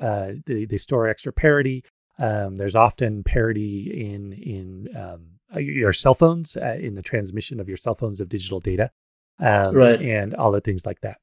uh, 0.00 0.32
they, 0.46 0.64
they 0.64 0.76
store 0.76 1.08
extra 1.08 1.32
parity. 1.32 1.82
Um, 2.18 2.56
there's 2.56 2.76
often 2.76 3.22
parity 3.24 4.06
in 4.06 4.32
in 4.32 4.88
um, 4.96 5.60
your 5.60 5.92
cell 5.92 6.14
phones 6.14 6.56
uh, 6.56 6.78
in 6.80 6.94
the 6.94 7.02
transmission 7.02 7.60
of 7.60 7.68
your 7.68 7.76
cell 7.76 7.94
phones 7.94 8.20
of 8.20 8.28
digital 8.28 8.60
data, 8.60 8.90
um, 9.38 9.74
right. 9.74 10.00
and 10.00 10.34
all 10.34 10.52
the 10.52 10.60
things 10.60 10.86
like 10.86 11.00
that. 11.00 11.18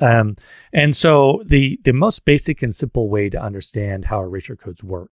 Um, 0.00 0.36
and 0.72 0.96
so 0.96 1.42
the 1.46 1.78
the 1.84 1.92
most 1.92 2.24
basic 2.24 2.62
and 2.62 2.74
simple 2.74 3.08
way 3.08 3.28
to 3.30 3.40
understand 3.40 4.06
how 4.06 4.20
erasure 4.20 4.56
codes 4.56 4.84
work 4.84 5.10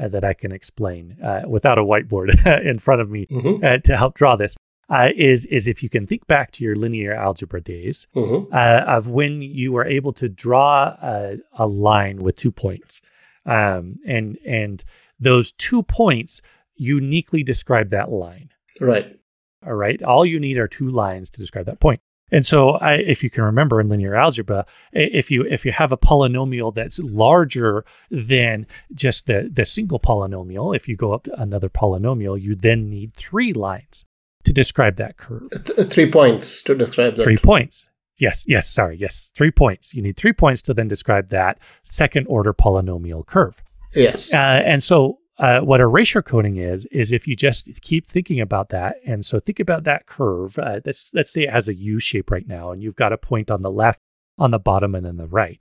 uh, 0.00 0.08
that 0.08 0.24
I 0.24 0.34
can 0.34 0.52
explain 0.52 1.16
uh, 1.22 1.42
without 1.46 1.78
a 1.78 1.84
whiteboard 1.84 2.46
in 2.64 2.78
front 2.78 3.00
of 3.00 3.10
me 3.10 3.26
mm-hmm. 3.26 3.64
uh, 3.64 3.78
to 3.78 3.96
help 3.96 4.14
draw 4.14 4.36
this 4.36 4.56
uh, 4.88 5.10
is 5.16 5.46
is 5.46 5.68
if 5.68 5.82
you 5.82 5.88
can 5.88 6.06
think 6.06 6.26
back 6.26 6.50
to 6.52 6.64
your 6.64 6.74
linear 6.74 7.14
algebra 7.14 7.60
days 7.60 8.06
mm-hmm. 8.14 8.52
Uh, 8.52 8.84
of 8.86 9.08
when 9.08 9.42
you 9.42 9.72
were 9.72 9.84
able 9.84 10.12
to 10.12 10.28
draw 10.28 10.96
a, 11.02 11.38
a 11.54 11.66
line 11.66 12.22
with 12.22 12.36
two 12.36 12.52
points, 12.52 13.00
um, 13.46 13.96
and 14.06 14.38
and 14.46 14.84
those 15.18 15.52
two 15.52 15.82
points 15.82 16.42
uniquely 16.76 17.42
describe 17.42 17.90
that 17.90 18.10
line. 18.10 18.50
Right. 18.80 19.18
All 19.64 19.74
right. 19.74 20.02
All 20.02 20.26
you 20.26 20.40
need 20.40 20.58
are 20.58 20.66
two 20.66 20.88
lines 20.88 21.30
to 21.30 21.40
describe 21.40 21.66
that 21.66 21.80
point. 21.80 22.00
And 22.30 22.44
so, 22.44 22.70
I, 22.70 22.94
if 22.94 23.22
you 23.22 23.30
can 23.30 23.44
remember 23.44 23.80
in 23.80 23.88
linear 23.88 24.14
algebra, 24.14 24.66
if 24.92 25.30
you 25.30 25.44
if 25.44 25.66
you 25.66 25.72
have 25.72 25.92
a 25.92 25.96
polynomial 25.96 26.74
that's 26.74 26.98
larger 26.98 27.84
than 28.10 28.66
just 28.94 29.26
the 29.26 29.50
the 29.52 29.64
single 29.64 30.00
polynomial, 30.00 30.74
if 30.74 30.88
you 30.88 30.96
go 30.96 31.12
up 31.12 31.24
to 31.24 31.40
another 31.40 31.68
polynomial, 31.68 32.40
you 32.40 32.54
then 32.54 32.88
need 32.88 33.14
three 33.14 33.52
lines 33.52 34.04
to 34.44 34.52
describe 34.52 34.96
that 34.96 35.16
curve. 35.16 35.48
Th- 35.64 35.88
three 35.88 36.10
points 36.10 36.62
to 36.62 36.74
describe 36.74 37.16
that. 37.16 37.22
Three 37.22 37.38
points. 37.38 37.88
Yes, 38.18 38.44
yes, 38.46 38.68
sorry, 38.68 38.96
yes, 38.96 39.30
three 39.34 39.50
points. 39.50 39.94
You 39.94 40.02
need 40.02 40.16
three 40.16 40.32
points 40.32 40.62
to 40.62 40.74
then 40.74 40.88
describe 40.88 41.28
that 41.28 41.58
second 41.82 42.26
order 42.26 42.52
polynomial 42.52 43.26
curve. 43.26 43.62
Yes. 43.94 44.32
Uh, 44.32 44.36
and 44.36 44.82
so 44.82 45.18
uh, 45.38 45.60
what 45.60 45.80
erasure 45.80 46.22
coding 46.22 46.56
is 46.56 46.86
is 46.86 47.12
if 47.12 47.26
you 47.26 47.34
just 47.34 47.68
keep 47.82 48.06
thinking 48.06 48.40
about 48.40 48.68
that 48.68 48.96
and 49.04 49.24
so 49.24 49.40
think 49.40 49.58
about 49.58 49.84
that 49.84 50.06
curve 50.06 50.58
uh, 50.58 50.80
let's 50.84 51.12
let's 51.12 51.32
say 51.32 51.42
it 51.42 51.50
has 51.50 51.66
a 51.68 51.74
u 51.74 51.98
shape 51.98 52.30
right 52.30 52.46
now 52.46 52.70
and 52.70 52.82
you've 52.82 52.96
got 52.96 53.12
a 53.12 53.18
point 53.18 53.50
on 53.50 53.62
the 53.62 53.70
left 53.70 54.00
on 54.38 54.52
the 54.52 54.58
bottom 54.58 54.94
and 54.94 55.04
then 55.04 55.16
the 55.16 55.26
right 55.26 55.60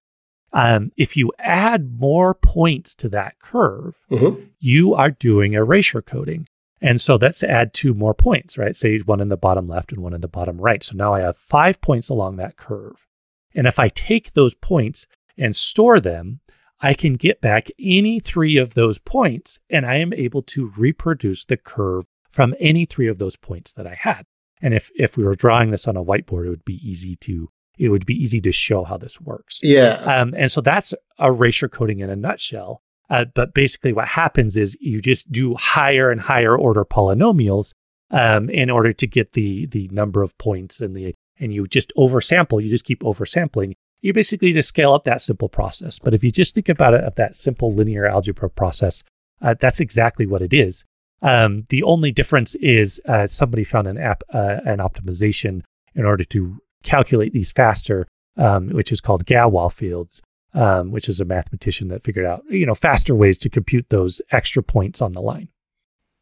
um, 0.54 0.90
if 0.96 1.18
you 1.18 1.32
add 1.40 2.00
more 2.00 2.36
points 2.36 2.94
to 2.94 3.10
that 3.10 3.40
curve 3.40 3.98
mm-hmm. 4.12 4.44
you 4.60 4.94
are 4.94 5.10
doing 5.10 5.54
erasure 5.54 6.02
coding 6.02 6.48
and 6.84 7.02
so 7.02 7.16
let's 7.16 7.44
add 7.44 7.74
two 7.74 7.96
more 7.96 8.14
points 8.14 8.58
right 8.58 8.76
say 8.76 9.00
one 9.00 9.20
in 9.20 9.30
the 9.30 9.38
bottom 9.38 9.68
left 9.68 9.92
and 9.92 10.04
one 10.04 10.14
in 10.14 10.22
the 10.22 10.28
bottom 10.28 10.62
right 10.62 10.84
so 10.84 10.96
now 10.96 11.14
i 11.14 11.22
have 11.22 11.36
five 11.36 11.82
points 11.82 12.10
along 12.10 12.36
that 12.36 12.58
curve 12.58 13.08
and 13.56 13.66
if 13.66 13.80
i 13.80 13.88
take 13.88 14.34
those 14.34 14.54
points 14.54 15.08
and 15.38 15.56
store 15.56 16.00
them 16.00 16.40
I 16.84 16.94
can 16.94 17.14
get 17.14 17.40
back 17.40 17.70
any 17.80 18.20
three 18.20 18.58
of 18.58 18.74
those 18.74 19.00
points 19.00 19.58
and 19.70 19.86
I 19.86 19.96
am 19.96 20.12
able 20.12 20.42
to 20.44 20.74
reproduce 20.78 21.46
the 21.46 21.56
curve 21.56 22.06
from 22.30 22.54
any 22.60 22.86
three 22.86 23.08
of 23.08 23.20
those 23.20 23.38
points 23.38 23.72
that 23.74 23.88
I 23.88 23.96
had. 23.98 24.26
And 24.62 24.74
if, 24.74 24.92
if 24.96 25.16
we 25.16 25.24
were 25.24 25.36
drawing 25.36 25.72
this 25.72 25.88
on 25.88 25.96
a 25.96 26.04
whiteboard, 26.04 26.46
it 26.46 26.50
would 26.50 26.66
be 26.66 26.80
easy 26.88 27.16
to 27.22 27.50
it 27.80 27.90
would 27.90 28.06
be 28.06 28.14
easy 28.14 28.40
to 28.40 28.52
show 28.52 28.84
how 28.84 28.98
this 28.98 29.20
works. 29.20 29.60
Yeah. 29.64 29.94
Um, 30.06 30.36
and 30.38 30.52
so 30.52 30.62
that's 30.62 30.94
erasure 31.20 31.68
coding 31.68 32.02
in 32.02 32.10
a 32.12 32.16
nutshell. 32.16 32.84
Uh, 33.10 33.26
but 33.36 33.54
basically, 33.54 33.94
what 33.94 34.08
happens 34.08 34.58
is 34.58 34.78
you 34.80 35.02
just 35.02 35.32
do 35.32 35.56
higher 35.56 36.10
and 36.10 36.22
higher 36.22 36.58
order 36.58 36.86
polynomials 36.86 37.74
um, 38.12 38.50
in 38.50 38.70
order 38.70 38.94
to 38.94 39.08
get 39.08 39.34
the 39.34 39.66
the 39.68 39.90
number 39.92 40.22
of 40.22 40.38
points 40.38 40.82
and 40.82 40.96
the 40.96 41.14
and 41.40 41.54
you 41.54 41.66
just 41.68 41.92
oversample. 41.98 42.64
You 42.64 42.70
just 42.70 42.86
keep 42.86 43.02
oversampling. 43.02 43.74
You 44.02 44.14
basically 44.14 44.52
just 44.52 44.70
scale 44.70 44.94
up 44.94 45.04
that 45.04 45.22
simple 45.22 45.50
process. 45.50 46.00
But 46.00 46.14
if 46.14 46.24
you 46.24 46.32
just 46.32 46.56
think 46.56 46.70
about 46.70 46.94
it 46.94 47.04
of 47.04 47.16
that 47.16 47.36
simple 47.36 47.74
linear 47.74 48.06
algebra 48.06 48.50
process, 48.50 49.04
uh, 49.42 49.56
that's 49.60 49.80
exactly 49.80 50.26
what 50.26 50.42
it 50.42 50.54
is. 50.54 50.86
Um, 51.22 51.64
the 51.70 51.84
only 51.84 52.12
difference 52.12 52.56
is 52.56 53.02
uh, 53.08 53.28
somebody 53.28 53.64
found 53.64 53.88
an 53.88 53.98
app 53.98 54.24
uh, 54.34 54.60
an 54.66 54.80
optimization 54.80 55.62
in 55.96 56.06
order 56.06 56.24
to 56.26 56.58
calculate 56.84 57.34
these 57.34 57.52
faster, 57.52 58.08
um, 58.38 58.70
which 58.70 58.92
is 58.92 59.00
called 59.02 59.26
Galois 59.26 59.74
fields, 59.74 60.22
um, 60.54 60.92
which 60.92 61.10
is 61.10 61.20
a 61.20 61.26
mathematician 61.26 61.88
that 61.88 62.04
figured 62.04 62.26
out 62.26 62.44
you 62.50 62.66
know 62.66 62.76
faster 62.76 63.16
ways 63.16 63.38
to 63.40 63.50
compute 63.50 63.90
those 63.90 64.22
extra 64.32 64.64
points 64.64 65.02
on 65.02 65.14
the 65.14 65.22
line. 65.22 65.50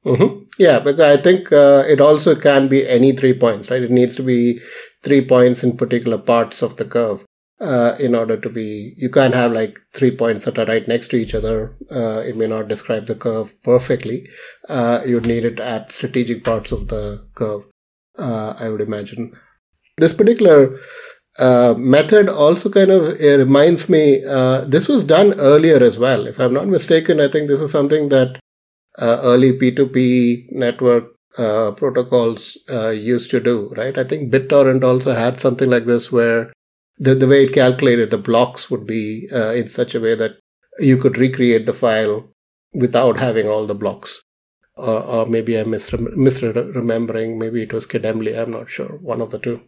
Mm-hmm. 0.05 0.45
Yeah, 0.57 0.79
but 0.79 0.99
I 0.99 1.17
think 1.17 1.51
uh, 1.51 1.83
it 1.87 2.01
also 2.01 2.35
can 2.35 2.67
be 2.67 2.87
any 2.87 3.11
three 3.11 3.37
points, 3.37 3.69
right? 3.69 3.83
It 3.83 3.91
needs 3.91 4.15
to 4.15 4.23
be 4.23 4.59
three 5.03 5.23
points 5.25 5.63
in 5.63 5.77
particular 5.77 6.17
parts 6.17 6.63
of 6.63 6.77
the 6.77 6.85
curve 6.85 7.23
uh, 7.59 7.95
in 7.99 8.15
order 8.15 8.35
to 8.37 8.49
be. 8.49 8.93
You 8.97 9.09
can't 9.09 9.35
have 9.35 9.51
like 9.51 9.79
three 9.93 10.15
points 10.15 10.45
that 10.45 10.57
are 10.57 10.65
right 10.65 10.87
next 10.87 11.09
to 11.09 11.17
each 11.17 11.35
other. 11.35 11.75
Uh, 11.91 12.23
it 12.25 12.35
may 12.35 12.47
not 12.47 12.67
describe 12.67 13.05
the 13.05 13.15
curve 13.15 13.53
perfectly. 13.63 14.27
Uh, 14.67 15.01
you'd 15.05 15.27
need 15.27 15.45
it 15.45 15.59
at 15.59 15.91
strategic 15.91 16.43
parts 16.43 16.71
of 16.71 16.87
the 16.87 17.23
curve, 17.35 17.63
uh, 18.17 18.55
I 18.57 18.69
would 18.69 18.81
imagine. 18.81 19.33
This 19.97 20.13
particular 20.13 20.79
uh, 21.39 21.73
method 21.77 22.29
also 22.29 22.69
kind 22.69 22.91
of 22.91 23.19
reminds 23.19 23.89
me. 23.89 24.19
this 24.67 24.87
was 24.87 25.03
done 25.05 25.33
earlier 25.39 25.83
as 25.83 25.97
well, 25.97 26.27
if 26.27 26.39
I'm 26.39 26.53
not 26.53 26.67
mistaken. 26.67 27.19
I 27.19 27.29
think 27.29 27.47
this 27.47 27.61
is 27.61 27.71
something 27.71 28.09
that 28.09 28.39
uh, 28.99 29.19
early 29.23 29.57
P2P 29.57 30.51
network 30.51 31.05
uh, 31.37 31.71
protocols 31.71 32.57
uh, 32.69 32.89
used 32.89 33.31
to 33.31 33.39
do, 33.39 33.73
right? 33.77 33.97
I 33.97 34.03
think 34.03 34.31
BitTorrent 34.31 34.83
also 34.83 35.13
had 35.13 35.39
something 35.39 35.69
like 35.69 35.85
this 35.85 36.11
where 36.11 36.51
the, 36.97 37.15
the 37.15 37.27
way 37.27 37.45
it 37.45 37.53
calculated 37.53 38.11
the 38.11 38.17
blocks 38.17 38.69
would 38.69 38.85
be 38.85 39.29
uh, 39.33 39.53
in 39.53 39.67
such 39.67 39.95
a 39.95 39.99
way 39.99 40.15
that 40.15 40.33
you 40.79 40.97
could 40.97 41.17
recreate 41.17 41.65
the 41.65 41.73
file 41.73 42.29
without 42.73 43.17
having 43.17 43.47
all 43.47 43.65
the 43.65 43.75
blocks. 43.75 44.21
Or, 44.75 45.01
or 45.01 45.25
maybe 45.25 45.55
I'm 45.55 45.67
misrem- 45.67 46.15
misremembering. 46.15 47.37
Maybe 47.37 47.61
it 47.63 47.73
was 47.73 47.85
Kademlia. 47.85 48.41
I'm 48.41 48.51
not 48.51 48.69
sure. 48.69 48.97
One 48.97 49.21
of 49.21 49.31
the 49.31 49.39
two. 49.39 49.61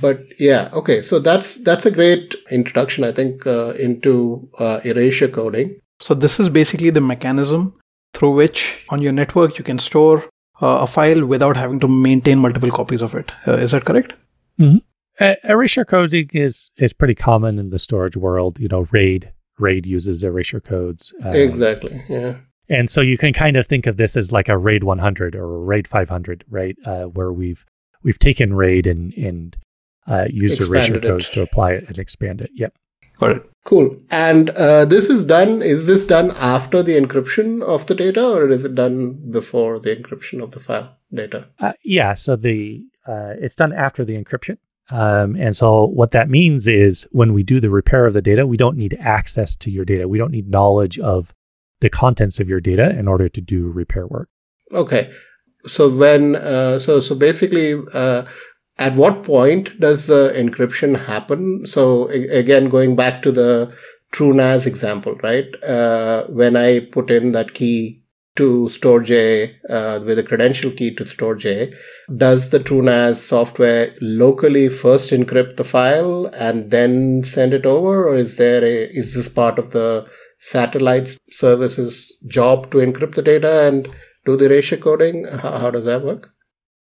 But 0.00 0.24
yeah, 0.38 0.70
okay. 0.72 1.02
So 1.02 1.18
that's 1.18 1.58
that's 1.62 1.86
a 1.86 1.90
great 1.90 2.34
introduction, 2.50 3.04
I 3.04 3.12
think, 3.12 3.46
uh, 3.46 3.74
into 3.78 4.48
uh, 4.58 4.80
erasure 4.84 5.28
coding. 5.28 5.80
So 6.00 6.14
this 6.14 6.38
is 6.40 6.48
basically 6.48 6.90
the 6.90 7.00
mechanism 7.00 7.74
through 8.12 8.32
which 8.32 8.84
on 8.90 9.02
your 9.02 9.12
network 9.12 9.58
you 9.58 9.64
can 9.64 9.78
store 9.78 10.24
uh, 10.60 10.78
a 10.80 10.86
file 10.86 11.26
without 11.26 11.56
having 11.56 11.80
to 11.80 11.88
maintain 11.88 12.38
multiple 12.38 12.70
copies 12.70 13.02
of 13.02 13.14
it. 13.14 13.32
Uh, 13.46 13.56
is 13.56 13.70
that 13.72 13.84
correct? 13.84 14.14
Mm-hmm. 14.58 14.78
Uh, 15.18 15.34
erasure 15.44 15.84
coding 15.84 16.28
is 16.32 16.70
is 16.76 16.92
pretty 16.92 17.14
common 17.14 17.58
in 17.58 17.70
the 17.70 17.78
storage 17.78 18.16
world. 18.16 18.58
You 18.58 18.68
know, 18.68 18.86
RAID 18.90 19.32
RAID 19.58 19.86
uses 19.86 20.24
erasure 20.24 20.60
codes. 20.60 21.14
Um, 21.22 21.34
exactly. 21.34 22.02
Yeah. 22.08 22.36
And 22.68 22.90
so 22.90 23.00
you 23.00 23.16
can 23.16 23.32
kind 23.32 23.56
of 23.56 23.66
think 23.66 23.86
of 23.86 23.96
this 23.96 24.16
as 24.16 24.32
like 24.32 24.48
a 24.48 24.58
RAID 24.58 24.82
100 24.84 25.36
or 25.36 25.54
a 25.54 25.58
RAID 25.60 25.86
500, 25.86 26.44
right? 26.50 26.76
Uh, 26.84 27.04
where 27.04 27.32
we've 27.32 27.64
we've 28.02 28.18
taken 28.18 28.54
RAID 28.54 28.86
and 28.86 29.16
and 29.16 29.56
uh, 30.06 30.26
used 30.30 30.60
Expanded 30.60 30.90
erasure 30.90 31.00
codes 31.00 31.30
to 31.30 31.42
apply 31.42 31.72
it 31.72 31.84
and 31.88 31.98
expand 31.98 32.40
it. 32.40 32.50
Yep. 32.54 32.74
Got 33.18 33.30
it. 33.30 33.50
Cool. 33.64 33.96
And 34.10 34.50
uh, 34.50 34.84
this 34.84 35.08
is 35.08 35.24
done, 35.24 35.62
is 35.62 35.86
this 35.86 36.04
done 36.04 36.32
after 36.32 36.82
the 36.82 37.00
encryption 37.00 37.62
of 37.62 37.86
the 37.86 37.94
data 37.94 38.24
or 38.24 38.48
is 38.48 38.64
it 38.64 38.74
done 38.74 39.30
before 39.30 39.80
the 39.80 39.96
encryption 39.96 40.42
of 40.42 40.52
the 40.52 40.60
file 40.60 40.96
data? 41.12 41.48
Uh, 41.58 41.72
yeah. 41.82 42.12
So 42.12 42.36
the 42.36 42.84
uh, 43.06 43.34
it's 43.38 43.54
done 43.54 43.72
after 43.72 44.04
the 44.04 44.22
encryption. 44.22 44.58
Um, 44.90 45.34
and 45.36 45.56
so 45.56 45.86
what 45.86 46.12
that 46.12 46.28
means 46.28 46.68
is 46.68 47.08
when 47.10 47.32
we 47.32 47.42
do 47.42 47.58
the 47.58 47.70
repair 47.70 48.06
of 48.06 48.12
the 48.12 48.22
data, 48.22 48.46
we 48.46 48.56
don't 48.56 48.76
need 48.76 48.96
access 49.00 49.56
to 49.56 49.70
your 49.70 49.84
data. 49.84 50.06
We 50.06 50.18
don't 50.18 50.30
need 50.30 50.48
knowledge 50.48 50.98
of 50.98 51.34
the 51.80 51.90
contents 51.90 52.38
of 52.38 52.48
your 52.48 52.60
data 52.60 52.90
in 52.90 53.08
order 53.08 53.28
to 53.28 53.40
do 53.40 53.68
repair 53.68 54.06
work. 54.06 54.28
Okay. 54.72 55.12
So 55.66 55.88
when 55.88 56.36
uh, 56.36 56.78
so 56.78 57.00
so 57.00 57.14
basically 57.14 57.82
uh, 57.92 58.24
at 58.78 58.94
what 58.94 59.24
point 59.24 59.78
does 59.80 60.06
the 60.06 60.32
encryption 60.36 61.06
happen? 61.06 61.66
So 61.66 62.08
again, 62.08 62.68
going 62.68 62.96
back 62.96 63.22
to 63.22 63.32
the 63.32 63.74
TrueNAS 64.12 64.66
example, 64.66 65.14
right? 65.22 65.46
Uh, 65.62 66.26
when 66.26 66.56
I 66.56 66.80
put 66.80 67.10
in 67.10 67.32
that 67.32 67.54
key 67.54 68.02
to 68.36 68.68
Storj 68.70 69.54
uh, 69.70 70.00
with 70.04 70.18
a 70.18 70.22
credential 70.22 70.70
key 70.70 70.94
to 70.94 71.04
Storj, 71.04 71.74
does 72.16 72.50
the 72.50 72.60
TrueNAS 72.60 73.16
software 73.16 73.94
locally 74.00 74.68
first 74.68 75.10
encrypt 75.10 75.56
the 75.56 75.64
file 75.64 76.26
and 76.34 76.70
then 76.70 77.24
send 77.24 77.54
it 77.54 77.64
over, 77.64 78.06
or 78.06 78.16
is 78.16 78.36
there 78.36 78.62
a 78.62 78.84
is 78.90 79.14
this 79.14 79.28
part 79.28 79.58
of 79.58 79.70
the 79.70 80.06
satellite 80.38 81.16
services 81.30 82.14
job 82.26 82.70
to 82.70 82.78
encrypt 82.78 83.14
the 83.14 83.22
data 83.22 83.66
and 83.66 83.88
do 84.26 84.36
the 84.36 84.44
erasure 84.44 84.76
coding? 84.76 85.24
How, 85.24 85.58
how 85.58 85.70
does 85.70 85.86
that 85.86 86.04
work? 86.04 86.30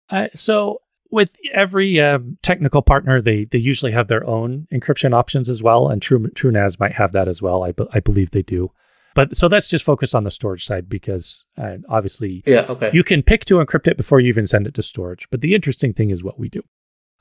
Uh, 0.10 0.28
so 0.34 0.82
with 1.14 1.30
every 1.54 2.02
um, 2.02 2.38
technical 2.42 2.82
partner, 2.82 3.22
they 3.22 3.46
they 3.46 3.60
usually 3.60 3.92
have 3.92 4.08
their 4.08 4.26
own 4.28 4.68
encryption 4.74 5.14
options 5.14 5.48
as 5.48 5.62
well, 5.62 5.88
and 5.88 6.02
True 6.02 6.28
TrueNAS 6.30 6.80
might 6.80 6.94
have 6.94 7.12
that 7.12 7.28
as 7.28 7.42
well. 7.42 7.64
I, 7.64 7.72
be, 7.72 7.86
I 7.94 8.00
believe 8.00 8.32
they 8.32 8.42
do. 8.42 8.72
But 9.16 9.38
so 9.38 9.46
let's 9.46 9.70
just 9.70 9.86
focus 9.86 10.16
on 10.16 10.24
the 10.24 10.32
storage 10.32 10.66
side 10.66 10.90
because 10.90 11.46
uh, 11.56 11.78
obviously, 11.88 12.42
yeah, 12.48 12.66
okay. 12.68 12.90
You 12.92 13.04
can 13.04 13.22
pick 13.22 13.46
to 13.46 13.64
encrypt 13.64 13.88
it 13.88 13.96
before 13.96 14.20
you 14.20 14.28
even 14.28 14.48
send 14.48 14.66
it 14.66 14.74
to 14.74 14.82
storage. 14.82 15.30
But 15.30 15.42
the 15.42 15.54
interesting 15.54 15.94
thing 15.94 16.10
is 16.10 16.24
what 16.24 16.40
we 16.40 16.50
do. 16.50 16.64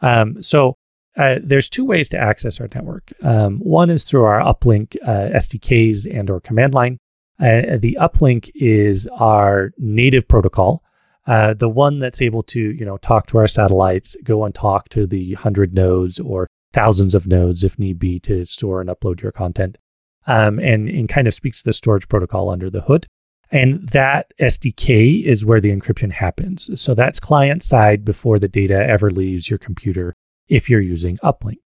Um, 0.01 0.43
so 0.43 0.77
uh, 1.19 1.37
there's 1.43 1.69
two 1.69 1.85
ways 1.85 2.09
to 2.09 2.19
access 2.19 2.61
our 2.61 2.69
network. 2.75 3.13
Um, 3.23 3.59
one 3.59 3.91
is 3.91 4.05
through 4.05 4.25
our 4.25 4.41
uplink 4.41 4.97
uh, 5.03 5.37
SDKs 5.37 6.07
and 6.11 6.31
or 6.31 6.41
command 6.41 6.73
line. 6.73 6.99
Uh, 7.39 7.77
the 7.79 7.99
uplink 8.01 8.51
is 8.55 9.07
our 9.19 9.73
native 9.77 10.27
protocol 10.27 10.83
uh, 11.27 11.55
the 11.55 11.69
one 11.69 11.99
that's 11.99 12.23
able 12.23 12.43
to, 12.43 12.61
you 12.61 12.85
know, 12.85 12.97
talk 12.99 13.27
to 13.29 13.39
our 13.39 13.47
satellites, 13.47 14.17
go 14.25 14.45
and 14.45 14.55
talk 14.55 14.89
to 14.91 15.07
the 15.07 15.35
hundred 15.35 15.75
nodes 15.75 16.19
or 16.19 16.49
thousands 16.73 17.15
of 17.15 17.27
nodes 17.27 17.65
if 17.65 17.79
need 17.79 17.99
be 17.99 18.19
to 18.21 18.45
store 18.45 18.81
and 18.81 18.91
upload 18.91 19.23
your 19.23 19.33
content, 19.33 19.79
um, 20.27 20.59
and 20.59 20.89
and 20.89 21.09
kind 21.09 21.29
of 21.29 21.35
speaks 21.35 21.63
to 21.63 21.69
the 21.69 21.73
storage 21.73 22.09
protocol 22.09 22.51
under 22.51 22.71
the 22.71 22.83
hood. 22.83 23.07
And 23.51 23.87
that 23.91 24.33
SDK 24.41 25.25
is 25.25 25.45
where 25.45 25.61
the 25.61 25.77
encryption 25.77 26.11
happens. 26.11 26.71
So 26.81 26.95
that's 26.95 27.21
client 27.21 27.63
side 27.63 28.03
before 28.03 28.39
the 28.39 28.49
data 28.49 28.75
ever 28.75 29.11
leaves 29.11 29.51
your 29.51 29.59
computer 29.59 30.15
if 30.49 30.71
you're 30.71 30.81
using 30.81 31.19
Uplink. 31.19 31.59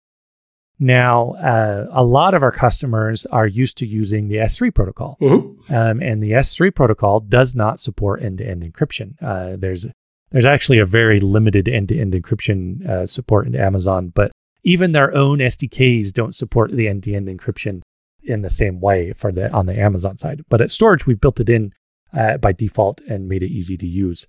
Now, 0.78 1.32
uh, 1.34 1.86
a 1.92 2.02
lot 2.02 2.34
of 2.34 2.42
our 2.42 2.50
customers 2.50 3.26
are 3.26 3.46
used 3.46 3.78
to 3.78 3.86
using 3.86 4.28
the 4.28 4.36
S3 4.36 4.74
protocol, 4.74 5.16
mm-hmm. 5.20 5.72
um, 5.72 6.02
and 6.02 6.22
the 6.22 6.32
S3 6.32 6.74
protocol 6.74 7.20
does 7.20 7.54
not 7.54 7.78
support 7.78 8.22
end-to-end 8.22 8.62
encryption. 8.62 9.14
Uh, 9.22 9.56
there's 9.56 9.86
there's 10.32 10.46
actually 10.46 10.78
a 10.78 10.86
very 10.86 11.20
limited 11.20 11.68
end-to-end 11.68 12.12
encryption 12.12 12.84
uh, 12.88 13.06
support 13.06 13.46
in 13.46 13.54
Amazon, 13.54 14.08
but 14.08 14.32
even 14.64 14.90
their 14.90 15.14
own 15.14 15.38
SDKs 15.38 16.12
don't 16.12 16.34
support 16.34 16.72
the 16.72 16.88
end-to-end 16.88 17.28
encryption 17.28 17.82
in 18.24 18.42
the 18.42 18.50
same 18.50 18.80
way 18.80 19.12
for 19.12 19.30
the 19.30 19.52
on 19.52 19.66
the 19.66 19.78
Amazon 19.78 20.18
side. 20.18 20.42
But 20.48 20.60
at 20.60 20.70
Storj, 20.70 21.06
we've 21.06 21.20
built 21.20 21.38
it 21.38 21.48
in 21.48 21.72
uh, 22.12 22.38
by 22.38 22.52
default 22.52 23.00
and 23.02 23.28
made 23.28 23.44
it 23.44 23.50
easy 23.50 23.76
to 23.76 23.86
use. 23.86 24.26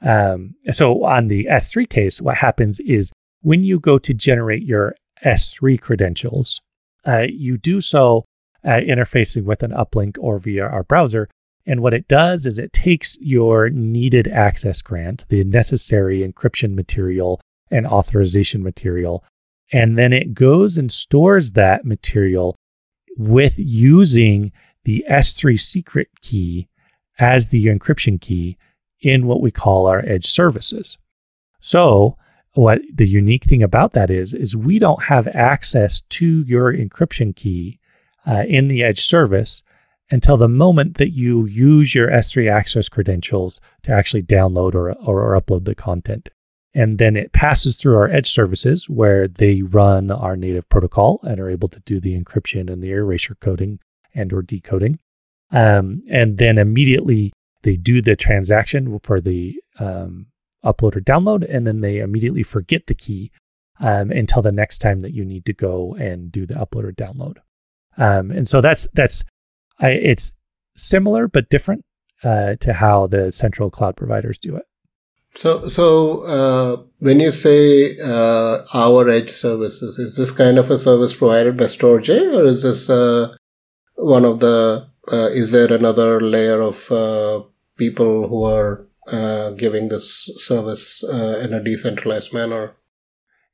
Um, 0.00 0.54
so 0.70 1.04
on 1.04 1.26
the 1.26 1.48
S3 1.50 1.88
case, 1.88 2.22
what 2.22 2.36
happens 2.36 2.78
is 2.80 3.10
when 3.40 3.64
you 3.64 3.80
go 3.80 3.98
to 3.98 4.14
generate 4.14 4.62
your 4.62 4.94
S3 5.24 5.80
credentials, 5.80 6.60
uh, 7.06 7.26
you 7.28 7.56
do 7.56 7.80
so 7.80 8.24
uh, 8.64 8.80
interfacing 8.80 9.44
with 9.44 9.62
an 9.62 9.70
uplink 9.70 10.16
or 10.18 10.38
via 10.38 10.66
our 10.66 10.82
browser. 10.82 11.28
And 11.66 11.80
what 11.80 11.94
it 11.94 12.08
does 12.08 12.46
is 12.46 12.58
it 12.58 12.72
takes 12.72 13.18
your 13.20 13.70
needed 13.70 14.26
access 14.28 14.82
grant, 14.82 15.26
the 15.28 15.44
necessary 15.44 16.20
encryption 16.20 16.74
material 16.74 17.40
and 17.70 17.86
authorization 17.86 18.62
material, 18.62 19.22
and 19.72 19.98
then 19.98 20.12
it 20.12 20.34
goes 20.34 20.78
and 20.78 20.90
stores 20.90 21.52
that 21.52 21.84
material 21.84 22.56
with 23.16 23.54
using 23.58 24.52
the 24.84 25.04
S3 25.10 25.58
secret 25.58 26.08
key 26.22 26.68
as 27.18 27.48
the 27.48 27.66
encryption 27.66 28.20
key 28.20 28.56
in 29.00 29.26
what 29.26 29.40
we 29.40 29.50
call 29.50 29.86
our 29.86 30.00
edge 30.06 30.24
services. 30.24 30.96
So 31.60 32.16
what 32.54 32.80
the 32.92 33.06
unique 33.06 33.44
thing 33.44 33.62
about 33.62 33.92
that 33.92 34.10
is 34.10 34.34
is 34.34 34.56
we 34.56 34.78
don't 34.78 35.04
have 35.04 35.28
access 35.28 36.00
to 36.02 36.42
your 36.42 36.72
encryption 36.72 37.34
key 37.34 37.78
uh, 38.26 38.44
in 38.48 38.68
the 38.68 38.82
edge 38.82 39.00
service 39.00 39.62
until 40.10 40.36
the 40.36 40.48
moment 40.48 40.96
that 40.96 41.10
you 41.10 41.46
use 41.46 41.94
your 41.94 42.10
S3 42.10 42.50
access 42.50 42.88
credentials 42.88 43.60
to 43.82 43.92
actually 43.92 44.22
download 44.22 44.74
or, 44.74 44.92
or, 44.92 45.22
or 45.22 45.40
upload 45.40 45.64
the 45.64 45.74
content. 45.74 46.30
and 46.74 46.98
then 46.98 47.16
it 47.16 47.32
passes 47.32 47.76
through 47.76 47.96
our 47.96 48.08
edge 48.08 48.28
services 48.28 48.88
where 48.88 49.26
they 49.26 49.62
run 49.62 50.10
our 50.10 50.36
native 50.36 50.68
protocol 50.68 51.18
and 51.22 51.40
are 51.40 51.50
able 51.50 51.68
to 51.68 51.80
do 51.80 51.98
the 52.00 52.18
encryption 52.18 52.70
and 52.70 52.82
the 52.82 52.92
erasure 52.92 53.36
coding 53.40 53.78
and 54.14 54.32
or 54.32 54.42
decoding. 54.42 54.98
Um, 55.50 56.02
and 56.10 56.38
then 56.38 56.58
immediately 56.58 57.32
they 57.62 57.76
do 57.76 58.02
the 58.02 58.16
transaction 58.16 58.98
for 59.00 59.20
the 59.20 59.60
um, 59.78 60.26
upload 60.64 60.96
or 60.96 61.00
download, 61.00 61.46
and 61.48 61.66
then 61.66 61.80
they 61.80 61.98
immediately 61.98 62.42
forget 62.42 62.86
the 62.86 62.94
key 62.94 63.30
um, 63.80 64.10
until 64.10 64.42
the 64.42 64.52
next 64.52 64.78
time 64.78 65.00
that 65.00 65.12
you 65.12 65.24
need 65.24 65.44
to 65.44 65.52
go 65.52 65.94
and 65.94 66.32
do 66.32 66.46
the 66.46 66.54
upload 66.54 66.84
or 66.84 66.92
download. 66.92 67.36
Um, 67.96 68.30
and 68.30 68.46
so 68.46 68.60
that's 68.60 68.86
that's 68.94 69.24
I, 69.80 69.90
it's 69.90 70.32
similar 70.76 71.28
but 71.28 71.48
different 71.48 71.84
uh, 72.24 72.56
to 72.60 72.72
how 72.72 73.06
the 73.06 73.32
central 73.32 73.70
cloud 73.70 73.96
providers 73.96 74.38
do 74.38 74.56
it. 74.56 74.64
So, 75.34 75.68
so 75.68 76.24
uh, 76.24 76.82
when 76.98 77.20
you 77.20 77.30
say 77.30 77.96
uh, 78.04 78.58
our 78.74 79.08
edge 79.08 79.30
services, 79.30 79.98
is 79.98 80.16
this 80.16 80.32
kind 80.32 80.58
of 80.58 80.70
a 80.70 80.78
service 80.78 81.14
provided 81.14 81.56
by 81.56 81.64
Storj, 81.64 82.08
or 82.08 82.44
is 82.44 82.62
this 82.62 82.90
uh, 82.90 83.34
one 83.94 84.24
of 84.24 84.40
the? 84.40 84.88
Uh, 85.10 85.28
is 85.32 85.52
there 85.52 85.72
another 85.72 86.20
layer 86.20 86.60
of 86.60 86.90
uh, 86.90 87.42
people 87.76 88.28
who 88.28 88.44
are 88.44 88.87
uh, 89.10 89.50
giving 89.50 89.88
this 89.88 90.30
service 90.36 91.02
in 91.02 91.52
a 91.52 91.62
decentralized 91.62 92.32
manner? 92.32 92.74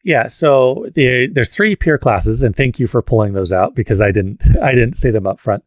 Yeah, 0.03 0.27
so 0.27 0.87
the, 0.95 1.29
there's 1.33 1.49
three 1.49 1.77
peer 1.77 1.97
classes, 1.97 2.43
and 2.43 2.55
thank 2.55 2.79
you 2.79 2.87
for 2.87 3.01
pulling 3.01 3.33
those 3.33 3.53
out 3.53 3.75
because 3.75 4.03
I 4.03 4.13
didn't 4.13 4.43
I 4.61 4.73
didn't 4.73 4.97
say 4.97 5.11
them 5.11 5.27
up 5.27 5.41
front. 5.41 5.65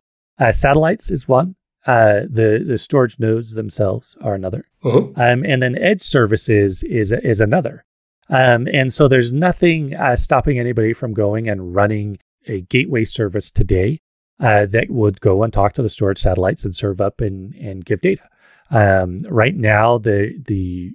satellites 0.51 1.09
is 1.09 1.27
one. 1.27 1.55
Uh, 1.87 2.21
the 2.29 2.61
the 2.65 2.77
storage 2.77 3.17
nodes 3.17 3.53
themselves 3.53 4.17
are 4.21 4.35
another, 4.35 4.65
uh-huh. 4.83 5.07
um, 5.15 5.45
and 5.45 5.61
then 5.63 5.77
edge 5.77 6.01
services 6.01 6.83
is 6.83 7.13
is 7.13 7.39
another. 7.39 7.85
Um, 8.29 8.67
and 8.73 8.91
so 8.91 9.07
there's 9.07 9.31
nothing 9.31 9.95
uh, 9.95 10.17
stopping 10.17 10.59
anybody 10.59 10.91
from 10.91 11.13
going 11.13 11.47
and 11.47 11.73
running 11.73 12.19
a 12.45 12.61
gateway 12.61 13.05
service 13.05 13.49
today 13.49 14.01
uh, 14.41 14.65
that 14.65 14.89
would 14.89 15.21
go 15.21 15.43
and 15.43 15.53
talk 15.53 15.73
to 15.73 15.81
the 15.81 15.89
storage 15.89 16.17
satellites 16.17 16.65
and 16.65 16.75
serve 16.75 16.99
up 16.99 17.21
and 17.21 17.55
and 17.55 17.85
give 17.85 18.01
data. 18.01 18.23
Um, 18.69 19.19
right 19.29 19.55
now, 19.55 19.97
the 19.97 20.41
the 20.45 20.91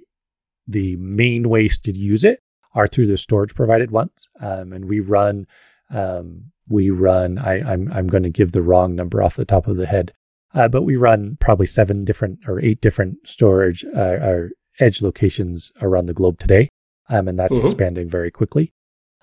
the 0.67 0.95
main 0.97 1.49
ways 1.49 1.81
to 1.81 1.91
use 1.91 2.23
it 2.23 2.39
are 2.75 2.87
through 2.87 3.07
the 3.07 3.13
Storj 3.13 3.55
provided 3.55 3.91
ones, 3.91 4.29
um, 4.39 4.73
and 4.73 4.85
we 4.85 4.99
run 4.99 5.47
um, 5.89 6.51
we 6.69 6.89
run. 6.89 7.37
I, 7.37 7.61
I'm 7.61 7.91
I'm 7.91 8.07
going 8.07 8.23
to 8.23 8.29
give 8.29 8.51
the 8.51 8.61
wrong 8.61 8.95
number 8.95 9.21
off 9.21 9.35
the 9.35 9.45
top 9.45 9.67
of 9.67 9.77
the 9.77 9.87
head. 9.87 10.13
Uh, 10.53 10.67
but 10.67 10.83
we 10.83 10.95
run 10.95 11.35
probably 11.39 11.65
seven 11.65 12.05
different 12.05 12.39
or 12.47 12.59
eight 12.61 12.79
different 12.79 13.27
storage 13.27 13.83
uh, 13.95 14.19
or 14.21 14.51
edge 14.79 15.01
locations 15.01 15.71
around 15.81 16.05
the 16.05 16.13
globe 16.13 16.39
today, 16.39 16.69
um, 17.09 17.27
and 17.27 17.39
that's 17.39 17.57
mm-hmm. 17.57 17.65
expanding 17.65 18.07
very 18.07 18.29
quickly. 18.29 18.71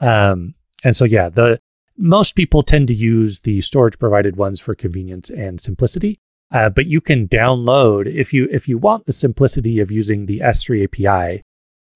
Um, 0.00 0.54
and 0.82 0.96
so, 0.96 1.04
yeah, 1.04 1.28
the 1.28 1.60
most 1.96 2.34
people 2.34 2.62
tend 2.62 2.88
to 2.88 2.94
use 2.94 3.40
the 3.40 3.58
Storj 3.58 3.98
provided 3.98 4.36
ones 4.36 4.60
for 4.60 4.74
convenience 4.74 5.30
and 5.30 5.60
simplicity. 5.60 6.18
Uh, 6.52 6.68
but 6.68 6.86
you 6.86 7.00
can 7.00 7.28
download 7.28 8.12
if 8.12 8.32
you 8.32 8.48
if 8.50 8.68
you 8.68 8.76
want 8.76 9.06
the 9.06 9.12
simplicity 9.12 9.78
of 9.78 9.90
using 9.90 10.26
the 10.26 10.40
S3 10.40 10.84
API, 10.84 11.42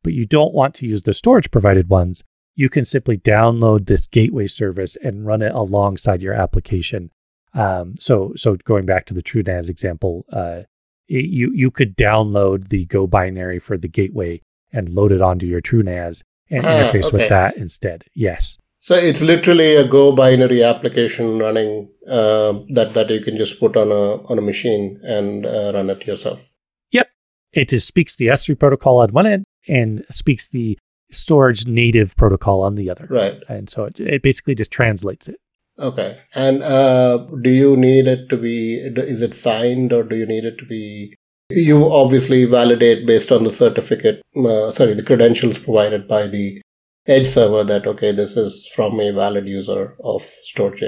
but 0.03 0.13
you 0.13 0.27
don't 0.27 0.55
want 0.55 0.75
to 0.77 0.87
use 0.87 1.03
the 1.03 1.13
Storj 1.13 1.51
provided 1.51 1.89
ones. 1.89 2.23
You 2.55 2.69
can 2.69 2.85
simply 2.85 3.19
download 3.19 3.87
this 3.87 4.07
gateway 4.07 4.47
service 4.47 4.97
and 4.97 5.27
run 5.27 5.43
it 5.43 5.53
alongside 5.53 6.23
your 6.23 6.35
application 6.35 7.11
um, 7.55 7.95
so, 7.97 8.33
so 8.37 8.57
going 8.57 8.85
back 8.85 9.07
to 9.07 9.15
the 9.15 9.23
TrueNAS 9.23 9.71
example, 9.71 10.27
uh, 10.33 10.63
it, 11.07 11.27
you 11.27 11.53
you 11.55 11.71
could 11.71 11.97
download 11.97 12.69
the 12.69 12.87
Go 12.87 13.07
binary 13.07 13.59
for 13.59 13.77
the 13.77 13.89
gateway 13.89 14.41
and 14.73 14.89
load 14.89 15.13
it 15.13 15.21
onto 15.21 15.47
your 15.47 15.61
TrueNAS 15.61 16.25
and 16.51 16.67
ah, 16.67 16.69
interface 16.69 17.09
okay. 17.09 17.19
with 17.19 17.29
that 17.29 17.57
instead. 17.57 18.05
Yes. 18.15 18.59
So 18.85 18.95
it's 18.95 19.23
literally 19.23 19.77
a 19.77 19.89
Go 19.89 20.15
binary 20.15 20.63
application 20.63 21.39
running 21.39 21.89
uh, 22.07 22.53
that 22.75 22.93
that 22.93 23.09
you 23.09 23.23
can 23.23 23.39
just 23.39 23.59
put 23.59 23.79
on 23.79 23.91
a 23.91 24.23
on 24.31 24.39
a 24.39 24.43
machine 24.43 25.01
and 25.03 25.47
uh, 25.47 25.73
run 25.73 25.89
it 25.89 26.07
yourself. 26.07 26.51
Yep, 26.91 27.09
it 27.55 27.71
just 27.71 27.89
speaks 27.89 28.17
the 28.17 28.27
S3 28.27 28.59
protocol 28.59 29.01
on 29.01 29.09
one 29.09 29.27
end 29.27 29.47
and 29.67 30.05
speaks 30.11 30.51
the 30.51 30.79
Storj 31.15 31.67
native 31.67 32.15
protocol 32.17 32.63
on 32.63 32.75
the 32.75 32.91
other. 32.91 33.07
Right. 33.09 33.43
And 33.49 33.71
so 33.71 33.85
it, 33.85 34.01
it 34.01 34.23
basically 34.23 34.55
just 34.55 34.71
translates 34.71 35.31
it. 35.31 35.37
Okay. 35.79 36.19
And 36.35 36.63
uh, 36.63 37.27
do 37.41 37.49
you 37.49 37.79
need 37.79 38.07
it 38.07 38.29
to 38.29 38.37
be, 38.37 38.77
is 38.77 39.23
it 39.23 39.35
signed 39.35 39.95
or 39.95 40.03
do 40.03 40.15
you 40.15 40.27
need 40.27 40.45
it 40.45 40.59
to 40.59 40.67
be? 40.67 41.15
You 41.49 41.91
obviously 41.91 42.45
validate 42.45 43.07
based 43.07 43.33
on 43.33 43.45
the 43.45 43.51
certificate, 43.51 44.21
uh, 44.37 44.73
sorry, 44.73 44.93
the 44.93 45.03
credentials 45.03 45.57
provided 45.57 46.07
by 46.07 46.27
the 46.27 46.61
edge 47.07 47.29
server 47.29 47.65
that, 47.65 47.87
okay, 47.87 48.13
this 48.13 48.37
is 48.37 48.67
from 48.75 49.01
a 49.01 49.13
valid 49.13 49.47
user 49.47 49.97
of 50.03 50.23
Storj. 50.49 50.83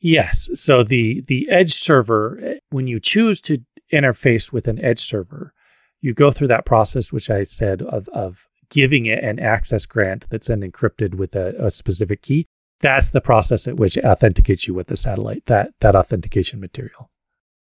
Yes. 0.00 0.50
So 0.54 0.82
the, 0.82 1.22
the 1.28 1.48
edge 1.50 1.72
server, 1.72 2.56
when 2.70 2.86
you 2.86 3.00
choose 3.00 3.40
to 3.42 3.58
interface 3.92 4.52
with 4.52 4.66
an 4.68 4.82
edge 4.84 5.00
server, 5.00 5.52
you 6.00 6.14
go 6.14 6.30
through 6.30 6.48
that 6.48 6.66
process, 6.66 7.12
which 7.12 7.30
I 7.30 7.44
said 7.44 7.82
of, 7.82 8.08
of 8.08 8.46
giving 8.70 9.06
it 9.06 9.22
an 9.22 9.38
access 9.38 9.86
grant 9.86 10.28
that's 10.30 10.48
then 10.48 10.62
encrypted 10.62 11.14
with 11.14 11.36
a, 11.36 11.54
a 11.64 11.70
specific 11.70 12.22
key 12.22 12.46
that's 12.82 13.10
the 13.10 13.20
process 13.20 13.66
at 13.66 13.76
which 13.76 13.96
it 13.96 14.04
authenticates 14.04 14.68
you 14.68 14.74
with 14.74 14.88
the 14.88 14.96
satellite, 14.96 15.46
that, 15.46 15.72
that 15.80 15.96
authentication 15.96 16.60
material. 16.60 17.10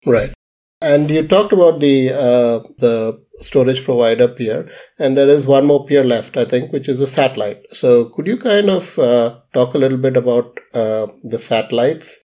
Right. 0.06 0.32
And 0.80 1.10
you 1.10 1.26
talked 1.26 1.52
about 1.52 1.80
the 1.80 2.12
uh, 2.12 2.60
the 2.78 3.20
storage 3.40 3.84
provider 3.84 4.28
peer, 4.28 4.70
and 4.98 5.16
there 5.16 5.28
is 5.28 5.46
one 5.46 5.66
more 5.66 5.84
peer 5.86 6.04
left, 6.04 6.36
I 6.36 6.44
think, 6.44 6.72
which 6.72 6.88
is 6.88 6.98
the 6.98 7.06
satellite. 7.06 7.62
So, 7.72 8.06
could 8.06 8.26
you 8.26 8.36
kind 8.36 8.70
of 8.70 8.98
uh, 8.98 9.38
talk 9.54 9.74
a 9.74 9.78
little 9.78 9.98
bit 9.98 10.16
about 10.16 10.58
uh, 10.74 11.06
the 11.24 11.38
satellites? 11.38 12.20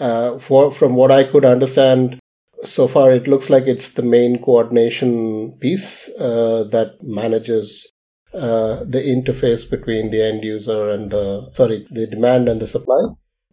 Uh, 0.00 0.38
for 0.38 0.70
from 0.70 0.94
what 0.94 1.10
I 1.10 1.24
could 1.24 1.44
understand 1.44 2.20
so 2.58 2.86
far, 2.88 3.12
it 3.12 3.26
looks 3.26 3.50
like 3.50 3.64
it's 3.66 3.92
the 3.92 4.02
main 4.02 4.42
coordination 4.42 5.56
piece 5.58 6.08
uh, 6.20 6.64
that 6.70 6.96
manages 7.02 7.90
uh, 8.34 8.84
the 8.84 9.00
interface 9.00 9.68
between 9.68 10.10
the 10.10 10.22
end 10.22 10.44
user 10.44 10.90
and 10.90 11.10
the 11.10 11.50
sorry 11.54 11.86
the 11.90 12.06
demand 12.06 12.48
and 12.48 12.60
the 12.60 12.66
supply. 12.66 13.00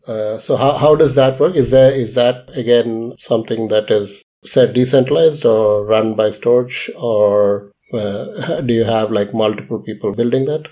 Uh, 0.07 0.37
so 0.37 0.55
how, 0.55 0.73
how 0.73 0.95
does 0.95 1.15
that 1.15 1.39
work? 1.39 1.55
Is 1.55 1.71
there 1.71 1.93
is 1.93 2.15
that 2.15 2.49
again 2.57 3.13
something 3.17 3.69
that 3.69 3.89
is 3.89 4.23
said 4.45 4.73
decentralized 4.73 5.45
or 5.45 5.85
run 5.85 6.15
by 6.15 6.29
Storj, 6.29 6.89
or 6.95 7.71
uh, 7.93 8.61
do 8.65 8.73
you 8.73 8.83
have 8.83 9.11
like 9.11 9.33
multiple 9.33 9.79
people 9.79 10.13
building 10.13 10.45
that? 10.45 10.67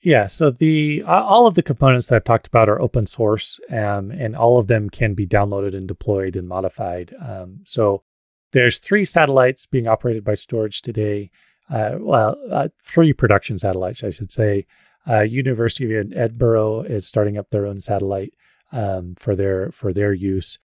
Yeah, 0.00 0.26
so 0.26 0.50
the 0.50 1.02
all 1.02 1.46
of 1.46 1.54
the 1.54 1.62
components 1.62 2.08
that 2.08 2.16
I've 2.16 2.24
talked 2.24 2.46
about 2.46 2.68
are 2.68 2.80
open 2.80 3.06
source, 3.06 3.58
um, 3.70 4.10
and 4.10 4.36
all 4.36 4.58
of 4.58 4.68
them 4.68 4.90
can 4.90 5.14
be 5.14 5.26
downloaded 5.26 5.74
and 5.74 5.88
deployed 5.88 6.36
and 6.36 6.48
modified. 6.48 7.12
Um, 7.20 7.60
so 7.64 8.04
there's 8.52 8.78
three 8.78 9.04
satellites 9.04 9.66
being 9.66 9.88
operated 9.88 10.24
by 10.24 10.32
Storj 10.32 10.80
today 10.80 11.30
uh, 11.70 11.96
well, 11.98 12.36
uh, 12.50 12.68
three 12.82 13.12
production 13.12 13.58
satellites, 13.58 14.02
I 14.02 14.10
should 14.10 14.32
say. 14.32 14.66
Uh, 15.08 15.20
University 15.20 15.94
of 15.96 16.12
Edinburgh 16.14 16.82
is 16.82 17.06
starting 17.06 17.38
up 17.38 17.50
their 17.50 17.66
own 17.66 17.80
satellite 17.80 18.34
um, 18.72 19.14
for 19.16 19.34
their 19.34 19.70
for 19.70 19.92
their 19.92 20.12
use, 20.12 20.58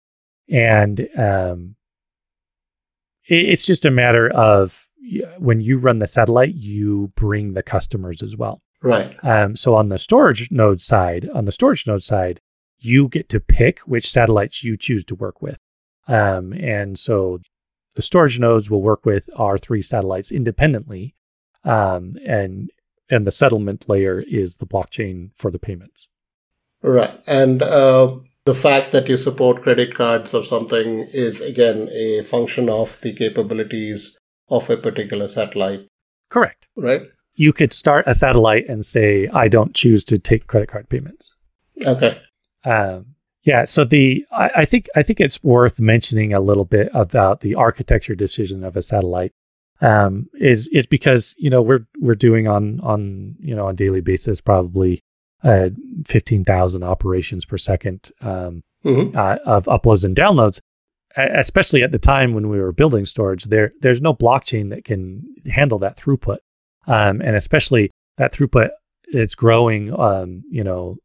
and 0.49 1.07
um, 1.17 1.75
it's 3.25 3.65
just 3.65 3.85
a 3.85 3.91
matter 3.91 4.29
of 4.29 4.87
when 5.37 5.61
you 5.61 5.77
run 5.77 5.99
the 5.99 6.07
satellite, 6.07 6.55
you 6.55 7.11
bring 7.15 7.53
the 7.53 7.63
customers 7.63 8.21
as 8.21 8.37
well. 8.37 8.61
Right. 8.81 9.15
Um, 9.23 9.55
so 9.55 9.75
on 9.75 9.89
the 9.89 9.97
storage 9.97 10.51
node 10.51 10.81
side, 10.81 11.29
on 11.33 11.45
the 11.45 11.51
storage 11.51 11.87
node 11.87 12.03
side, 12.03 12.41
you 12.79 13.07
get 13.07 13.29
to 13.29 13.39
pick 13.39 13.79
which 13.79 14.05
satellites 14.05 14.63
you 14.63 14.75
choose 14.75 15.05
to 15.05 15.15
work 15.15 15.41
with. 15.41 15.57
Um, 16.07 16.51
and 16.53 16.97
so 16.97 17.39
the 17.95 18.01
storage 18.01 18.39
nodes 18.39 18.69
will 18.69 18.81
work 18.81 19.05
with 19.05 19.29
our 19.37 19.57
three 19.57 19.81
satellites 19.81 20.31
independently, 20.31 21.15
um, 21.63 22.13
and 22.25 22.69
and 23.09 23.27
the 23.27 23.31
settlement 23.31 23.87
layer 23.87 24.19
is 24.19 24.57
the 24.57 24.65
blockchain 24.65 25.29
for 25.35 25.51
the 25.51 25.59
payments. 25.59 26.07
Right, 26.81 27.13
and 27.27 27.61
uh, 27.61 28.17
the 28.45 28.53
fact 28.53 28.91
that 28.91 29.07
you 29.07 29.17
support 29.17 29.63
credit 29.63 29.95
cards 29.95 30.33
or 30.33 30.43
something 30.43 31.07
is 31.13 31.41
again 31.41 31.89
a 31.93 32.21
function 32.23 32.69
of 32.69 32.99
the 33.01 33.13
capabilities 33.13 34.17
of 34.49 34.69
a 34.69 34.77
particular 34.77 35.27
satellite. 35.27 35.87
Correct. 36.29 36.67
Right. 36.75 37.03
You 37.35 37.53
could 37.53 37.73
start 37.73 38.05
a 38.07 38.13
satellite 38.13 38.67
and 38.67 38.85
say, 38.85 39.27
"I 39.29 39.47
don't 39.47 39.73
choose 39.73 40.03
to 40.05 40.19
take 40.19 40.47
credit 40.47 40.69
card 40.69 40.89
payments." 40.89 41.35
Okay. 41.85 42.19
Um, 42.65 43.15
yeah, 43.43 43.65
so 43.65 43.83
the 43.83 44.25
I, 44.31 44.49
I, 44.57 44.65
think 44.65 44.87
I 44.95 45.03
think 45.03 45.19
it's 45.19 45.43
worth 45.43 45.79
mentioning 45.79 46.33
a 46.33 46.39
little 46.39 46.65
bit 46.65 46.89
about 46.93 47.41
the 47.41 47.55
architecture 47.55 48.15
decision 48.15 48.63
of 48.63 48.77
a 48.77 48.81
satellite. 48.81 49.31
Um, 49.81 50.29
is 50.39 50.67
is 50.67 50.85
because 50.85 51.35
you 51.37 51.49
know 51.49 51.61
we're 51.61 51.85
we're 51.99 52.15
doing 52.15 52.47
on 52.47 52.79
on 52.81 53.35
you 53.39 53.55
know 53.55 53.67
on 53.67 53.75
daily 53.75 53.99
basis 54.01 54.39
probably 54.39 55.01
uh, 55.43 55.69
fifteen 56.05 56.43
thousand 56.43 56.83
operations 56.83 57.45
per 57.45 57.57
second 57.57 58.11
um, 58.21 58.63
mm-hmm. 58.83 59.17
uh, 59.17 59.37
of 59.45 59.65
uploads 59.65 60.05
and 60.05 60.15
downloads. 60.15 60.61
Especially 61.15 61.83
at 61.83 61.91
the 61.91 61.99
time 61.99 62.33
when 62.33 62.49
we 62.49 62.59
were 62.59 62.71
building 62.71 63.03
Storj, 63.05 63.43
there 63.43 63.71
there's 63.81 64.01
no 64.01 64.15
blockchain 64.15 64.71
that 64.71 64.83
can 64.83 65.23
handle 65.45 65.77
that 65.77 65.95
throughput. 65.95 66.37
um, 66.87 67.21
and 67.21 67.35
especially 67.35 67.91
that 68.17 68.31
throughput. 68.31 68.69
It's 69.07 69.35
growing, 69.35 69.97
um, 69.99 70.43
you 70.47 70.63
know, 70.63 70.97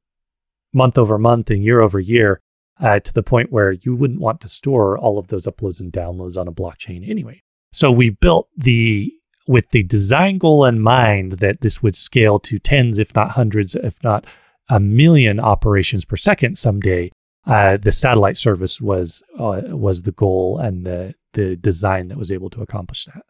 month 0.73 0.97
over 0.97 1.19
month 1.19 1.51
and 1.51 1.63
year 1.63 1.81
over 1.81 1.99
year 1.99 2.41
uh, 2.81 3.01
to 3.01 3.13
the 3.13 3.23
point 3.23 3.53
where 3.53 3.73
you 3.73 3.95
wouldn't 3.95 4.21
want 4.21 4.41
to 4.43 4.49
store 4.49 4.97
all 4.97 5.19
of 5.19 5.29
those 5.29 5.47
uploads 5.47 5.81
and 5.81 5.93
downloads 5.93 6.39
on 6.39 6.49
a 6.49 6.53
blockchain 6.53 7.09
anyway. 7.09 7.43
So 7.73 7.91
we've 7.91 8.19
built 8.19 8.49
the 8.57 9.13
with 9.49 9.71
the 9.71 9.83
design 9.83 10.39
goal 10.39 10.65
in 10.67 10.79
mind 10.79 11.33
that 11.33 11.63
this 11.63 11.83
would 11.83 11.97
scale 11.97 12.39
to 12.39 12.59
tens, 12.59 12.99
if 12.99 13.15
not 13.15 13.33
hundreds, 13.33 13.75
if 13.75 13.97
not 14.05 14.27
a 14.69 14.79
million 14.79 15.41
operations 15.41 16.05
per 16.05 16.17
second 16.17 16.57
someday. 16.57 17.11
Uh, 17.47 17.79
the 17.79 17.91
satellite 17.91 18.37
service 18.37 18.79
was 18.79 19.23
uh, 19.39 19.63
was 19.69 20.03
the 20.03 20.13
goal 20.13 20.59
and 20.59 20.85
the 20.85 21.15
the 21.33 21.57
design 21.57 22.09
that 22.09 22.19
was 22.19 22.31
able 22.31 22.51
to 22.51 22.61
accomplish 22.61 23.07
that. 23.07 23.23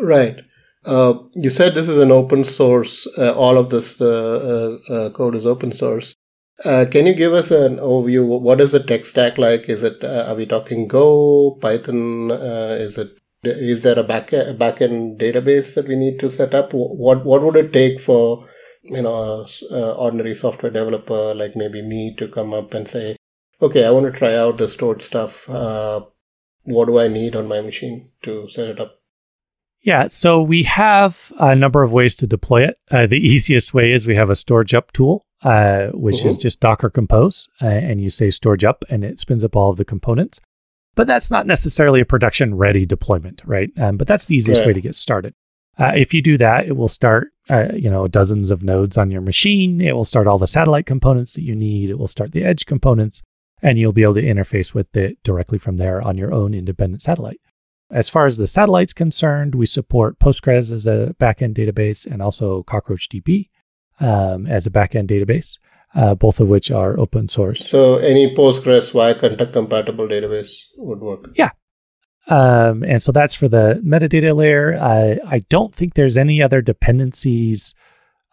Right. 0.00 0.40
Uh, 0.84 1.14
you 1.34 1.48
said 1.48 1.74
this 1.74 1.88
is 1.88 1.98
an 1.98 2.12
open 2.12 2.44
source. 2.44 3.06
Uh, 3.16 3.32
all 3.32 3.56
of 3.56 3.70
this 3.70 4.00
uh, 4.00 4.78
uh, 4.90 5.10
code 5.10 5.34
is 5.34 5.46
open 5.46 5.72
source. 5.72 6.14
can 6.64 7.06
you 7.06 7.14
give 7.14 7.32
us 7.32 7.50
an 7.50 7.78
overview? 7.78 8.26
What 8.26 8.60
is 8.60 8.72
the 8.72 8.80
tech 8.80 9.06
stack 9.06 9.38
like? 9.38 9.68
Is 9.70 9.82
it 9.82 10.04
are 10.04 10.34
we 10.34 10.44
talking 10.44 10.86
Go, 10.86 11.56
Python? 11.62 12.30
is 12.30 12.98
it 12.98 13.10
is 13.44 13.82
there 13.82 13.98
a 13.98 14.02
back 14.02 14.30
backend 14.30 15.20
database 15.20 15.74
that 15.74 15.86
we 15.86 15.96
need 15.96 16.18
to 16.20 16.30
set 16.30 16.54
up? 16.54 16.72
What 16.72 17.24
what 17.24 17.42
would 17.42 17.56
it 17.56 17.72
take 17.72 18.00
for 18.00 18.46
you 18.82 19.02
know 19.02 19.46
a, 19.70 19.92
ordinary 19.92 20.34
software 20.34 20.72
developer 20.72 21.34
like 21.34 21.54
maybe 21.56 21.82
me 21.82 22.14
to 22.16 22.28
come 22.28 22.52
up 22.52 22.74
and 22.74 22.88
say, 22.88 23.16
okay, 23.62 23.84
I 23.84 23.90
want 23.90 24.06
to 24.06 24.18
try 24.18 24.34
out 24.34 24.56
the 24.56 24.64
Storj 24.64 25.02
stuff. 25.02 25.48
Uh, 25.48 26.00
what 26.64 26.86
do 26.86 26.98
I 26.98 27.08
need 27.08 27.36
on 27.36 27.48
my 27.48 27.60
machine 27.60 28.10
to 28.22 28.48
set 28.48 28.68
it 28.68 28.80
up? 28.80 28.96
Yeah, 29.80 30.08
so 30.08 30.42
we 30.42 30.64
have 30.64 31.32
a 31.38 31.54
number 31.54 31.82
of 31.82 31.92
ways 31.92 32.16
to 32.16 32.26
deploy 32.26 32.64
it. 32.64 32.78
Uh, 32.90 33.06
the 33.06 33.16
easiest 33.16 33.72
way 33.72 33.92
is 33.92 34.06
we 34.06 34.16
have 34.16 34.28
a 34.28 34.34
storage 34.34 34.74
up 34.74 34.92
tool, 34.92 35.24
uh, 35.42 35.86
which 35.94 36.16
mm-hmm. 36.16 36.28
is 36.28 36.38
just 36.38 36.60
Docker 36.60 36.90
Compose, 36.90 37.48
uh, 37.62 37.66
and 37.66 38.00
you 38.00 38.10
say 38.10 38.30
storage 38.30 38.64
up, 38.64 38.84
and 38.90 39.04
it 39.04 39.20
spins 39.20 39.44
up 39.44 39.54
all 39.54 39.70
of 39.70 39.76
the 39.76 39.84
components 39.84 40.40
but 40.98 41.06
that's 41.06 41.30
not 41.30 41.46
necessarily 41.46 42.00
a 42.00 42.04
production 42.04 42.56
ready 42.56 42.84
deployment, 42.84 43.40
right? 43.44 43.70
Um, 43.78 43.98
but 43.98 44.08
that's 44.08 44.26
the 44.26 44.34
easiest 44.34 44.66
way 44.66 44.72
to 44.72 44.80
get 44.80 44.96
started. 44.96 45.32
Uh, 45.78 45.92
if 45.94 46.12
you 46.12 46.20
do 46.20 46.36
that, 46.38 46.66
it 46.66 46.76
will 46.76 46.88
start, 46.88 47.28
uh, 47.48 47.68
you 47.72 47.88
know, 47.88 48.08
dozens 48.08 48.50
of 48.50 48.64
nodes 48.64 48.98
on 48.98 49.12
your 49.12 49.20
machine. 49.20 49.80
It 49.80 49.94
will 49.94 50.04
start 50.04 50.26
all 50.26 50.38
the 50.38 50.48
satellite 50.48 50.86
components 50.86 51.34
that 51.34 51.44
you 51.44 51.54
need. 51.54 51.88
It 51.88 52.00
will 52.00 52.08
start 52.08 52.32
the 52.32 52.42
edge 52.42 52.66
components, 52.66 53.22
and 53.62 53.78
you'll 53.78 53.92
be 53.92 54.02
able 54.02 54.14
to 54.14 54.22
interface 54.24 54.74
with 54.74 54.96
it 54.96 55.22
directly 55.22 55.56
from 55.56 55.76
there 55.76 56.02
on 56.02 56.18
your 56.18 56.34
own 56.34 56.52
independent 56.52 57.00
satellite. 57.00 57.40
As 57.92 58.08
far 58.08 58.26
as 58.26 58.36
the 58.36 58.48
satellite's 58.48 58.92
concerned, 58.92 59.54
we 59.54 59.66
support 59.66 60.18
Postgres 60.18 60.72
as 60.72 60.88
a 60.88 61.14
backend 61.20 61.54
database 61.54 62.08
and 62.10 62.20
also 62.20 62.64
CockroachDB 62.64 63.50
um, 64.00 64.48
as 64.48 64.66
a 64.66 64.70
backend 64.72 65.06
database 65.06 65.60
uh, 65.94 66.14
both 66.14 66.40
of 66.40 66.48
which 66.48 66.70
are 66.70 66.98
open 66.98 67.28
source. 67.28 67.68
So 67.68 67.96
any 67.96 68.34
Postgres 68.34 68.92
via 68.92 69.14
content 69.14 69.52
compatible 69.52 70.06
database 70.08 70.52
would 70.76 71.00
work. 71.00 71.30
Yeah. 71.34 71.50
Um, 72.28 72.82
and 72.82 73.02
so 73.02 73.10
that's 73.10 73.34
for 73.34 73.48
the 73.48 73.80
metadata 73.84 74.36
layer. 74.36 74.78
I, 74.78 75.18
I 75.26 75.40
don't 75.48 75.74
think 75.74 75.94
there's 75.94 76.18
any 76.18 76.42
other 76.42 76.60
dependencies. 76.60 77.74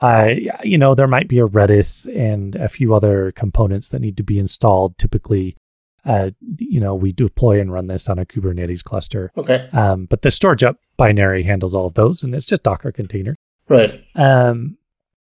Uh, 0.02 0.32
you 0.64 0.78
know, 0.78 0.96
there 0.96 1.08
might 1.08 1.30
be 1.30 1.40
a 1.40 1.48
Redis 1.48 2.06
and 2.14 2.56
a 2.56 2.68
few 2.68 2.94
other 2.94 3.32
components 3.32 3.90
that 3.90 4.02
need 4.02 4.18
to 4.18 4.24
be 4.24 4.38
installed. 4.38 4.98
Typically, 4.98 5.56
uh, 6.04 6.32
you 6.58 6.82
know, 6.82 6.94
we 6.94 7.14
deploy 7.14 7.62
and 7.62 7.72
run 7.72 7.88
this 7.88 8.10
on 8.10 8.20
a 8.20 8.26
Kubernetes 8.26 8.84
cluster. 8.84 9.32
Okay. 9.38 9.70
Um, 9.72 10.06
but 10.06 10.22
the 10.22 10.32
storage 10.32 10.64
up 10.64 10.78
binary 10.98 11.44
handles 11.44 11.74
all 11.74 11.86
of 11.86 11.94
those, 11.94 12.22
and 12.22 12.36
it's 12.36 12.46
just 12.46 12.64
Docker 12.64 12.92
container. 12.92 13.38
Right. 13.70 14.04
Um, 14.14 14.78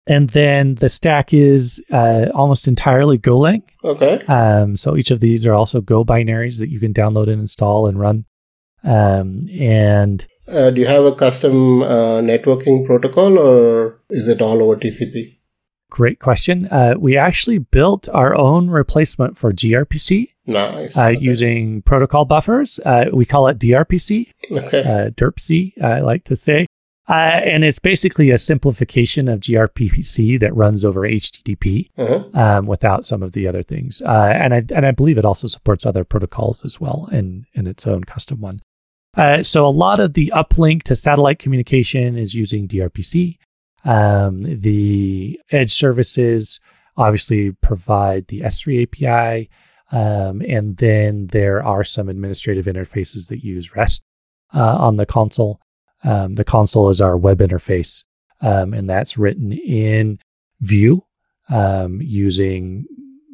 and 0.07 0.31
then 0.31 0.75
the 0.77 0.89
stack 0.89 1.33
is 1.33 1.83
uh, 1.91 2.27
almost 2.35 2.69
entirely 2.69 3.19
Golang. 3.19 3.63
Okay. 3.83 4.25
Um, 4.27 4.77
so 4.77 4.97
each 4.97 5.11
of 5.11 5.21
these 5.21 5.47
are 5.47 5.55
also 5.55 5.81
Go 5.81 6.05
binaries 6.05 6.59
that 6.61 6.69
you 6.69 6.81
can 6.81 6.93
download 6.93 7.29
and 7.29 7.41
install 7.41 7.87
and 7.87 7.99
run. 7.99 8.27
Um, 8.83 9.41
and 9.51 10.27
uh, 10.47 10.71
do 10.71 10.81
you 10.81 10.87
have 10.87 11.05
a 11.05 11.15
custom 11.15 11.83
uh, 11.83 12.21
networking 12.21 12.85
protocol, 12.85 13.39
or 13.39 14.01
is 14.11 14.29
it 14.29 14.43
all 14.43 14.63
over 14.63 14.77
TCP? 14.77 15.39
Great 15.91 16.19
question. 16.19 16.67
Uh, 16.71 16.95
we 16.99 17.17
actually 17.17 17.59
built 17.59 18.09
our 18.11 18.37
own 18.37 18.69
replacement 18.69 19.39
for 19.39 19.53
gRPC. 19.53 20.29
Nice. 20.47 20.97
Uh, 20.97 21.05
okay. 21.05 21.19
Using 21.21 21.81
protocol 21.83 22.27
buffers. 22.27 22.79
Uh, 22.85 23.07
we 23.13 23.25
call 23.25 23.49
it 23.49 23.59
DRPC. 23.59 24.31
Okay. 24.51 25.11
DRPC, 25.17 25.83
I 25.83 26.01
like 26.01 26.25
to 26.25 26.37
say. 26.37 26.67
Uh, 27.07 27.41
and 27.45 27.65
it's 27.65 27.79
basically 27.79 28.31
a 28.31 28.39
simplification 28.39 29.29
of 29.29 29.41
gRPC 29.41 30.41
that 30.41 30.55
runs 30.57 30.87
over 30.87 31.03
HTTP 31.03 31.91
uh-huh. 31.99 32.25
um, 32.33 32.67
without 32.67 33.05
some 33.05 33.23
of 33.23 33.33
the 33.33 33.47
other 33.47 33.63
things. 33.63 34.01
Uh, 34.01 34.33
and 34.35 34.55
I 34.55 34.65
and 34.75 34.87
I 34.87 34.91
believe 34.91 35.19
it 35.19 35.25
also 35.25 35.47
supports 35.47 35.85
other 35.85 36.05
protocols 36.05 36.65
as 36.65 36.81
well 36.81 37.09
in 37.13 37.47
in 37.53 37.67
its 37.67 37.87
own 37.87 38.05
custom 38.05 38.41
one. 38.41 38.63
Uh, 39.17 39.43
so 39.43 39.67
a 39.67 39.69
lot 39.69 40.01
of 40.01 40.15
the 40.15 40.33
uplink 40.35 40.83
to 40.85 40.95
satellite 40.95 41.39
communication 41.39 42.17
is 42.17 42.35
using 42.35 42.67
DRPC. 42.67 43.37
Um, 43.85 44.41
the 44.43 45.39
edge 45.51 45.73
services 45.73 46.59
obviously 46.97 47.53
provide 47.53 48.29
the 48.29 48.41
S3 48.41 48.85
API, 48.85 49.51
um, 49.93 50.41
and 50.49 50.79
then 50.79 51.27
there 51.29 51.63
are 51.63 51.85
some 51.85 52.09
administrative 52.09 52.65
interfaces 52.65 53.29
that 53.29 53.45
use 53.45 53.77
REST 53.77 54.03
uh, 54.55 54.77
on 54.79 54.97
the 54.97 55.07
console. 55.07 55.61
Um, 56.05 56.35
the 56.35 56.45
console 56.45 56.91
is 56.91 57.01
our 57.01 57.17
web 57.17 57.39
interface, 57.39 58.05
um, 58.41 58.75
and 58.75 58.89
that's 58.89 59.19
written 59.19 59.53
in 59.53 60.19
Vue 60.61 61.05
um, 61.49 62.01
using 62.03 62.87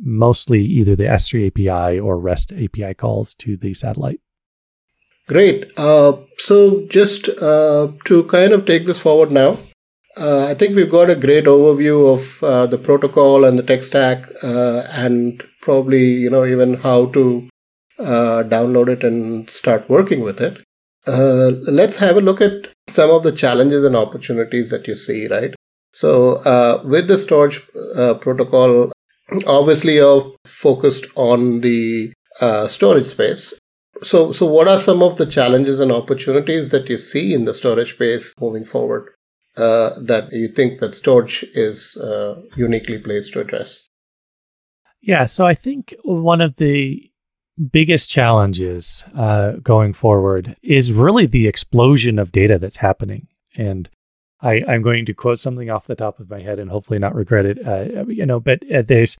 mostly 0.02 0.62
either 0.62 0.96
the 0.96 1.04
S3 1.04 1.48
API 1.48 1.98
or 1.98 2.18
REST 2.18 2.52
API 2.52 2.94
calls 2.94 3.34
to 3.36 3.56
the 3.56 3.74
satellite. 3.74 4.20
Great. 5.28 5.70
Uh, 5.76 6.16
so, 6.38 6.86
just 6.88 7.28
uh, 7.28 7.88
to 8.04 8.24
kind 8.24 8.52
of 8.52 8.66
take 8.66 8.86
this 8.86 8.98
forward 8.98 9.30
now, 9.30 9.58
uh, 10.16 10.46
I 10.46 10.54
think 10.54 10.74
we've 10.74 10.90
got 10.90 11.08
a 11.08 11.14
great 11.14 11.44
overview 11.44 12.12
of 12.12 12.42
uh, 12.42 12.66
the 12.66 12.78
protocol 12.78 13.44
and 13.44 13.58
the 13.58 13.62
tech 13.62 13.84
stack, 13.84 14.26
uh, 14.42 14.82
and 14.90 15.42
probably 15.62 16.04
you 16.04 16.30
know 16.30 16.44
even 16.44 16.74
how 16.74 17.06
to 17.06 17.48
uh, 17.98 18.42
download 18.42 18.88
it 18.88 19.04
and 19.04 19.48
start 19.48 19.88
working 19.88 20.20
with 20.20 20.40
it. 20.40 20.60
Uh, 21.06 21.52
let's 21.66 21.96
have 21.96 22.16
a 22.16 22.20
look 22.20 22.40
at 22.40 22.68
some 22.88 23.10
of 23.10 23.22
the 23.22 23.32
challenges 23.32 23.84
and 23.84 23.96
opportunities 23.96 24.70
that 24.70 24.86
you 24.86 24.94
see, 24.94 25.28
right? 25.28 25.54
So, 25.92 26.36
uh, 26.44 26.82
with 26.84 27.08
the 27.08 27.14
Storj 27.14 27.66
uh, 27.96 28.14
protocol, 28.14 28.92
obviously 29.46 29.94
you're 29.94 30.32
focused 30.44 31.06
on 31.16 31.60
the 31.60 32.12
uh, 32.40 32.68
storage 32.68 33.06
space. 33.06 33.54
So, 34.02 34.32
so 34.32 34.46
what 34.46 34.68
are 34.68 34.78
some 34.78 35.02
of 35.02 35.16
the 35.16 35.26
challenges 35.26 35.80
and 35.80 35.90
opportunities 35.90 36.70
that 36.70 36.88
you 36.88 36.96
see 36.96 37.34
in 37.34 37.44
the 37.44 37.54
storage 37.54 37.94
space 37.94 38.32
moving 38.40 38.64
forward 38.64 39.10
uh, 39.56 39.90
that 40.00 40.28
you 40.32 40.48
think 40.48 40.80
that 40.80 40.92
Storj 40.92 41.44
is 41.54 41.98
uniquely 42.56 42.98
placed 42.98 43.32
to 43.32 43.40
address? 43.40 43.80
Yeah, 45.02 45.24
so 45.24 45.46
I 45.46 45.54
think 45.54 45.94
one 46.02 46.40
of 46.40 46.56
the 46.56 47.09
biggest 47.60 48.10
challenges 48.10 49.04
uh, 49.16 49.52
going 49.62 49.92
forward 49.92 50.56
is 50.62 50.92
really 50.92 51.26
the 51.26 51.46
explosion 51.46 52.18
of 52.18 52.32
data 52.32 52.58
that's 52.58 52.78
happening. 52.78 53.28
And 53.56 53.88
I, 54.40 54.62
am 54.66 54.82
going 54.82 55.04
to 55.06 55.14
quote 55.14 55.38
something 55.38 55.70
off 55.70 55.86
the 55.86 55.94
top 55.94 56.18
of 56.20 56.30
my 56.30 56.40
head 56.40 56.58
and 56.58 56.70
hopefully 56.70 56.98
not 56.98 57.14
regret 57.14 57.46
it. 57.46 57.66
Uh, 57.66 58.06
you 58.06 58.24
know, 58.24 58.40
but 58.40 58.62
uh, 58.72 58.82
there's 58.82 59.18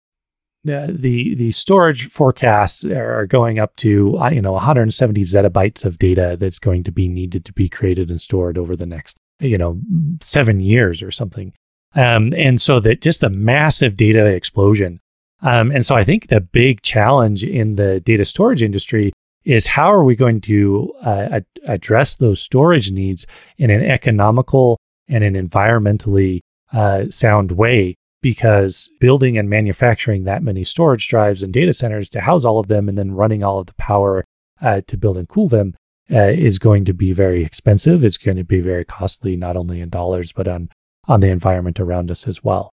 uh, 0.69 0.89
the 0.89 1.35
the 1.35 1.53
storage 1.53 2.09
forecasts 2.09 2.85
are 2.85 3.27
going 3.27 3.59
up 3.59 3.75
to 3.77 4.19
uh, 4.19 4.31
you 4.31 4.43
know 4.43 4.53
170 4.53 5.23
zettabytes 5.23 5.85
of 5.85 5.99
data 5.99 6.37
that's 6.39 6.59
going 6.59 6.85
to 6.85 6.93
be 6.93 7.09
needed 7.09 7.47
to 7.47 7.53
be 7.53 7.69
created 7.69 8.11
and 8.11 8.21
stored 8.21 8.59
over 8.59 8.77
the 8.77 8.87
next 8.87 9.17
you 9.41 9.57
know 9.57 9.81
seven 10.21 10.61
years 10.61 11.03
or 11.03 11.11
something. 11.11 11.53
Um, 11.95 12.33
and 12.37 12.61
so 12.61 12.79
that 12.81 13.01
just 13.01 13.23
a 13.23 13.31
massive 13.31 13.97
data 13.97 14.27
explosion 14.27 15.01
um, 15.43 15.71
and 15.71 15.85
so 15.85 15.95
I 15.95 16.05
think 16.05 16.29
the 16.29 16.41
big 16.41 16.83
challenge 16.83 17.45
in 17.45 17.77
the 17.77 18.01
data 18.01 18.25
storage 18.25 18.63
industry 18.63 19.13
is 19.45 19.67
how 19.69 19.91
are 19.93 20.05
we 20.05 20.15
going 20.15 20.41
to 20.43 20.93
uh, 21.05 21.29
ad- 21.33 21.47
address 21.67 22.17
those 22.17 22.41
storage 22.41 22.93
needs 22.93 23.27
in 23.57 23.71
an 23.71 23.83
economical 23.83 24.79
and 25.09 25.25
an 25.25 25.35
environmentally 25.35 26.41
uh, 26.73 27.09
sound 27.09 27.53
way? 27.53 27.95
Because 28.23 28.91
building 29.01 29.39
and 29.39 29.49
manufacturing 29.49 30.25
that 30.25 30.43
many 30.43 30.63
storage 30.63 31.09
drives 31.09 31.43
and 31.43 31.55
data 31.55 31.73
centers 31.73 32.11
to 32.11 32.21
house 32.21 32.45
all 32.45 32.59
of 32.59 32.69
them 32.69 32.89
and 32.89 32.99
then 32.99 33.13
running 33.13 33.43
all 33.43 33.59
of 33.59 33.67
the 33.67 33.75
power 33.75 34.25
uh, 34.61 34.83
to 34.87 34.99
build 34.99 35.17
and 35.17 35.27
cool 35.27 35.49
them 35.49 35.75
uh, 36.13 36.29
is 36.29 36.59
going 36.59 36.85
to 36.85 36.93
be 36.93 37.13
very 37.13 37.43
expensive. 37.43 38.05
It's 38.05 38.19
going 38.19 38.37
to 38.37 38.45
be 38.45 38.61
very 38.61 38.85
costly, 38.85 39.37
not 39.37 39.57
only 39.57 39.81
in 39.81 39.89
dollars, 39.89 40.33
but 40.33 40.49
on, 40.49 40.69
on 41.09 41.21
the 41.21 41.29
environment 41.29 41.81
around 41.81 42.11
us 42.11 42.29
as 42.29 42.45
well. 42.45 42.71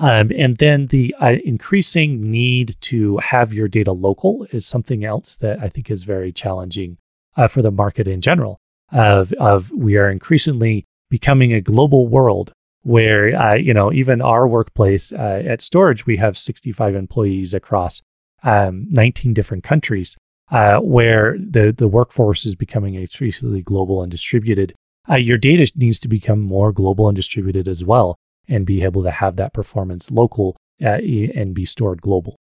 Um, 0.00 0.32
and 0.34 0.56
then 0.56 0.86
the 0.86 1.14
uh, 1.20 1.36
increasing 1.44 2.30
need 2.30 2.74
to 2.80 3.18
have 3.18 3.52
your 3.52 3.68
data 3.68 3.92
local 3.92 4.46
is 4.50 4.66
something 4.66 5.04
else 5.04 5.36
that 5.36 5.62
I 5.62 5.68
think 5.68 5.90
is 5.90 6.04
very 6.04 6.32
challenging 6.32 6.96
uh, 7.36 7.48
for 7.48 7.60
the 7.60 7.70
market 7.70 8.08
in 8.08 8.22
general. 8.22 8.58
Of, 8.90 9.32
of 9.34 9.70
we 9.72 9.98
are 9.98 10.10
increasingly 10.10 10.86
becoming 11.10 11.52
a 11.52 11.60
global 11.60 12.08
world 12.08 12.52
where, 12.82 13.36
uh, 13.38 13.54
you 13.54 13.74
know, 13.74 13.92
even 13.92 14.22
our 14.22 14.48
workplace 14.48 15.12
uh, 15.12 15.42
at 15.44 15.60
Storj 15.60 16.06
we 16.06 16.16
have 16.16 16.38
65 16.38 16.94
employees 16.94 17.52
across 17.52 18.00
um, 18.42 18.86
19 18.88 19.34
different 19.34 19.62
countries, 19.62 20.16
uh, 20.50 20.78
where 20.78 21.36
the, 21.38 21.74
the 21.76 21.86
workforce 21.86 22.46
is 22.46 22.54
becoming 22.54 22.94
increasingly 22.94 23.60
global 23.60 24.02
and 24.02 24.10
distributed. 24.10 24.72
Uh, 25.08 25.16
your 25.16 25.36
data 25.36 25.70
needs 25.76 25.98
to 25.98 26.08
become 26.08 26.40
more 26.40 26.72
global 26.72 27.06
and 27.06 27.16
distributed 27.16 27.68
as 27.68 27.84
well 27.84 28.16
and 28.50 28.66
be 28.66 28.82
able 28.82 29.02
to 29.04 29.10
have 29.10 29.36
that 29.36 29.54
performance 29.54 30.10
local 30.10 30.56
uh, 30.82 30.98
and 31.34 31.54
be 31.54 31.64
stored 31.64 32.02
global. 32.02 32.36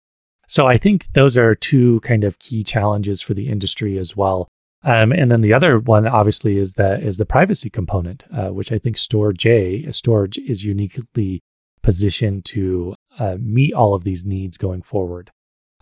So 0.47 0.67
I 0.67 0.77
think 0.77 1.13
those 1.13 1.37
are 1.37 1.53
two 1.53 1.99
kind 1.99 2.23
of 2.23 2.39
key 2.39 2.63
challenges 2.63 3.21
for 3.21 3.35
the 3.35 3.49
industry 3.49 3.97
as 3.99 4.17
well. 4.17 4.47
Um, 4.83 5.11
and 5.11 5.29
then 5.31 5.41
the 5.41 5.53
other 5.53 5.77
one, 5.77 6.07
obviously, 6.07 6.57
is 6.57 6.73
the 6.73 6.99
is 6.99 7.17
the 7.17 7.25
privacy 7.25 7.69
component, 7.69 8.23
uh, 8.33 8.47
which 8.47 8.71
I 8.71 8.79
think 8.79 8.95
Storj 8.95 9.37
Storj 9.87 10.37
is 10.37 10.65
uniquely 10.65 11.41
positioned 11.81 12.45
to 12.45 12.95
uh, 13.19 13.35
meet 13.39 13.73
all 13.73 13.93
of 13.93 14.03
these 14.03 14.25
needs 14.25 14.57
going 14.57 14.81
forward. 14.81 15.31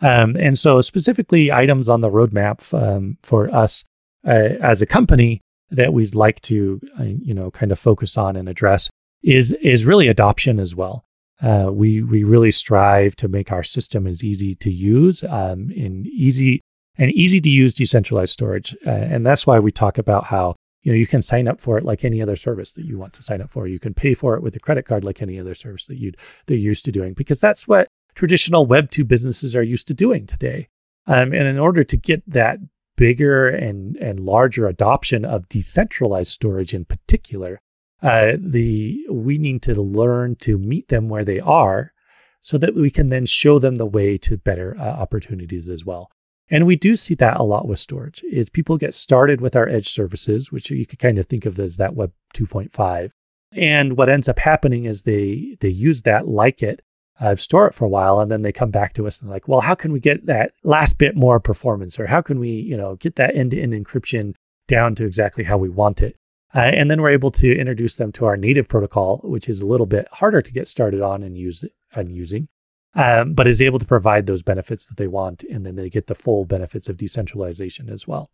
Um, 0.02 0.36
and 0.36 0.58
so, 0.58 0.82
specifically, 0.82 1.52
items 1.52 1.90
on 1.90 2.02
the 2.02 2.10
roadmap 2.10 2.74
um, 2.74 3.18
for 3.24 3.54
us 3.54 3.84
uh, 4.28 4.58
as 4.62 4.82
a 4.82 4.86
company 4.86 5.42
that 5.70 5.94
we'd 5.94 6.16
like 6.16 6.42
to, 6.42 6.82
uh, 7.00 7.04
you 7.04 7.34
know, 7.34 7.52
kind 7.52 7.72
of 7.72 7.80
focus 7.80 8.18
on 8.18 8.36
and 8.36 8.50
address 8.50 8.90
is 9.24 9.54
is 9.54 9.86
really 9.86 10.08
adoption 10.08 10.60
as 10.60 10.76
well. 10.76 11.04
Uh, 11.42 11.70
we 11.72 12.02
we 12.02 12.24
really 12.24 12.52
strive 12.52 13.16
to 13.16 13.28
make 13.28 13.52
our 13.52 13.64
system 13.64 14.08
as 14.08 14.24
easy 14.24 14.56
to 14.56 14.72
use 14.72 15.24
um, 15.24 15.72
and 15.76 16.08
easy 16.08 16.62
and 16.98 17.12
easy 17.12 17.40
to 17.40 17.50
use 17.50 17.76
decentralized 17.76 18.34
storage, 18.34 18.76
uh, 18.86 18.90
and 18.90 19.26
that's 19.26 19.46
why 19.46 19.60
we 19.60 19.72
talk 19.72 19.98
about 19.98 20.26
how 20.26 20.56
you 20.82 20.92
know 20.92 20.98
you 20.98 21.06
can 21.06 21.22
sign 21.22 21.48
up 21.48 21.62
for 21.62 21.78
it 21.78 21.84
like 21.84 22.04
any 22.04 22.22
other 22.22 22.36
service 22.36 22.74
that 22.74 22.86
you 22.86 22.98
want 22.98 23.14
to 23.14 23.22
sign 23.22 23.42
up 23.42 23.52
for. 23.52 23.68
You 23.68 23.80
can 23.80 23.94
pay 23.94 24.14
for 24.14 24.36
it 24.36 24.42
with 24.42 24.56
a 24.56 24.60
credit 24.60 24.86
card 24.86 25.04
like 25.04 25.22
any 25.22 25.40
other 25.40 25.54
service 25.54 25.86
that 25.88 25.98
you'd 25.98 26.18
they're 26.48 26.58
used 26.58 26.86
to 26.86 26.92
doing 26.92 27.14
because 27.14 27.40
that's 27.40 27.68
what 27.68 27.88
traditional 28.16 28.66
Web 28.66 28.90
two 28.90 29.06
businesses 29.06 29.56
are 29.56 29.64
used 29.64 29.88
to 29.88 29.94
doing 29.94 30.26
today. 30.26 30.68
Um, 31.06 31.34
and 31.34 31.48
in 31.48 31.60
order 31.60 31.84
to 31.84 31.98
get 31.98 32.24
that 32.28 32.58
bigger 32.96 33.48
and 33.48 33.96
and 33.98 34.20
larger 34.20 34.68
adoption 34.68 35.24
of 35.24 35.48
decentralized 35.50 36.32
storage 36.32 36.74
in 36.74 36.84
particular, 36.84 37.60
uh, 38.02 38.34
the 38.38 39.06
we 39.10 39.38
need 39.38 39.62
to 39.64 39.82
learn 39.82 40.36
to 40.36 40.58
meet 40.58 40.88
them 40.90 41.10
where 41.10 41.26
they 41.26 41.40
are 41.40 41.94
so 42.42 42.58
that 42.58 42.76
we 42.76 42.92
can 42.92 43.10
then 43.10 43.26
show 43.26 43.60
them 43.60 43.76
the 43.76 43.86
way 43.86 44.18
to 44.18 44.38
better 44.38 44.76
uh, 44.80 44.84
opportunities 44.84 45.68
as 45.68 45.84
well. 45.84 46.10
And 46.50 46.66
we 46.66 46.78
do 46.78 46.96
see 46.96 47.16
that 47.16 47.38
a 47.38 47.44
lot 47.44 47.68
with 47.68 47.80
Storj 47.80 48.24
is 48.24 48.50
people 48.50 48.78
get 48.78 48.94
started 48.94 49.42
with 49.42 49.56
our 49.56 49.68
edge 49.68 49.88
services 49.88 50.52
which 50.52 50.70
you 50.70 50.86
could 50.86 51.00
kind 51.00 51.18
of 51.18 51.26
think 51.26 51.46
of 51.46 51.60
as 51.60 51.78
that 51.78 51.96
web 51.96 52.12
2.5 52.36 53.12
and 53.54 53.98
what 53.98 54.10
ends 54.10 54.30
up 54.30 54.40
happening 54.40 54.86
is 54.86 55.04
they 55.04 55.58
they 55.62 55.70
use 55.70 56.04
that 56.04 56.28
like 56.28 56.62
it 56.62 56.82
uh, 57.20 57.36
store 57.36 57.68
it 57.68 57.74
for 57.74 57.86
a 57.86 57.90
while 57.90 58.20
and 58.20 58.30
then 58.30 58.44
they 58.44 58.52
come 58.52 58.70
back 58.70 58.94
to 58.94 59.08
us 59.08 59.22
and 59.22 59.32
like 59.32 59.48
well 59.48 59.62
how 59.62 59.76
can 59.76 59.92
we 59.92 60.00
get 60.00 60.26
that 60.26 60.52
last 60.64 60.98
bit 60.98 61.16
more 61.16 61.40
performance? 61.40 62.00
Or 62.00 62.08
how 62.08 62.22
can 62.22 62.40
we 62.40 62.52
you 62.52 62.78
know 62.78 62.96
get 62.96 63.16
that 63.16 63.36
end-to-end 63.36 63.74
encryption 63.74 64.36
down 64.68 64.96
to 64.96 65.06
exactly 65.06 65.46
how 65.46 65.58
we 65.58 65.70
want 65.70 66.02
it 66.02 66.16
uh, 66.56 66.60
and 66.60 66.90
then 66.90 67.02
we're 67.02 67.10
able 67.10 67.32
to 67.32 67.58
introduce 67.58 67.98
them 67.98 68.12
to 68.14 68.26
our 68.26 68.38
native 68.38 68.68
protocol, 68.68 69.20
which 69.24 69.50
is 69.50 69.62
a 69.62 69.68
little 69.68 69.86
bit 69.86 70.08
harder 70.12 70.42
to 70.42 70.52
get 70.52 70.68
started 70.68 71.02
on 71.02 71.24
and 71.24 71.38
use 71.38 71.64
and 71.94 72.16
using, 72.16 72.48
um, 72.96 73.34
but 73.34 73.48
is 73.48 73.62
able 73.62 73.80
to 73.80 73.86
provide 73.86 74.26
those 74.26 74.44
benefits 74.44 74.88
that 74.88 74.98
they 74.98 75.08
want, 75.08 75.44
and 75.44 75.66
then 75.66 75.76
they 75.76 75.90
get 75.90 76.08
the 76.08 76.16
full 76.16 76.46
benefits 76.46 76.88
of 76.88 76.98
decentralization 76.98 77.90
as 77.90 78.08
well. 78.08 78.30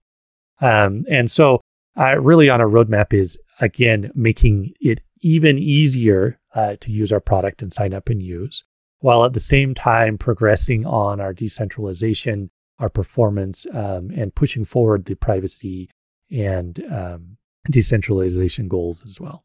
Um, 0.61 1.05
and 1.09 1.29
so, 1.29 1.61
uh, 1.97 2.19
really, 2.19 2.49
on 2.49 2.61
our 2.61 2.67
roadmap 2.67 3.13
is 3.13 3.37
again 3.59 4.11
making 4.13 4.73
it 4.79 5.01
even 5.21 5.57
easier 5.57 6.39
uh, 6.53 6.75
to 6.81 6.91
use 6.91 7.11
our 7.11 7.19
product 7.19 7.61
and 7.61 7.73
sign 7.73 7.93
up 7.93 8.09
and 8.09 8.21
use, 8.21 8.63
while 8.99 9.25
at 9.25 9.33
the 9.33 9.39
same 9.39 9.73
time 9.73 10.17
progressing 10.17 10.85
on 10.85 11.19
our 11.19 11.33
decentralization, 11.33 12.51
our 12.79 12.89
performance, 12.89 13.65
um, 13.73 14.11
and 14.15 14.35
pushing 14.35 14.63
forward 14.63 15.05
the 15.05 15.15
privacy 15.15 15.89
and 16.31 16.83
um, 16.91 17.37
decentralization 17.69 18.67
goals 18.67 19.03
as 19.03 19.19
well. 19.19 19.43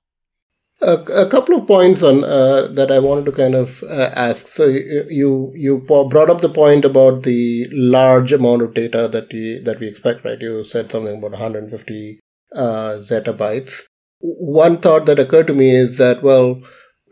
A, 0.80 0.92
a 0.92 1.28
couple 1.28 1.56
of 1.56 1.66
points 1.66 2.02
on 2.04 2.22
uh, 2.22 2.68
that 2.68 2.92
I 2.92 3.00
wanted 3.00 3.24
to 3.26 3.32
kind 3.32 3.56
of 3.56 3.82
uh, 3.82 4.10
ask. 4.14 4.46
So 4.46 4.66
you 4.66 5.52
you 5.56 5.78
brought 5.78 6.30
up 6.30 6.40
the 6.40 6.48
point 6.48 6.84
about 6.84 7.24
the 7.24 7.66
large 7.72 8.32
amount 8.32 8.62
of 8.62 8.74
data 8.74 9.08
that 9.08 9.32
we 9.32 9.60
that 9.64 9.80
we 9.80 9.88
expect, 9.88 10.24
right? 10.24 10.40
You 10.40 10.62
said 10.62 10.90
something 10.90 11.18
about 11.18 11.32
150 11.32 12.20
uh, 12.54 12.92
zettabytes. 13.08 13.86
One 14.20 14.78
thought 14.78 15.06
that 15.06 15.18
occurred 15.18 15.48
to 15.48 15.54
me 15.54 15.74
is 15.74 15.98
that 15.98 16.22
well, 16.22 16.62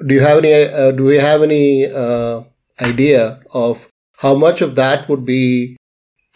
do 0.07 0.15
you 0.15 0.21
have 0.21 0.39
any 0.39 0.53
uh, 0.53 0.93
do 0.93 1.03
we 1.03 1.17
have 1.17 1.43
any 1.43 1.87
uh, 1.87 2.43
idea 2.81 3.41
of 3.53 3.89
how 4.19 4.35
much 4.35 4.61
of 4.61 4.77
that 4.77 5.09
would 5.09 5.25
be 5.25 5.77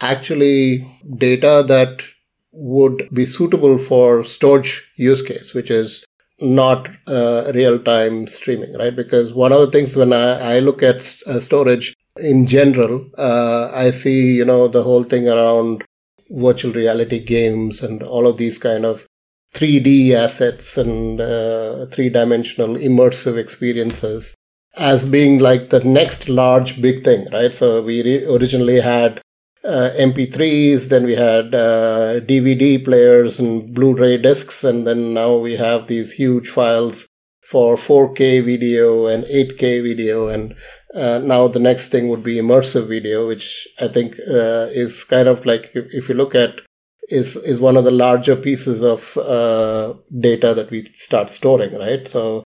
actually 0.01 0.87
data 1.17 1.65
that 1.67 2.03
would 2.53 3.09
be 3.13 3.27
suitable 3.27 3.79
for 3.79 4.25
storage 4.25 4.93
use 4.97 5.23
case, 5.23 5.55
which 5.55 5.71
is 5.71 6.05
not 6.41 6.89
uh, 7.07 7.53
real 7.55 7.79
time 7.79 8.27
streaming, 8.27 8.73
right? 8.79 8.97
Because 8.97 9.33
one 9.35 9.53
of 9.53 9.61
the 9.61 9.71
things 9.71 9.95
when 9.97 10.13
I, 10.13 10.57
I 10.57 10.59
look 10.61 10.83
at 10.83 11.15
uh, 11.27 11.41
storage 11.41 11.95
in 12.19 12.47
general, 12.47 13.09
uh, 13.19 13.71
I 13.75 13.91
see, 13.91 14.35
you 14.37 14.45
know, 14.45 14.69
the 14.69 14.83
whole 14.83 15.05
thing 15.05 15.29
around 15.29 15.85
virtual 16.31 16.73
reality 16.73 17.19
games 17.23 17.83
and 17.83 18.03
all 18.03 18.27
of 18.27 18.39
these 18.39 18.59
kind 18.59 18.85
of 18.85 19.07
3D 19.55 20.13
assets 20.13 20.79
and 20.79 21.21
uh, 21.21 21.87
three 21.87 22.09
dimensional 22.09 22.77
immersive 22.77 23.37
experiences 23.37 24.35
as 24.77 25.05
being 25.05 25.41
like 25.41 25.71
the 25.71 25.83
next 25.83 26.29
large 26.29 26.81
big 26.81 27.05
thing, 27.05 27.27
right? 27.33 27.55
So 27.55 27.83
we 27.83 28.03
re- 28.03 28.25
originally 28.27 28.81
had 28.81 29.21
uh, 29.65 29.91
MP3s, 29.99 30.89
then 30.89 31.05
we 31.05 31.15
had 31.15 31.55
uh, 31.55 32.21
DVD 32.21 32.83
players 32.83 33.39
and 33.39 33.75
Blu-ray 33.75 34.19
discs, 34.19 34.65
and 34.65 34.87
then 34.87 35.15
now 35.15 35.37
we 35.37 35.57
have 35.57 35.87
these 35.87 36.13
huge 36.13 36.49
files 36.49 37.07
for 37.43 37.77
4K 37.77 38.45
video 38.45 39.07
and 39.07 39.25
8K 39.25 39.83
video, 39.83 40.29
and 40.29 40.55
uh, 40.95 41.19
now 41.19 41.49
the 41.49 41.59
next 41.59 41.91
thing 41.91 42.09
would 42.09 42.23
be 42.23 42.37
immersive 42.37 42.89
video, 42.89 43.27
which 43.27 43.69
I 43.81 43.89
think 43.89 44.15
uh, 44.21 44.69
is 44.71 45.05
kind 45.05 45.29
of 45.29 45.45
like 45.45 45.71
if, 45.75 45.87
if, 45.91 46.09
you 46.09 46.15
look 46.15 46.35
at 46.35 46.61
is 47.09 47.37
is 47.37 47.61
one 47.61 47.77
of 47.77 47.85
the 47.85 47.91
larger 47.91 48.37
pieces 48.37 48.85
of 48.85 49.17
uh, 49.19 49.95
data 50.21 50.55
that 50.55 50.71
we 50.71 50.89
start 50.95 51.29
storing, 51.29 51.75
right? 51.77 52.07
So 52.07 52.45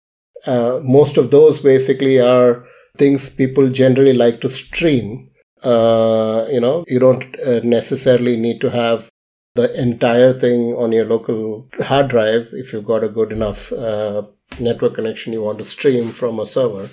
uh, 0.47 0.81
most 0.83 1.17
of 1.17 1.31
those 1.31 1.61
basically 1.61 2.21
are 2.21 2.65
things 2.97 3.29
people 3.29 3.71
generally 3.71 4.13
like 4.13 4.41
to 4.43 4.49
stream 4.49 5.29
uh, 5.65 6.47
you 6.51 6.61
know, 6.61 6.85
you 6.89 6.99
don't 6.99 7.25
uh, 7.41 7.61
necessarily 7.63 8.37
need 8.37 8.61
to 8.61 8.71
have 8.71 9.09
the 9.55 9.81
entire 9.81 10.33
thing 10.33 10.75
on 10.75 10.93
your 10.93 11.05
local 11.05 11.69
hard 11.81 12.09
drive 12.09 12.49
if 12.53 12.73
you've 12.73 12.87
got 12.87 13.05
a 13.05 13.09
good 13.09 13.33
enough 13.33 13.71
uh, 13.73 14.23
network 14.59 14.95
connection 14.95 15.33
you 15.33 15.43
want 15.43 15.59
to 15.59 15.65
stream 15.65 16.09
from 16.09 16.41
a 16.41 16.47
server. 16.47 16.89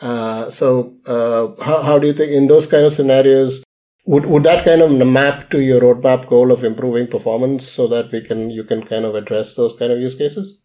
Uh, 0.00 0.48
so, 0.48 0.96
uh, 1.06 1.48
how, 1.62 1.82
how 1.82 1.98
do 1.98 2.06
you 2.06 2.12
think 2.12 2.30
in 2.30 2.46
those 2.46 2.66
kind 2.66 2.86
of 2.86 2.92
scenarios? 2.92 3.62
Would, 4.06 4.24
would 4.26 4.44
that 4.44 4.64
kind 4.64 4.80
of 4.80 5.06
map 5.06 5.50
to 5.50 5.60
your 5.60 5.80
roadmap 5.80 6.28
goal 6.28 6.50
of 6.50 6.64
improving 6.64 7.08
performance 7.08 7.68
so 7.68 7.86
that 7.88 8.10
we 8.10 8.22
can 8.22 8.48
you 8.48 8.64
can 8.64 8.82
kind 8.82 9.04
of 9.04 9.14
address 9.14 9.54
those 9.54 9.74
kind 9.74 9.92
of 9.92 10.00
use 10.00 10.14
cases? 10.14 10.58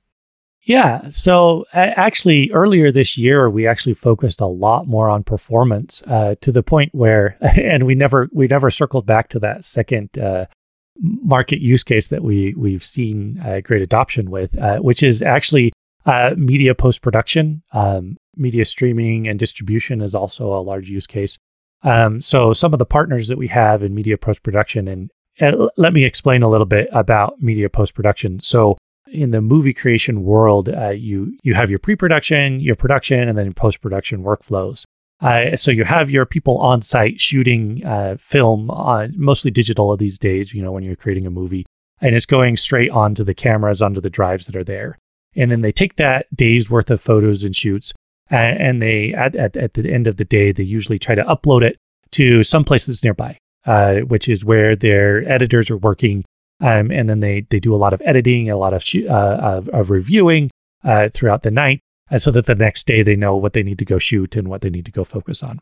Yeah. 0.66 1.10
So 1.10 1.66
actually, 1.74 2.50
earlier 2.52 2.90
this 2.90 3.18
year, 3.18 3.50
we 3.50 3.68
actually 3.68 3.96
focused 3.96 4.40
a 4.40 4.46
lot 4.46 4.88
more 4.88 5.10
on 5.10 5.24
performance 5.24 6.02
uh, 6.08 6.36
to 6.40 6.52
the 6.54 6.64
point 6.64 6.96
where, 6.96 7.38
and 7.58 7.84
we 7.84 7.96
never 7.96 8.30
we 8.32 8.48
never 8.48 8.70
circled 8.70 9.06
back 9.06 9.28
to 9.30 9.40
that 9.40 9.66
second 9.66 10.18
uh, 10.18 10.46
market 11.02 11.60
use 11.60 11.84
case 11.84 12.08
that 12.10 12.24
we 12.24 12.54
we've 12.56 12.84
seen 12.84 13.40
uh, 13.42 13.60
great 13.62 13.82
adoption 13.82 14.32
with, 14.32 14.58
uh, 14.58 14.78
which 14.78 15.04
is 15.04 15.22
actually 15.22 15.74
uh, 16.06 16.34
media 16.38 16.74
post 16.74 17.02
production. 17.02 17.62
Um, 17.74 18.18
media 18.36 18.66
streaming 18.66 19.28
and 19.28 19.38
distribution 19.38 20.02
is 20.02 20.16
also 20.16 20.54
a 20.54 20.62
large 20.62 20.90
use 20.90 21.08
case. 21.08 21.38
Um, 21.84 22.22
so 22.22 22.54
some 22.54 22.74
of 22.74 22.80
the 22.80 22.86
partners 22.86 23.28
that 23.28 23.38
we 23.38 23.48
have 23.50 23.84
in 23.84 23.94
media 23.94 24.18
post 24.18 24.42
production, 24.44 24.88
and, 24.88 25.12
and 25.40 25.70
let 25.78 25.94
me 25.94 26.04
explain 26.06 26.42
a 26.42 26.50
little 26.50 26.66
bit 26.66 26.88
about 26.94 27.42
media 27.42 27.70
post 27.70 27.94
production. 27.94 28.40
So 28.40 28.78
in 29.14 29.32
the 29.32 29.42
movie 29.42 29.74
creation 29.74 30.24
world, 30.24 30.70
uh, 30.70 30.90
you 30.90 31.38
you 31.44 31.54
have 31.54 31.70
your 31.70 31.80
pre-production, 31.80 32.60
your 32.60 32.76
production, 32.76 33.30
and 33.30 33.38
then 33.38 33.54
post-production 33.54 34.24
workflows. 34.24 34.86
Uh, 35.22 35.56
so 35.56 35.72
you 35.72 35.86
have 35.86 36.10
your 36.10 36.26
people 36.26 36.58
on 36.58 36.82
site 36.82 37.20
shooting 37.20 37.86
uh, 37.86 38.18
film, 38.20 38.70
on, 38.70 39.14
mostly 39.16 39.52
digital 39.52 39.96
these 39.96 40.18
days. 40.18 40.54
You 40.54 40.62
know 40.64 40.72
when 40.72 40.84
you're 40.84 40.96
creating 40.96 41.28
a 41.28 41.32
movie, 41.32 41.66
and 42.02 42.16
it's 42.16 42.26
going 42.26 42.58
straight 42.58 42.92
onto 42.92 43.24
the 43.24 43.34
cameras, 43.34 43.82
onto 43.82 44.02
the 44.02 44.10
drives 44.10 44.48
that 44.48 44.56
are 44.56 44.64
there, 44.64 44.98
and 45.36 45.52
then 45.52 45.62
they 45.62 45.72
take 45.72 45.96
that 45.96 46.26
day's 46.36 46.70
worth 46.70 46.92
of 46.92 47.00
photos 47.00 47.44
and 47.44 47.56
shoots, 47.56 47.94
and 48.30 48.82
they 48.82 49.14
at, 49.14 49.36
at 49.36 49.56
at 49.56 49.74
the 49.76 49.92
end 49.92 50.08
of 50.08 50.18
the 50.18 50.26
day 50.26 50.52
they 50.52 50.64
usually 50.64 51.00
try 51.00 51.16
to 51.16 51.24
upload 51.24 51.62
it 51.62 51.78
to 52.12 52.44
some 52.44 52.64
place 52.64 52.86
that's 52.86 53.04
nearby, 53.04 53.38
uh, 53.66 54.00
which 54.00 54.28
is 54.28 54.44
where 54.44 54.76
their 54.76 55.28
editors 55.30 55.72
are 55.72 55.78
working 55.78 56.26
um, 56.64 56.92
and 56.92 57.10
then 57.10 57.20
they 57.20 57.42
they 57.50 57.60
do 57.60 57.76
a 57.76 57.78
lot 57.78 57.94
of 57.94 58.02
editing, 58.06 58.50
a 58.50 58.58
lot 58.58 58.74
of 58.74 58.84
uh, 58.96 59.10
of, 59.10 59.70
of, 59.70 59.90
reviewing, 59.90 60.50
uh, 60.84 61.10
throughout 61.14 61.44
the 61.44 61.52
night, 61.52 61.82
uh, 62.10 62.18
so 62.18 62.32
that 62.32 62.46
the 62.46 62.56
next 62.56 62.88
day 62.88 63.04
they 63.04 63.18
know 63.18 63.36
what 63.36 63.52
they 63.52 63.64
need 63.64 63.78
to 63.80 63.86
go 63.86 63.98
shoot 64.00 64.36
and 64.38 64.48
what 64.48 64.62
they 64.62 64.70
need 64.70 64.86
to 64.86 64.92
go 64.92 65.04
focus 65.04 65.44
on. 65.44 65.60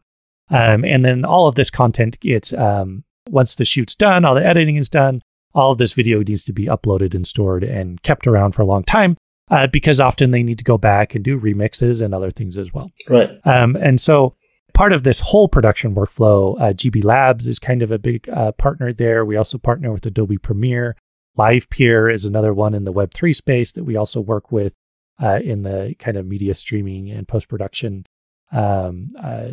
Um, 0.51 0.85
and 0.85 1.03
then 1.03 1.25
all 1.25 1.47
of 1.47 1.55
this 1.55 1.71
content 1.71 2.19
gets 2.19 2.53
um, 2.53 3.03
once 3.29 3.55
the 3.55 3.65
shoot's 3.65 3.95
done, 3.95 4.25
all 4.25 4.35
the 4.35 4.45
editing 4.45 4.75
is 4.75 4.89
done, 4.89 5.23
all 5.55 5.71
of 5.71 5.79
this 5.79 5.93
video 5.93 6.19
needs 6.19 6.45
to 6.45 6.53
be 6.53 6.65
uploaded 6.65 7.15
and 7.15 7.25
stored 7.25 7.63
and 7.63 8.01
kept 8.03 8.27
around 8.27 8.51
for 8.51 8.61
a 8.61 8.65
long 8.65 8.83
time 8.83 9.17
uh, 9.49 9.67
because 9.67 9.99
often 9.99 10.29
they 10.31 10.43
need 10.43 10.59
to 10.59 10.63
go 10.63 10.77
back 10.77 11.15
and 11.15 11.23
do 11.23 11.39
remixes 11.39 12.01
and 12.01 12.13
other 12.13 12.29
things 12.29 12.57
as 12.57 12.73
well. 12.73 12.91
Right. 13.09 13.39
Um, 13.45 13.75
and 13.75 13.99
so 13.99 14.35
part 14.73 14.93
of 14.93 15.03
this 15.03 15.19
whole 15.19 15.47
production 15.47 15.95
workflow, 15.95 16.59
uh, 16.59 16.73
GB 16.73 17.03
Labs 17.03 17.47
is 17.47 17.59
kind 17.59 17.81
of 17.81 17.91
a 17.91 17.99
big 17.99 18.27
uh, 18.29 18.51
partner 18.53 18.91
there. 18.93 19.23
We 19.25 19.35
also 19.35 19.57
partner 19.57 19.91
with 19.91 20.05
Adobe 20.05 20.37
Premiere. 20.37 20.95
LivePeer 21.37 22.13
is 22.13 22.25
another 22.25 22.53
one 22.53 22.73
in 22.73 22.83
the 22.83 22.93
Web3 22.93 23.35
space 23.35 23.71
that 23.73 23.83
we 23.85 23.95
also 23.95 24.19
work 24.19 24.51
with 24.51 24.73
uh, 25.21 25.39
in 25.43 25.63
the 25.63 25.95
kind 25.99 26.17
of 26.17 26.25
media 26.25 26.53
streaming 26.53 27.09
and 27.09 27.27
post 27.27 27.47
production. 27.47 28.05
Um, 28.51 29.09
uh, 29.21 29.51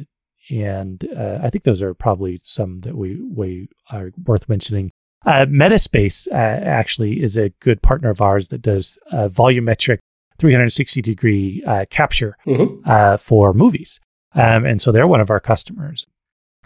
and 0.50 1.06
uh, 1.16 1.38
I 1.42 1.50
think 1.50 1.64
those 1.64 1.82
are 1.82 1.94
probably 1.94 2.40
some 2.42 2.80
that 2.80 2.96
we, 2.96 3.20
we 3.20 3.68
are 3.90 4.10
worth 4.24 4.48
mentioning. 4.48 4.90
Uh, 5.26 5.46
Metastage 5.46 6.26
uh, 6.30 6.34
actually 6.34 7.22
is 7.22 7.36
a 7.36 7.50
good 7.60 7.82
partner 7.82 8.10
of 8.10 8.20
ours 8.22 8.48
that 8.48 8.62
does 8.62 8.98
uh, 9.12 9.28
volumetric 9.28 9.98
360 10.38 11.02
degree 11.02 11.62
uh, 11.66 11.84
capture 11.90 12.36
Mm-hmm. 12.46 12.88
uh, 12.88 13.16
for 13.16 13.52
movies. 13.52 14.00
Um, 14.34 14.64
and 14.64 14.80
so 14.80 14.92
they're 14.92 15.06
one 15.06 15.20
of 15.20 15.30
our 15.30 15.40
customers. 15.40 16.06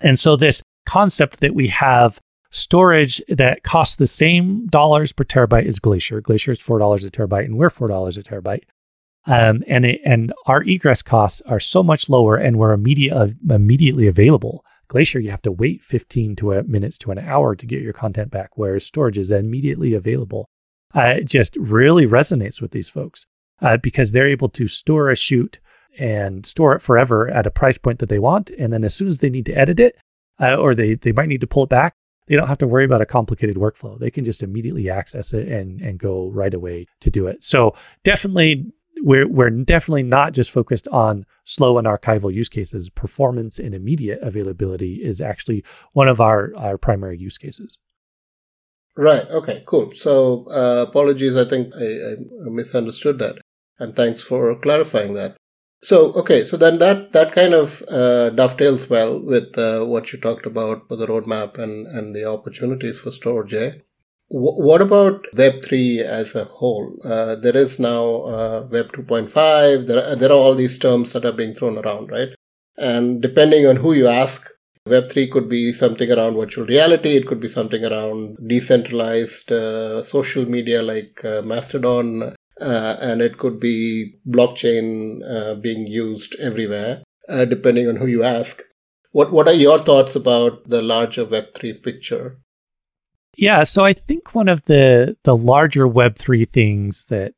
And 0.01 0.19
so 0.19 0.37
this 0.37 0.63
concept 0.85 1.41
that 1.41 1.55
we 1.55 1.69
have 1.69 2.19
storage 2.51 3.23
that 3.29 3.63
costs 3.63 3.97
the 3.97 4.07
same 4.07 4.67
dollars 4.67 5.13
per 5.13 5.25
terabyte 5.25 5.67
as 5.67 5.79
Glacier. 5.79 6.21
Glacier 6.21 6.53
is 6.53 6.61
four 6.61 6.79
dollars 6.79 7.05
a 7.05 7.11
terabyte, 7.11 7.47
and 7.47 7.57
we're 7.57 7.71
four 7.71 7.89
dollars 7.89 8.19
a 8.19 8.23
terabyte. 8.23 8.65
Um, 9.25 9.63
and 9.69 9.85
it, 9.85 10.01
and 10.05 10.33
our 10.47 10.63
egress 10.63 11.03
costs 11.03 11.41
are 11.43 11.61
so 11.61 11.83
much 11.83 12.09
lower, 12.09 12.37
and 12.37 12.59
we're 12.59 12.73
immediate, 12.73 13.15
uh, 13.15 13.29
immediately 13.49 14.07
available. 14.07 14.65
Glacier, 14.89 15.21
you 15.21 15.31
have 15.31 15.43
to 15.43 15.53
wait 15.53 15.83
15 15.83 16.37
to 16.37 16.53
a, 16.53 16.63
minutes 16.65 16.99
to 16.99 17.13
an 17.13 17.19
hour 17.19 17.55
to 17.55 17.67
get 17.67 17.83
your 17.83 17.93
content 17.93 18.31
back, 18.31 18.51
whereas 18.57 18.91
Storj 18.91 19.17
is 19.17 19.31
immediately 19.31 19.95
available. 19.95 20.49
Uh, 20.95 21.15
it 21.19 21.29
just 21.29 21.57
really 21.57 22.07
resonates 22.07 22.61
with 22.61 22.73
these 22.73 22.91
folks 22.91 23.25
uh, 23.63 23.77
because 23.79 24.13
they're 24.13 24.29
able 24.29 24.51
to 24.51 24.67
store 24.67 25.09
a 25.09 25.17
shoot 25.17 25.61
and 25.99 26.45
store 26.47 26.75
it 26.75 26.81
forever 26.81 27.29
at 27.29 27.47
a 27.47 27.51
price 27.51 27.79
point 27.79 27.99
that 27.99 28.09
they 28.09 28.19
want. 28.19 28.51
And 28.51 28.73
then 28.73 28.85
as 28.85 28.95
soon 28.95 29.09
as 29.09 29.21
they 29.21 29.31
need 29.31 29.47
to 29.47 29.53
edit 29.53 29.81
it, 29.81 29.97
uh, 30.41 30.57
or 30.57 30.75
they, 30.75 30.95
they 30.95 31.13
might 31.13 31.29
need 31.29 31.41
to 31.43 31.47
pull 31.47 31.65
it 31.65 31.69
back, 31.69 31.95
they 32.27 32.37
don't 32.37 32.49
have 32.49 32.59
to 32.59 32.67
worry 32.67 32.85
about 32.85 33.01
a 33.01 33.07
complicated 33.07 33.57
workflow. 33.57 33.99
They 33.99 34.11
can 34.11 34.25
just 34.25 34.43
immediately 34.43 34.89
access 34.89 35.35
it 35.35 35.49
and, 35.49 35.81
and 35.81 35.99
go 35.99 36.29
right 36.31 36.55
away 36.55 36.87
to 37.01 37.11
do 37.11 37.27
it. 37.27 37.43
So 37.43 37.75
definitely 38.05 38.73
we're 39.03 39.29
we're 39.29 39.51
definitely 39.51 40.05
not 40.05 40.33
just 40.33 40.53
focused 40.53 40.87
on 40.89 41.27
slow 41.45 41.79
and 41.79 41.87
archival 41.87 42.33
use 42.33 42.49
cases. 42.49 42.89
Performance 42.91 43.59
and 43.59 43.75
immediate 43.75 44.21
availability 44.23 45.03
is 45.03 45.21
actually 45.21 45.65
one 45.93 46.09
of 46.09 46.21
our, 46.21 46.53
our 46.57 46.79
primary 46.79 47.19
use 47.19 47.37
cases. 47.37 47.79
Right. 48.97 49.29
Okay. 49.31 49.63
Cool. 49.67 49.93
So 49.95 50.47
uh, 50.51 50.85
apologies. 50.89 51.37
I 51.37 51.45
think 51.45 51.75
I, 51.75 51.85
I 51.85 52.51
misunderstood 52.51 53.19
that, 53.19 53.39
and 53.79 53.97
thanks 53.97 54.23
for 54.23 54.55
clarifying 54.57 55.15
that. 55.15 55.37
So 55.83 56.13
okay. 56.15 56.45
So 56.45 56.57
then 56.57 56.79
that 56.79 57.13
that 57.13 57.33
kind 57.33 57.55
of 57.55 57.83
uh, 57.89 58.31
dovetails 58.31 58.89
well 58.89 59.21
with 59.21 59.57
uh, 59.59 59.85
what 59.85 60.13
you 60.13 60.19
talked 60.21 60.47
about 60.47 60.89
for 60.89 60.97
the 60.97 61.07
roadmap 61.07 61.59
and 61.59 61.87
and 61.87 62.15
the 62.15 62.25
opportunities 62.25 63.01
for 63.01 63.11
Storj. 63.11 63.53
Eh? 63.53 63.73
W- 64.31 64.63
what 64.69 64.81
about 64.81 65.27
Web 65.35 65.63
three 65.65 66.01
as 66.01 66.35
a 66.35 66.45
whole? 66.45 66.97
Uh, 67.05 67.35
there 67.37 67.57
is 67.57 67.79
now 67.79 68.05
uh, 68.37 68.67
Web 68.71 68.93
two 68.93 69.03
point 69.03 69.31
five. 69.31 69.87
There 69.87 70.05
are, 70.05 70.17
there 70.17 70.31
are 70.31 70.43
all 70.45 70.55
these 70.55 70.79
terms 70.79 71.13
that 71.13 71.25
are 71.25 71.33
being 71.41 71.55
thrown 71.55 71.79
around, 71.79 72.11
right? 72.11 72.31
And 72.79 73.21
depending 73.21 73.67
on 73.67 73.77
who 73.77 73.93
you 73.93 74.07
ask, 74.07 74.49
Web3 74.89 75.27
could 75.31 75.49
be 75.49 75.73
something 75.73 76.11
around 76.11 76.35
virtual 76.37 76.67
reality. 76.67 77.17
It 77.17 77.27
could 77.27 77.41
be 77.41 77.49
something 77.49 77.85
around 77.85 78.37
decentralized 78.49 79.53
uh, 79.53 80.03
social 80.03 80.45
media 80.49 80.83
like 80.83 81.25
uh, 81.25 81.43
Mastodon. 81.43 82.35
Uh, 82.63 82.97
and 83.01 83.21
it 83.21 83.39
could 83.39 83.59
be 83.59 84.15
blockchain 84.29 85.21
uh, 85.29 85.55
being 85.57 85.87
used 85.87 86.37
everywhere, 86.39 87.03
uh, 87.29 87.45
depending 87.45 87.89
on 87.89 87.97
who 87.97 88.07
you 88.07 88.23
ask. 88.23 88.63
What 89.11 89.33
What 89.33 89.49
are 89.49 89.55
your 89.55 89.79
thoughts 89.79 90.15
about 90.17 90.69
the 90.69 90.81
larger 90.81 91.27
Web3 91.27 91.83
picture? 91.83 92.39
Yeah, 93.37 93.63
so 93.63 93.85
I 93.85 93.93
think 93.93 94.35
one 94.35 94.49
of 94.49 94.63
the 94.63 95.17
the 95.25 95.37
larger 95.37 95.89
Web 95.89 96.17
three 96.17 96.45
things 96.45 97.07
that 97.07 97.35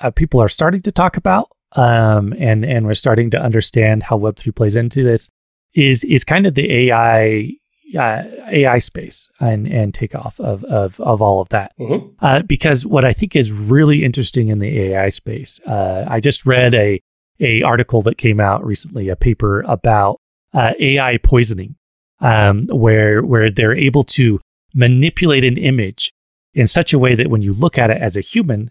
uh, 0.00 0.10
people 0.10 0.40
are 0.40 0.48
starting 0.48 0.82
to 0.82 0.92
talk 0.92 1.16
about, 1.16 1.50
um, 1.72 2.34
and 2.38 2.64
and 2.64 2.86
we're 2.86 2.94
starting 2.94 3.30
to 3.30 3.40
understand 3.40 4.04
how 4.04 4.16
Web 4.16 4.36
three 4.36 4.52
plays 4.52 4.76
into 4.76 5.02
this, 5.02 5.30
is 5.74 6.04
is 6.04 6.24
kind 6.24 6.46
of 6.46 6.54
the 6.54 6.70
AI 6.70 7.52
uh, 7.96 8.22
AI 8.50 8.78
space 8.78 9.30
and 9.40 9.66
and 9.66 9.94
takeoff 9.94 10.38
of 10.40 10.64
of 10.64 11.00
of 11.00 11.22
all 11.22 11.40
of 11.40 11.48
that. 11.50 11.72
Mhm. 11.78 12.14
Uh, 12.20 12.42
because 12.42 12.86
what 12.86 13.04
I 13.04 13.12
think 13.12 13.34
is 13.36 13.52
really 13.52 14.04
interesting 14.04 14.48
in 14.48 14.58
the 14.58 14.78
AI 14.80 15.08
space, 15.08 15.60
uh, 15.66 16.04
I 16.08 16.20
just 16.20 16.44
read 16.46 16.74
a 16.74 17.00
a 17.40 17.62
article 17.62 18.02
that 18.02 18.18
came 18.18 18.40
out 18.40 18.64
recently, 18.64 19.08
a 19.08 19.16
paper 19.16 19.62
about 19.62 20.18
uh, 20.52 20.72
AI 20.78 21.18
poisoning, 21.18 21.76
um, 22.20 22.62
where 22.68 23.22
where 23.22 23.50
they're 23.50 23.74
able 23.76 24.04
to 24.04 24.40
manipulate 24.74 25.44
an 25.44 25.56
image 25.56 26.12
in 26.54 26.66
such 26.66 26.92
a 26.92 26.98
way 26.98 27.14
that 27.14 27.28
when 27.28 27.42
you 27.42 27.52
look 27.52 27.78
at 27.78 27.90
it 27.90 28.00
as 28.00 28.16
a 28.16 28.20
human, 28.20 28.70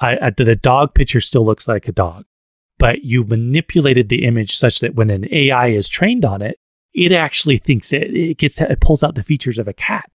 I, 0.00 0.18
I, 0.26 0.30
the 0.30 0.54
dog 0.56 0.94
picture 0.94 1.20
still 1.20 1.44
looks 1.44 1.66
like 1.66 1.88
a 1.88 1.92
dog, 1.92 2.24
but 2.78 3.04
you 3.04 3.24
manipulated 3.24 4.08
the 4.08 4.24
image 4.24 4.56
such 4.56 4.80
that 4.80 4.94
when 4.94 5.10
an 5.10 5.26
AI 5.32 5.68
is 5.68 5.88
trained 5.88 6.24
on 6.24 6.42
it, 6.42 6.58
it 6.94 7.12
actually 7.12 7.58
thinks 7.58 7.92
it, 7.92 8.14
it 8.14 8.38
gets 8.38 8.60
it 8.60 8.80
pulls 8.80 9.02
out 9.02 9.14
the 9.14 9.22
features 9.22 9.58
of 9.58 9.68
a 9.68 9.72
cat. 9.72 10.10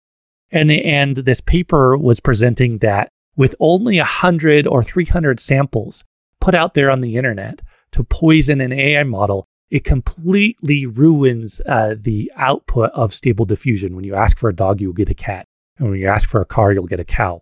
And 0.51 0.71
and 0.71 1.17
this 1.17 1.41
paper 1.41 1.97
was 1.97 2.19
presenting 2.19 2.79
that 2.79 3.09
with 3.35 3.55
only 3.59 3.97
100 3.97 4.67
or 4.67 4.83
300 4.83 5.39
samples 5.39 6.03
put 6.39 6.55
out 6.55 6.73
there 6.73 6.89
on 6.89 7.01
the 7.01 7.17
internet 7.17 7.61
to 7.91 8.03
poison 8.03 8.61
an 8.61 8.71
AI 8.71 9.03
model, 9.03 9.45
it 9.69 9.83
completely 9.83 10.85
ruins 10.85 11.61
uh, 11.67 11.95
the 11.99 12.31
output 12.35 12.91
of 12.93 13.13
stable 13.13 13.45
diffusion. 13.45 13.95
When 13.95 14.05
you 14.05 14.15
ask 14.15 14.37
for 14.37 14.49
a 14.49 14.55
dog, 14.55 14.79
you'll 14.79 14.93
get 14.93 15.09
a 15.09 15.15
cat. 15.15 15.45
And 15.77 15.89
when 15.89 15.99
you 15.99 16.07
ask 16.07 16.29
for 16.29 16.39
a 16.39 16.45
car, 16.45 16.71
you'll 16.71 16.87
get 16.87 16.99
a 16.99 17.05
cow. 17.05 17.41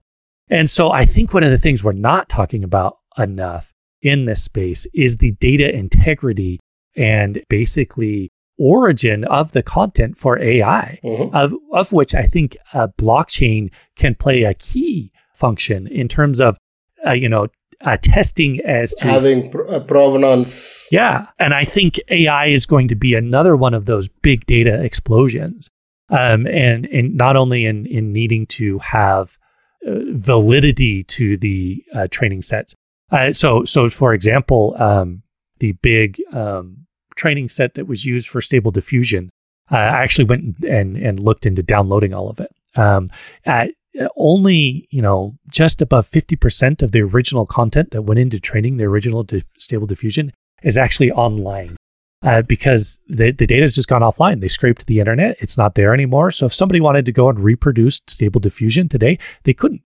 And 0.49 0.69
so 0.69 0.91
I 0.91 1.05
think 1.05 1.33
one 1.33 1.43
of 1.43 1.51
the 1.51 1.57
things 1.57 1.83
we're 1.83 1.93
not 1.93 2.29
talking 2.29 2.63
about 2.63 2.97
enough 3.17 3.73
in 4.01 4.25
this 4.25 4.43
space 4.43 4.87
is 4.93 5.17
the 5.17 5.31
data 5.33 5.73
integrity 5.73 6.59
and 6.95 7.43
basically 7.49 8.31
origin 8.57 9.23
of 9.25 9.51
the 9.51 9.63
content 9.63 10.15
for 10.17 10.39
AI, 10.39 10.99
Mhm. 11.03 11.33
of, 11.33 11.53
of 11.71 11.91
which 11.91 12.13
I 12.15 12.23
think 12.23 12.55
uh, 12.73 12.87
blockchain 12.99 13.71
can 13.95 14.15
play 14.15 14.43
a 14.43 14.53
key 14.53 15.11
function 15.33 15.87
in 15.87 16.07
terms 16.07 16.39
of, 16.39 16.57
uh, 17.05 17.11
you 17.11 17.27
know, 17.29 17.47
uh, 17.81 17.97
testing 18.01 18.61
as 18.61 18.93
to 18.93 19.07
Having 19.07 19.51
pr- 19.51 19.67
uh, 19.67 19.79
provenance. 19.81 20.87
yeah. 20.91 21.27
And 21.39 21.53
I 21.53 21.65
think 21.65 21.99
AI 22.09 22.45
is 22.47 22.65
going 22.65 22.87
to 22.89 22.95
be 22.95 23.13
another 23.15 23.55
one 23.57 23.73
of 23.73 23.85
those 23.85 24.07
big 24.07 24.45
data 24.45 24.81
explosions. 24.83 25.69
Um, 26.09 26.45
and, 26.47 26.85
and 26.87 27.15
not 27.15 27.35
only 27.35 27.65
in, 27.65 27.85
in 27.87 28.11
needing 28.13 28.45
to 28.47 28.77
have 28.79 29.37
uh, 29.87 29.91
validity 30.11 31.01
to 31.03 31.37
the 31.37 31.83
uh, 31.95 32.07
training 32.11 32.41
sets. 32.43 32.75
Uh, 33.11 33.31
so, 33.31 33.63
so 33.63 33.89
for 33.89 34.13
example, 34.13 34.75
um, 34.77 35.23
the 35.59 35.71
big 35.81 36.21
um, 36.31 36.82
training 37.15 37.49
set 37.49 37.75
that 37.75 37.87
was 37.87 38.05
used 38.05 38.29
for 38.29 38.41
stable 38.41 38.71
diffusion, 38.71 39.29
uh, 39.71 39.77
I 39.77 40.03
actually 40.03 40.25
went 40.25 40.63
and, 40.63 40.97
and 40.97 41.19
looked 41.19 41.45
into 41.45 41.63
downloading 41.63 42.13
all 42.13 42.29
of 42.29 42.39
it. 42.39 42.51
Um, 42.75 43.09
at 43.45 43.71
only, 44.17 44.87
you 44.89 45.01
know, 45.01 45.35
just 45.51 45.81
above 45.81 46.09
50% 46.09 46.81
of 46.81 46.91
the 46.91 47.01
original 47.01 47.45
content 47.45 47.91
that 47.91 48.01
went 48.01 48.19
into 48.19 48.39
training 48.39 48.77
the 48.77 48.85
original 48.85 49.25
stable 49.57 49.87
diffusion 49.87 50.31
is 50.63 50.77
actually 50.77 51.11
online 51.11 51.75
uh, 52.23 52.41
because 52.41 52.99
the, 53.07 53.31
the 53.31 53.45
data 53.45 53.61
has 53.61 53.75
just 53.75 53.89
gone 53.89 54.01
offline. 54.01 54.41
They 54.41 54.47
scraped 54.47 54.87
the 54.87 54.99
internet. 54.99 55.37
It's 55.39 55.57
not 55.57 55.75
there 55.75 55.93
anymore. 55.93 56.31
So 56.31 56.45
if 56.47 56.53
somebody 56.53 56.81
wanted 56.81 57.05
to 57.05 57.11
go 57.11 57.29
and 57.29 57.39
reproduce 57.39 58.01
stable 58.07 58.39
diffusion 58.39 58.89
today, 58.89 59.19
they 59.43 59.53
couldn't 59.53 59.81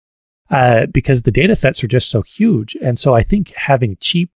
uh, 0.49 0.85
because 0.87 1.23
the 1.23 1.31
data 1.31 1.55
sets 1.55 1.83
are 1.83 1.87
just 1.87 2.09
so 2.09 2.21
huge. 2.21 2.77
And 2.81 2.97
so 2.97 3.13
I 3.13 3.23
think 3.23 3.53
having 3.55 3.97
cheap, 3.99 4.31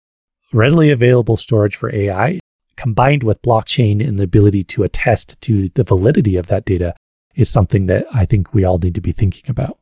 readily 0.52 0.90
available 0.90 1.38
storage 1.38 1.76
for 1.76 1.94
AI 1.96 2.40
combined 2.82 3.22
with 3.24 3.42
blockchain 3.44 4.06
and 4.06 4.18
the 4.18 4.24
ability 4.24 4.64
to 4.64 4.84
attest 4.84 5.40
to 5.42 5.70
the 5.76 5.84
validity 5.84 6.36
of 6.36 6.48
that 6.48 6.66
data 6.66 6.96
is 7.36 7.48
something 7.48 7.86
that 7.86 8.06
I 8.14 8.26
think 8.26 8.54
we 8.54 8.66
all 8.66 8.80
need 8.80 8.96
to 8.96 9.02
be 9.02 9.12
thinking 9.12 9.44
about. 9.48 9.78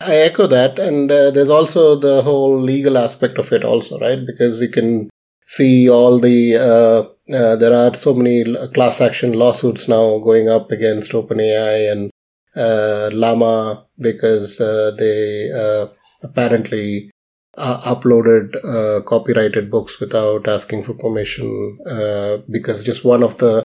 I 0.00 0.16
echo 0.16 0.46
that, 0.46 0.78
and 0.78 1.10
uh, 1.10 1.30
there's 1.30 1.50
also 1.50 1.94
the 1.94 2.22
whole 2.22 2.58
legal 2.58 2.96
aspect 2.98 3.38
of 3.38 3.52
it, 3.52 3.64
also, 3.64 3.98
right? 3.98 4.18
Because 4.26 4.60
you 4.60 4.70
can 4.70 5.10
see 5.46 5.88
all 5.88 6.18
the 6.18 6.56
uh, 6.56 7.34
uh, 7.34 7.56
there 7.56 7.74
are 7.74 7.94
so 7.94 8.14
many 8.14 8.44
class 8.74 9.00
action 9.00 9.32
lawsuits 9.32 9.88
now 9.88 10.18
going 10.18 10.48
up 10.48 10.70
against 10.70 11.12
OpenAI 11.12 11.92
and 11.92 12.10
uh, 12.56 13.10
Llama 13.12 13.84
because 13.98 14.60
uh, 14.60 14.92
they 14.98 15.50
uh, 15.54 15.86
apparently 16.22 17.10
uh, 17.56 17.94
uploaded 17.94 18.54
uh, 18.64 19.00
copyrighted 19.02 19.70
books 19.70 19.98
without 20.00 20.46
asking 20.48 20.82
for 20.82 20.94
permission 20.94 21.78
uh, 21.86 22.38
because 22.50 22.84
just 22.84 23.04
one 23.04 23.22
of 23.22 23.38
the 23.38 23.62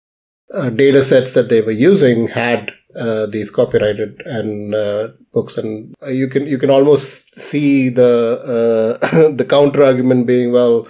uh, 0.53 0.69
data 0.69 1.01
sets 1.01 1.33
that 1.33 1.49
they 1.49 1.61
were 1.61 1.71
using 1.71 2.27
had 2.27 2.73
uh, 2.95 3.25
these 3.25 3.49
copyrighted 3.49 4.21
and 4.25 4.75
uh, 4.75 5.09
books. 5.33 5.57
And 5.57 5.95
you 6.09 6.27
can 6.27 6.45
you 6.45 6.57
can 6.57 6.69
almost 6.69 7.39
see 7.39 7.89
the 7.89 8.97
the 9.37 9.45
counter 9.45 9.83
argument 9.83 10.27
being 10.27 10.51
well 10.51 10.87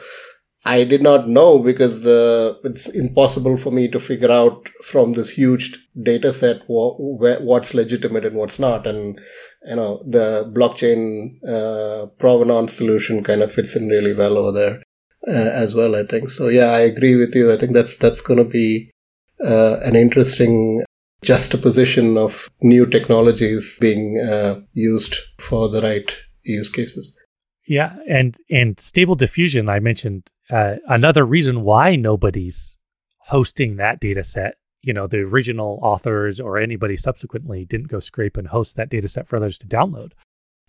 I 0.63 0.83
did 0.83 1.01
not 1.01 1.27
know 1.27 1.57
because 1.57 2.05
uh, 2.05 2.53
it's 2.63 2.87
impossible 2.87 3.57
for 3.57 3.71
me 3.71 3.87
to 3.87 3.99
figure 3.99 4.31
out 4.31 4.69
from 4.83 5.13
this 5.13 5.29
huge 5.29 5.79
data 6.03 6.31
set 6.31 6.61
what's 6.67 7.73
legitimate 7.73 8.25
and 8.25 8.35
what's 8.35 8.59
not. 8.59 8.85
And, 8.85 9.19
you 9.67 9.75
know, 9.75 10.03
the 10.05 10.51
blockchain 10.53 11.43
uh, 11.47 12.05
provenance 12.19 12.73
solution 12.73 13.23
kind 13.23 13.41
of 13.41 13.51
fits 13.51 13.75
in 13.75 13.89
really 13.89 14.13
well 14.13 14.37
over 14.37 14.51
there 14.51 14.83
uh, 15.27 15.51
as 15.51 15.73
well, 15.73 15.95
I 15.95 16.03
think. 16.03 16.29
So, 16.29 16.47
yeah, 16.47 16.67
I 16.67 16.81
agree 16.81 17.15
with 17.15 17.33
you. 17.33 17.51
I 17.51 17.57
think 17.57 17.73
that's, 17.73 17.97
that's 17.97 18.21
going 18.21 18.37
to 18.37 18.45
be 18.45 18.91
uh, 19.43 19.77
an 19.83 19.95
interesting 19.95 20.83
juxtaposition 21.23 22.17
of 22.17 22.47
new 22.61 22.85
technologies 22.85 23.77
being 23.81 24.19
uh, 24.19 24.59
used 24.73 25.15
for 25.39 25.69
the 25.69 25.81
right 25.81 26.15
use 26.43 26.69
cases. 26.69 27.17
Yeah, 27.67 27.95
and 28.07 28.35
and 28.49 28.79
stable 28.79 29.15
diffusion, 29.15 29.69
I 29.69 29.79
mentioned 29.79 30.29
uh, 30.49 30.75
another 30.87 31.25
reason 31.25 31.61
why 31.61 31.95
nobody's 31.95 32.77
hosting 33.19 33.77
that 33.77 33.99
data 33.99 34.23
set. 34.23 34.55
You 34.81 34.93
know, 34.93 35.05
the 35.05 35.19
original 35.19 35.79
authors 35.83 36.39
or 36.39 36.57
anybody 36.57 36.95
subsequently 36.95 37.65
didn't 37.65 37.89
go 37.89 37.99
scrape 37.99 38.35
and 38.37 38.47
host 38.47 38.77
that 38.77 38.89
data 38.89 39.07
set 39.07 39.27
for 39.27 39.35
others 39.35 39.59
to 39.59 39.67
download 39.67 40.13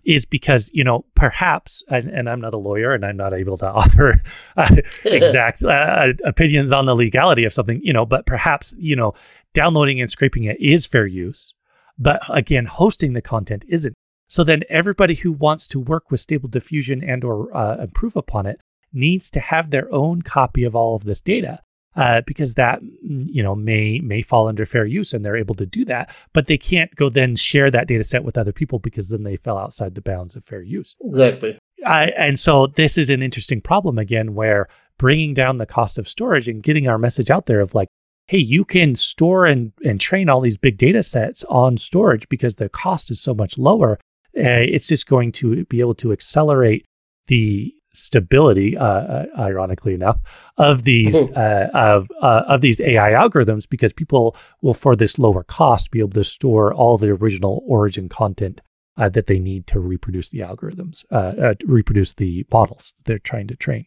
is 0.04 0.24
because 0.24 0.70
you 0.72 0.82
know 0.82 1.04
perhaps 1.14 1.82
and, 1.88 2.08
and, 2.08 2.28
i'm 2.28 2.40
not 2.40 2.54
a 2.54 2.58
lawyer 2.58 2.92
and 2.92 3.04
i'm 3.04 3.16
not 3.16 3.32
able 3.32 3.56
to 3.56 3.66
offer 3.70 4.20
uh, 4.56 4.76
exact 5.04 5.62
uh, 5.62 6.08
opinions 6.24 6.72
on 6.72 6.86
the 6.86 6.94
legality 6.94 7.44
of 7.44 7.52
something 7.52 7.80
you 7.82 7.92
know 7.92 8.04
but 8.04 8.26
perhaps 8.26 8.74
you 8.78 8.96
know 8.96 9.14
downloading 9.54 10.00
and 10.00 10.10
scraping 10.10 10.44
it 10.44 10.60
is 10.60 10.86
fair 10.86 11.06
use 11.06 11.54
but 11.98 12.20
again 12.28 12.66
hosting 12.66 13.12
the 13.12 13.22
content 13.22 13.64
isn't 13.68 13.94
so 14.32 14.42
then 14.42 14.62
everybody 14.70 15.14
who 15.14 15.30
wants 15.30 15.68
to 15.68 15.78
work 15.78 16.10
with 16.10 16.18
stable 16.18 16.48
diffusion 16.48 17.04
and 17.04 17.22
or 17.22 17.54
uh, 17.54 17.76
improve 17.76 18.16
upon 18.16 18.46
it 18.46 18.58
needs 18.90 19.30
to 19.30 19.40
have 19.40 19.68
their 19.68 19.92
own 19.92 20.22
copy 20.22 20.64
of 20.64 20.74
all 20.74 20.96
of 20.96 21.04
this 21.04 21.20
data. 21.20 21.60
Uh, 21.94 22.22
because 22.26 22.54
that 22.54 22.80
you 23.02 23.42
know 23.42 23.54
may 23.54 24.00
may 24.00 24.22
fall 24.22 24.48
under 24.48 24.64
fair 24.64 24.86
use 24.86 25.12
and 25.12 25.22
they're 25.22 25.36
able 25.36 25.54
to 25.54 25.66
do 25.66 25.84
that 25.84 26.10
but 26.32 26.46
they 26.46 26.56
can't 26.56 26.96
go 26.96 27.10
then 27.10 27.36
share 27.36 27.70
that 27.70 27.86
data 27.86 28.02
set 28.02 28.24
with 28.24 28.38
other 28.38 28.50
people 28.50 28.78
because 28.78 29.10
then 29.10 29.24
they 29.24 29.36
fell 29.36 29.58
outside 29.58 29.94
the 29.94 30.00
bounds 30.00 30.34
of 30.34 30.42
fair 30.42 30.62
use 30.62 30.96
exactly 31.02 31.58
I, 31.84 32.04
and 32.16 32.38
so 32.38 32.66
this 32.66 32.96
is 32.96 33.10
an 33.10 33.22
interesting 33.22 33.60
problem 33.60 33.98
again 33.98 34.34
where 34.34 34.68
bringing 34.96 35.34
down 35.34 35.58
the 35.58 35.66
cost 35.66 35.98
of 35.98 36.08
storage 36.08 36.48
and 36.48 36.62
getting 36.62 36.88
our 36.88 36.96
message 36.96 37.30
out 37.30 37.44
there 37.44 37.60
of 37.60 37.74
like 37.74 37.88
hey 38.26 38.38
you 38.38 38.64
can 38.64 38.94
store 38.94 39.44
and, 39.44 39.72
and 39.84 40.00
train 40.00 40.30
all 40.30 40.40
these 40.40 40.56
big 40.56 40.78
data 40.78 41.02
sets 41.02 41.44
on 41.50 41.76
storage 41.76 42.26
because 42.30 42.54
the 42.54 42.70
cost 42.70 43.10
is 43.10 43.20
so 43.20 43.34
much 43.34 43.58
lower 43.58 43.98
uh, 44.36 44.64
it's 44.74 44.88
just 44.88 45.06
going 45.06 45.32
to 45.32 45.64
be 45.66 45.80
able 45.80 45.94
to 45.94 46.12
accelerate 46.12 46.84
the 47.26 47.74
stability, 47.94 48.76
uh, 48.76 48.84
uh, 48.84 49.26
ironically 49.38 49.94
enough, 49.94 50.18
of 50.56 50.84
these 50.84 51.28
uh, 51.32 51.68
of 51.74 52.10
uh, 52.20 52.42
of 52.46 52.60
these 52.60 52.80
AI 52.80 53.12
algorithms 53.12 53.68
because 53.68 53.92
people 53.92 54.36
will, 54.62 54.74
for 54.74 54.96
this 54.96 55.18
lower 55.18 55.42
cost, 55.42 55.90
be 55.90 56.00
able 56.00 56.10
to 56.10 56.24
store 56.24 56.72
all 56.72 56.98
the 56.98 57.10
original 57.10 57.62
origin 57.66 58.08
content 58.08 58.60
uh, 58.96 59.08
that 59.08 59.26
they 59.26 59.38
need 59.38 59.66
to 59.66 59.80
reproduce 59.80 60.30
the 60.30 60.40
algorithms, 60.40 61.04
uh, 61.10 61.54
reproduce 61.66 62.14
the 62.14 62.46
models 62.52 62.92
that 62.96 63.04
they're 63.04 63.18
trying 63.18 63.46
to 63.48 63.56
train. 63.56 63.86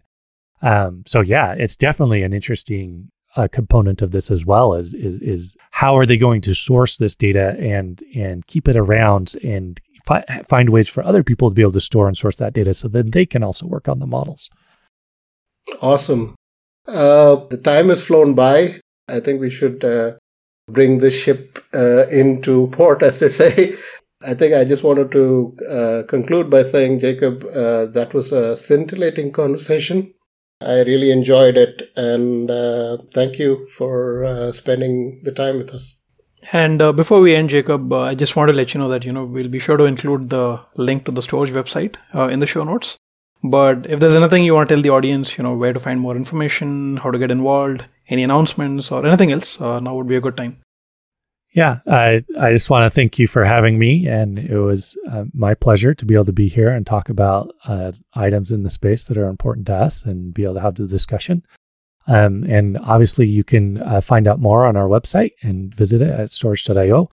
Um, 0.61 1.03
so 1.05 1.21
yeah, 1.21 1.53
it's 1.53 1.75
definitely 1.75 2.23
an 2.23 2.33
interesting 2.33 3.11
component 3.51 4.01
of 4.01 4.11
this 4.11 4.31
as 4.31 4.45
well. 4.45 4.75
Is, 4.75 4.93
is 4.93 5.17
is 5.17 5.57
how 5.71 5.97
are 5.97 6.05
they 6.05 6.17
going 6.17 6.41
to 6.41 6.53
source 6.53 6.97
this 6.97 7.15
data 7.15 7.55
and 7.59 8.01
and 8.15 8.45
keep 8.47 8.67
it 8.67 8.77
around 8.77 9.35
and 9.43 9.79
fi- 10.05 10.43
find 10.47 10.69
ways 10.69 10.89
for 10.89 11.03
other 11.03 11.23
people 11.23 11.49
to 11.49 11.55
be 11.55 11.61
able 11.61 11.71
to 11.73 11.81
store 11.81 12.07
and 12.07 12.17
source 12.17 12.37
that 12.37 12.53
data 12.53 12.73
so 12.73 12.87
then 12.87 13.11
they 13.11 13.25
can 13.25 13.43
also 13.43 13.65
work 13.65 13.87
on 13.87 13.99
the 13.99 14.07
models. 14.07 14.49
Awesome. 15.81 16.35
Uh, 16.87 17.35
the 17.49 17.57
time 17.57 17.89
has 17.89 18.05
flown 18.05 18.35
by. 18.35 18.79
I 19.09 19.19
think 19.19 19.41
we 19.41 19.49
should 19.49 19.83
uh, 19.83 20.13
bring 20.69 20.99
the 20.99 21.11
ship 21.11 21.63
uh, 21.73 22.07
into 22.07 22.67
port, 22.67 23.01
as 23.09 23.19
they 23.19 23.29
say. 23.29 23.75
I 24.25 24.33
think 24.33 24.53
I 24.53 24.63
just 24.63 24.83
wanted 24.83 25.11
to 25.11 25.57
uh, 25.69 26.03
conclude 26.07 26.49
by 26.49 26.63
saying, 26.63 26.99
Jacob, 26.99 27.43
uh, 27.45 27.87
that 27.87 28.13
was 28.13 28.31
a 28.31 28.55
scintillating 28.55 29.31
conversation. 29.31 30.13
I 30.61 30.81
really 30.83 31.11
enjoyed 31.11 31.57
it, 31.57 31.91
and 31.97 32.49
uh, 32.49 32.97
thank 33.13 33.37
you 33.37 33.67
for 33.69 34.51
spending 34.53 35.19
the 35.23 35.33
time 35.33 35.57
with 35.57 35.71
us. 35.71 35.95
And 36.51 36.81
uh, 36.81 36.93
before 36.93 37.21
we 37.21 37.35
end, 37.35 37.49
Jacob, 37.49 37.91
uh, 37.91 38.01
I 38.01 38.15
just 38.15 38.35
want 38.35 38.49
to 38.49 38.55
let 38.55 38.73
you 38.73 38.79
know 38.79 38.89
that 38.89 39.05
you 39.05 39.11
know 39.11 39.25
we'll 39.25 39.47
be 39.47 39.59
sure 39.59 39.77
to 39.77 39.85
include 39.85 40.29
the 40.29 40.61
link 40.77 41.05
to 41.05 41.11
the 41.11 41.21
Storj 41.21 41.47
website 41.47 41.95
uh, 42.13 42.27
in 42.27 42.39
the 42.39 42.47
show 42.47 42.63
notes. 42.63 42.97
But 43.43 43.89
if 43.89 43.99
there's 43.99 44.15
anything 44.15 44.43
you 44.43 44.53
want 44.53 44.69
to 44.69 44.75
tell 44.75 44.81
the 44.81 44.89
audience, 44.89 45.37
you 45.37 45.43
know 45.43 45.55
where 45.55 45.73
to 45.73 45.79
find 45.79 45.99
more 45.99 46.15
information, 46.15 46.97
how 46.97 47.11
to 47.11 47.19
get 47.19 47.31
involved, 47.31 47.85
any 48.09 48.23
announcements, 48.23 48.91
or 48.91 49.05
anything 49.05 49.31
else, 49.31 49.59
uh, 49.59 49.79
now 49.79 49.95
would 49.95 50.07
be 50.07 50.15
a 50.15 50.21
good 50.21 50.37
time. 50.37 50.57
Yeah, 51.53 51.79
I 51.87 52.25
I 52.39 52.51
just 52.51 52.69
want 52.69 52.85
to 52.85 52.93
thank 52.93 53.17
you 53.17 53.27
for 53.27 53.45
having 53.45 53.79
me, 53.79 54.07
and 54.07 54.37
it 54.37 54.59
was 54.59 54.97
uh, 55.09 55.25
my 55.33 55.53
pleasure 55.53 55.93
to 55.93 56.05
be 56.05 56.13
able 56.13 56.25
to 56.25 56.33
be 56.33 56.47
here 56.47 56.69
and 56.69 56.85
talk 56.85 57.07
about 57.09 57.55
uh, 57.65 57.93
items 58.13 58.51
in 58.51 58.63
the 58.63 58.69
space 58.69 59.05
that 59.05 59.17
are 59.17 59.29
important 59.29 59.67
to 59.67 59.75
us 59.75 60.05
and 60.05 60.33
be 60.33 60.43
able 60.43 60.55
to 60.55 60.61
have 60.61 60.75
the 60.75 60.85
discussion. 60.85 61.43
Um, 62.07 62.43
and 62.43 62.77
obviously, 62.77 63.27
you 63.27 63.43
can 63.43 63.81
uh, 63.81 64.01
find 64.01 64.27
out 64.27 64.39
more 64.39 64.65
on 64.65 64.77
our 64.77 64.87
website 64.87 65.31
and 65.41 65.73
visit 65.73 66.01
it 66.01 66.09
at 66.09 66.29
storj.io 66.29 67.09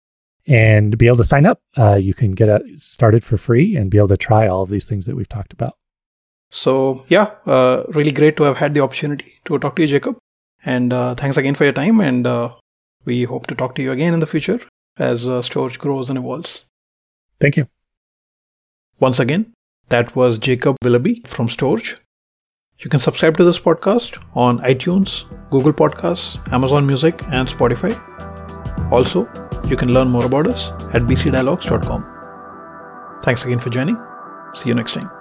and 0.48 0.98
be 0.98 1.08
able 1.08 1.18
to 1.18 1.24
sign 1.24 1.46
up. 1.46 1.62
Uh, 1.78 1.96
you 1.96 2.14
can 2.14 2.32
get 2.32 2.50
it 2.50 2.82
started 2.82 3.24
for 3.24 3.38
free 3.38 3.76
and 3.76 3.90
be 3.90 3.98
able 3.98 4.08
to 4.10 4.18
try 4.18 4.48
all 4.48 4.64
of 4.64 4.70
these 4.70 4.86
things 4.86 5.06
that 5.06 5.16
we've 5.16 5.30
talked 5.30 5.54
about. 5.54 5.78
So, 6.50 7.06
yeah, 7.08 7.32
uh, 7.46 7.84
really 7.88 8.12
great 8.12 8.36
to 8.38 8.44
have 8.44 8.58
had 8.58 8.74
the 8.74 8.82
opportunity 8.82 9.36
to 9.46 9.58
talk 9.58 9.76
to 9.78 9.84
you, 9.84 9.88
Jacob. 9.88 10.18
And 10.66 10.92
uh, 10.92 11.16
thanks 11.16 11.38
again 11.38 11.56
for 11.56 11.64
your 11.64 11.74
time. 11.74 12.02
And 12.02 12.28
uh, 12.28 12.54
we 13.06 13.24
hope 13.24 13.48
to 13.48 13.56
talk 13.56 13.76
to 13.76 13.82
you 13.82 13.92
again 13.92 14.14
in 14.14 14.20
the 14.20 14.28
future 14.28 14.60
as 14.98 15.26
uh, 15.26 15.42
Storj 15.42 15.80
grows 15.80 16.10
and 16.10 16.20
evolves. 16.20 16.66
Thank 17.40 17.58
you. 17.58 17.68
Once 19.00 19.20
again, 19.20 19.54
that 19.90 20.16
was 20.16 20.38
Jacob 20.38 20.76
Willoughby 20.84 21.24
from 21.26 21.48
Storj. 21.48 21.98
You 22.84 22.90
can 22.90 23.00
subscribe 23.00 23.38
to 23.38 23.44
this 23.44 23.60
podcast 23.60 24.20
on 24.34 24.58
iTunes, 24.60 25.26
Google 25.52 25.72
Podcasts, 25.72 26.40
Amazon 26.52 26.88
Music, 26.88 27.22
and 27.30 27.48
Spotify. 27.48 27.94
Also, 28.92 29.30
you 29.68 29.78
can 29.78 29.94
learn 29.94 30.08
more 30.08 30.26
about 30.26 30.48
us 30.48 30.72
at 30.96 31.04
bcdialogues.com. 31.04 33.20
Thanks 33.24 33.46
again 33.46 33.60
for 33.60 33.70
joining. 33.70 33.98
See 34.56 34.70
you 34.70 34.76
next 34.76 34.94
time. 34.94 35.21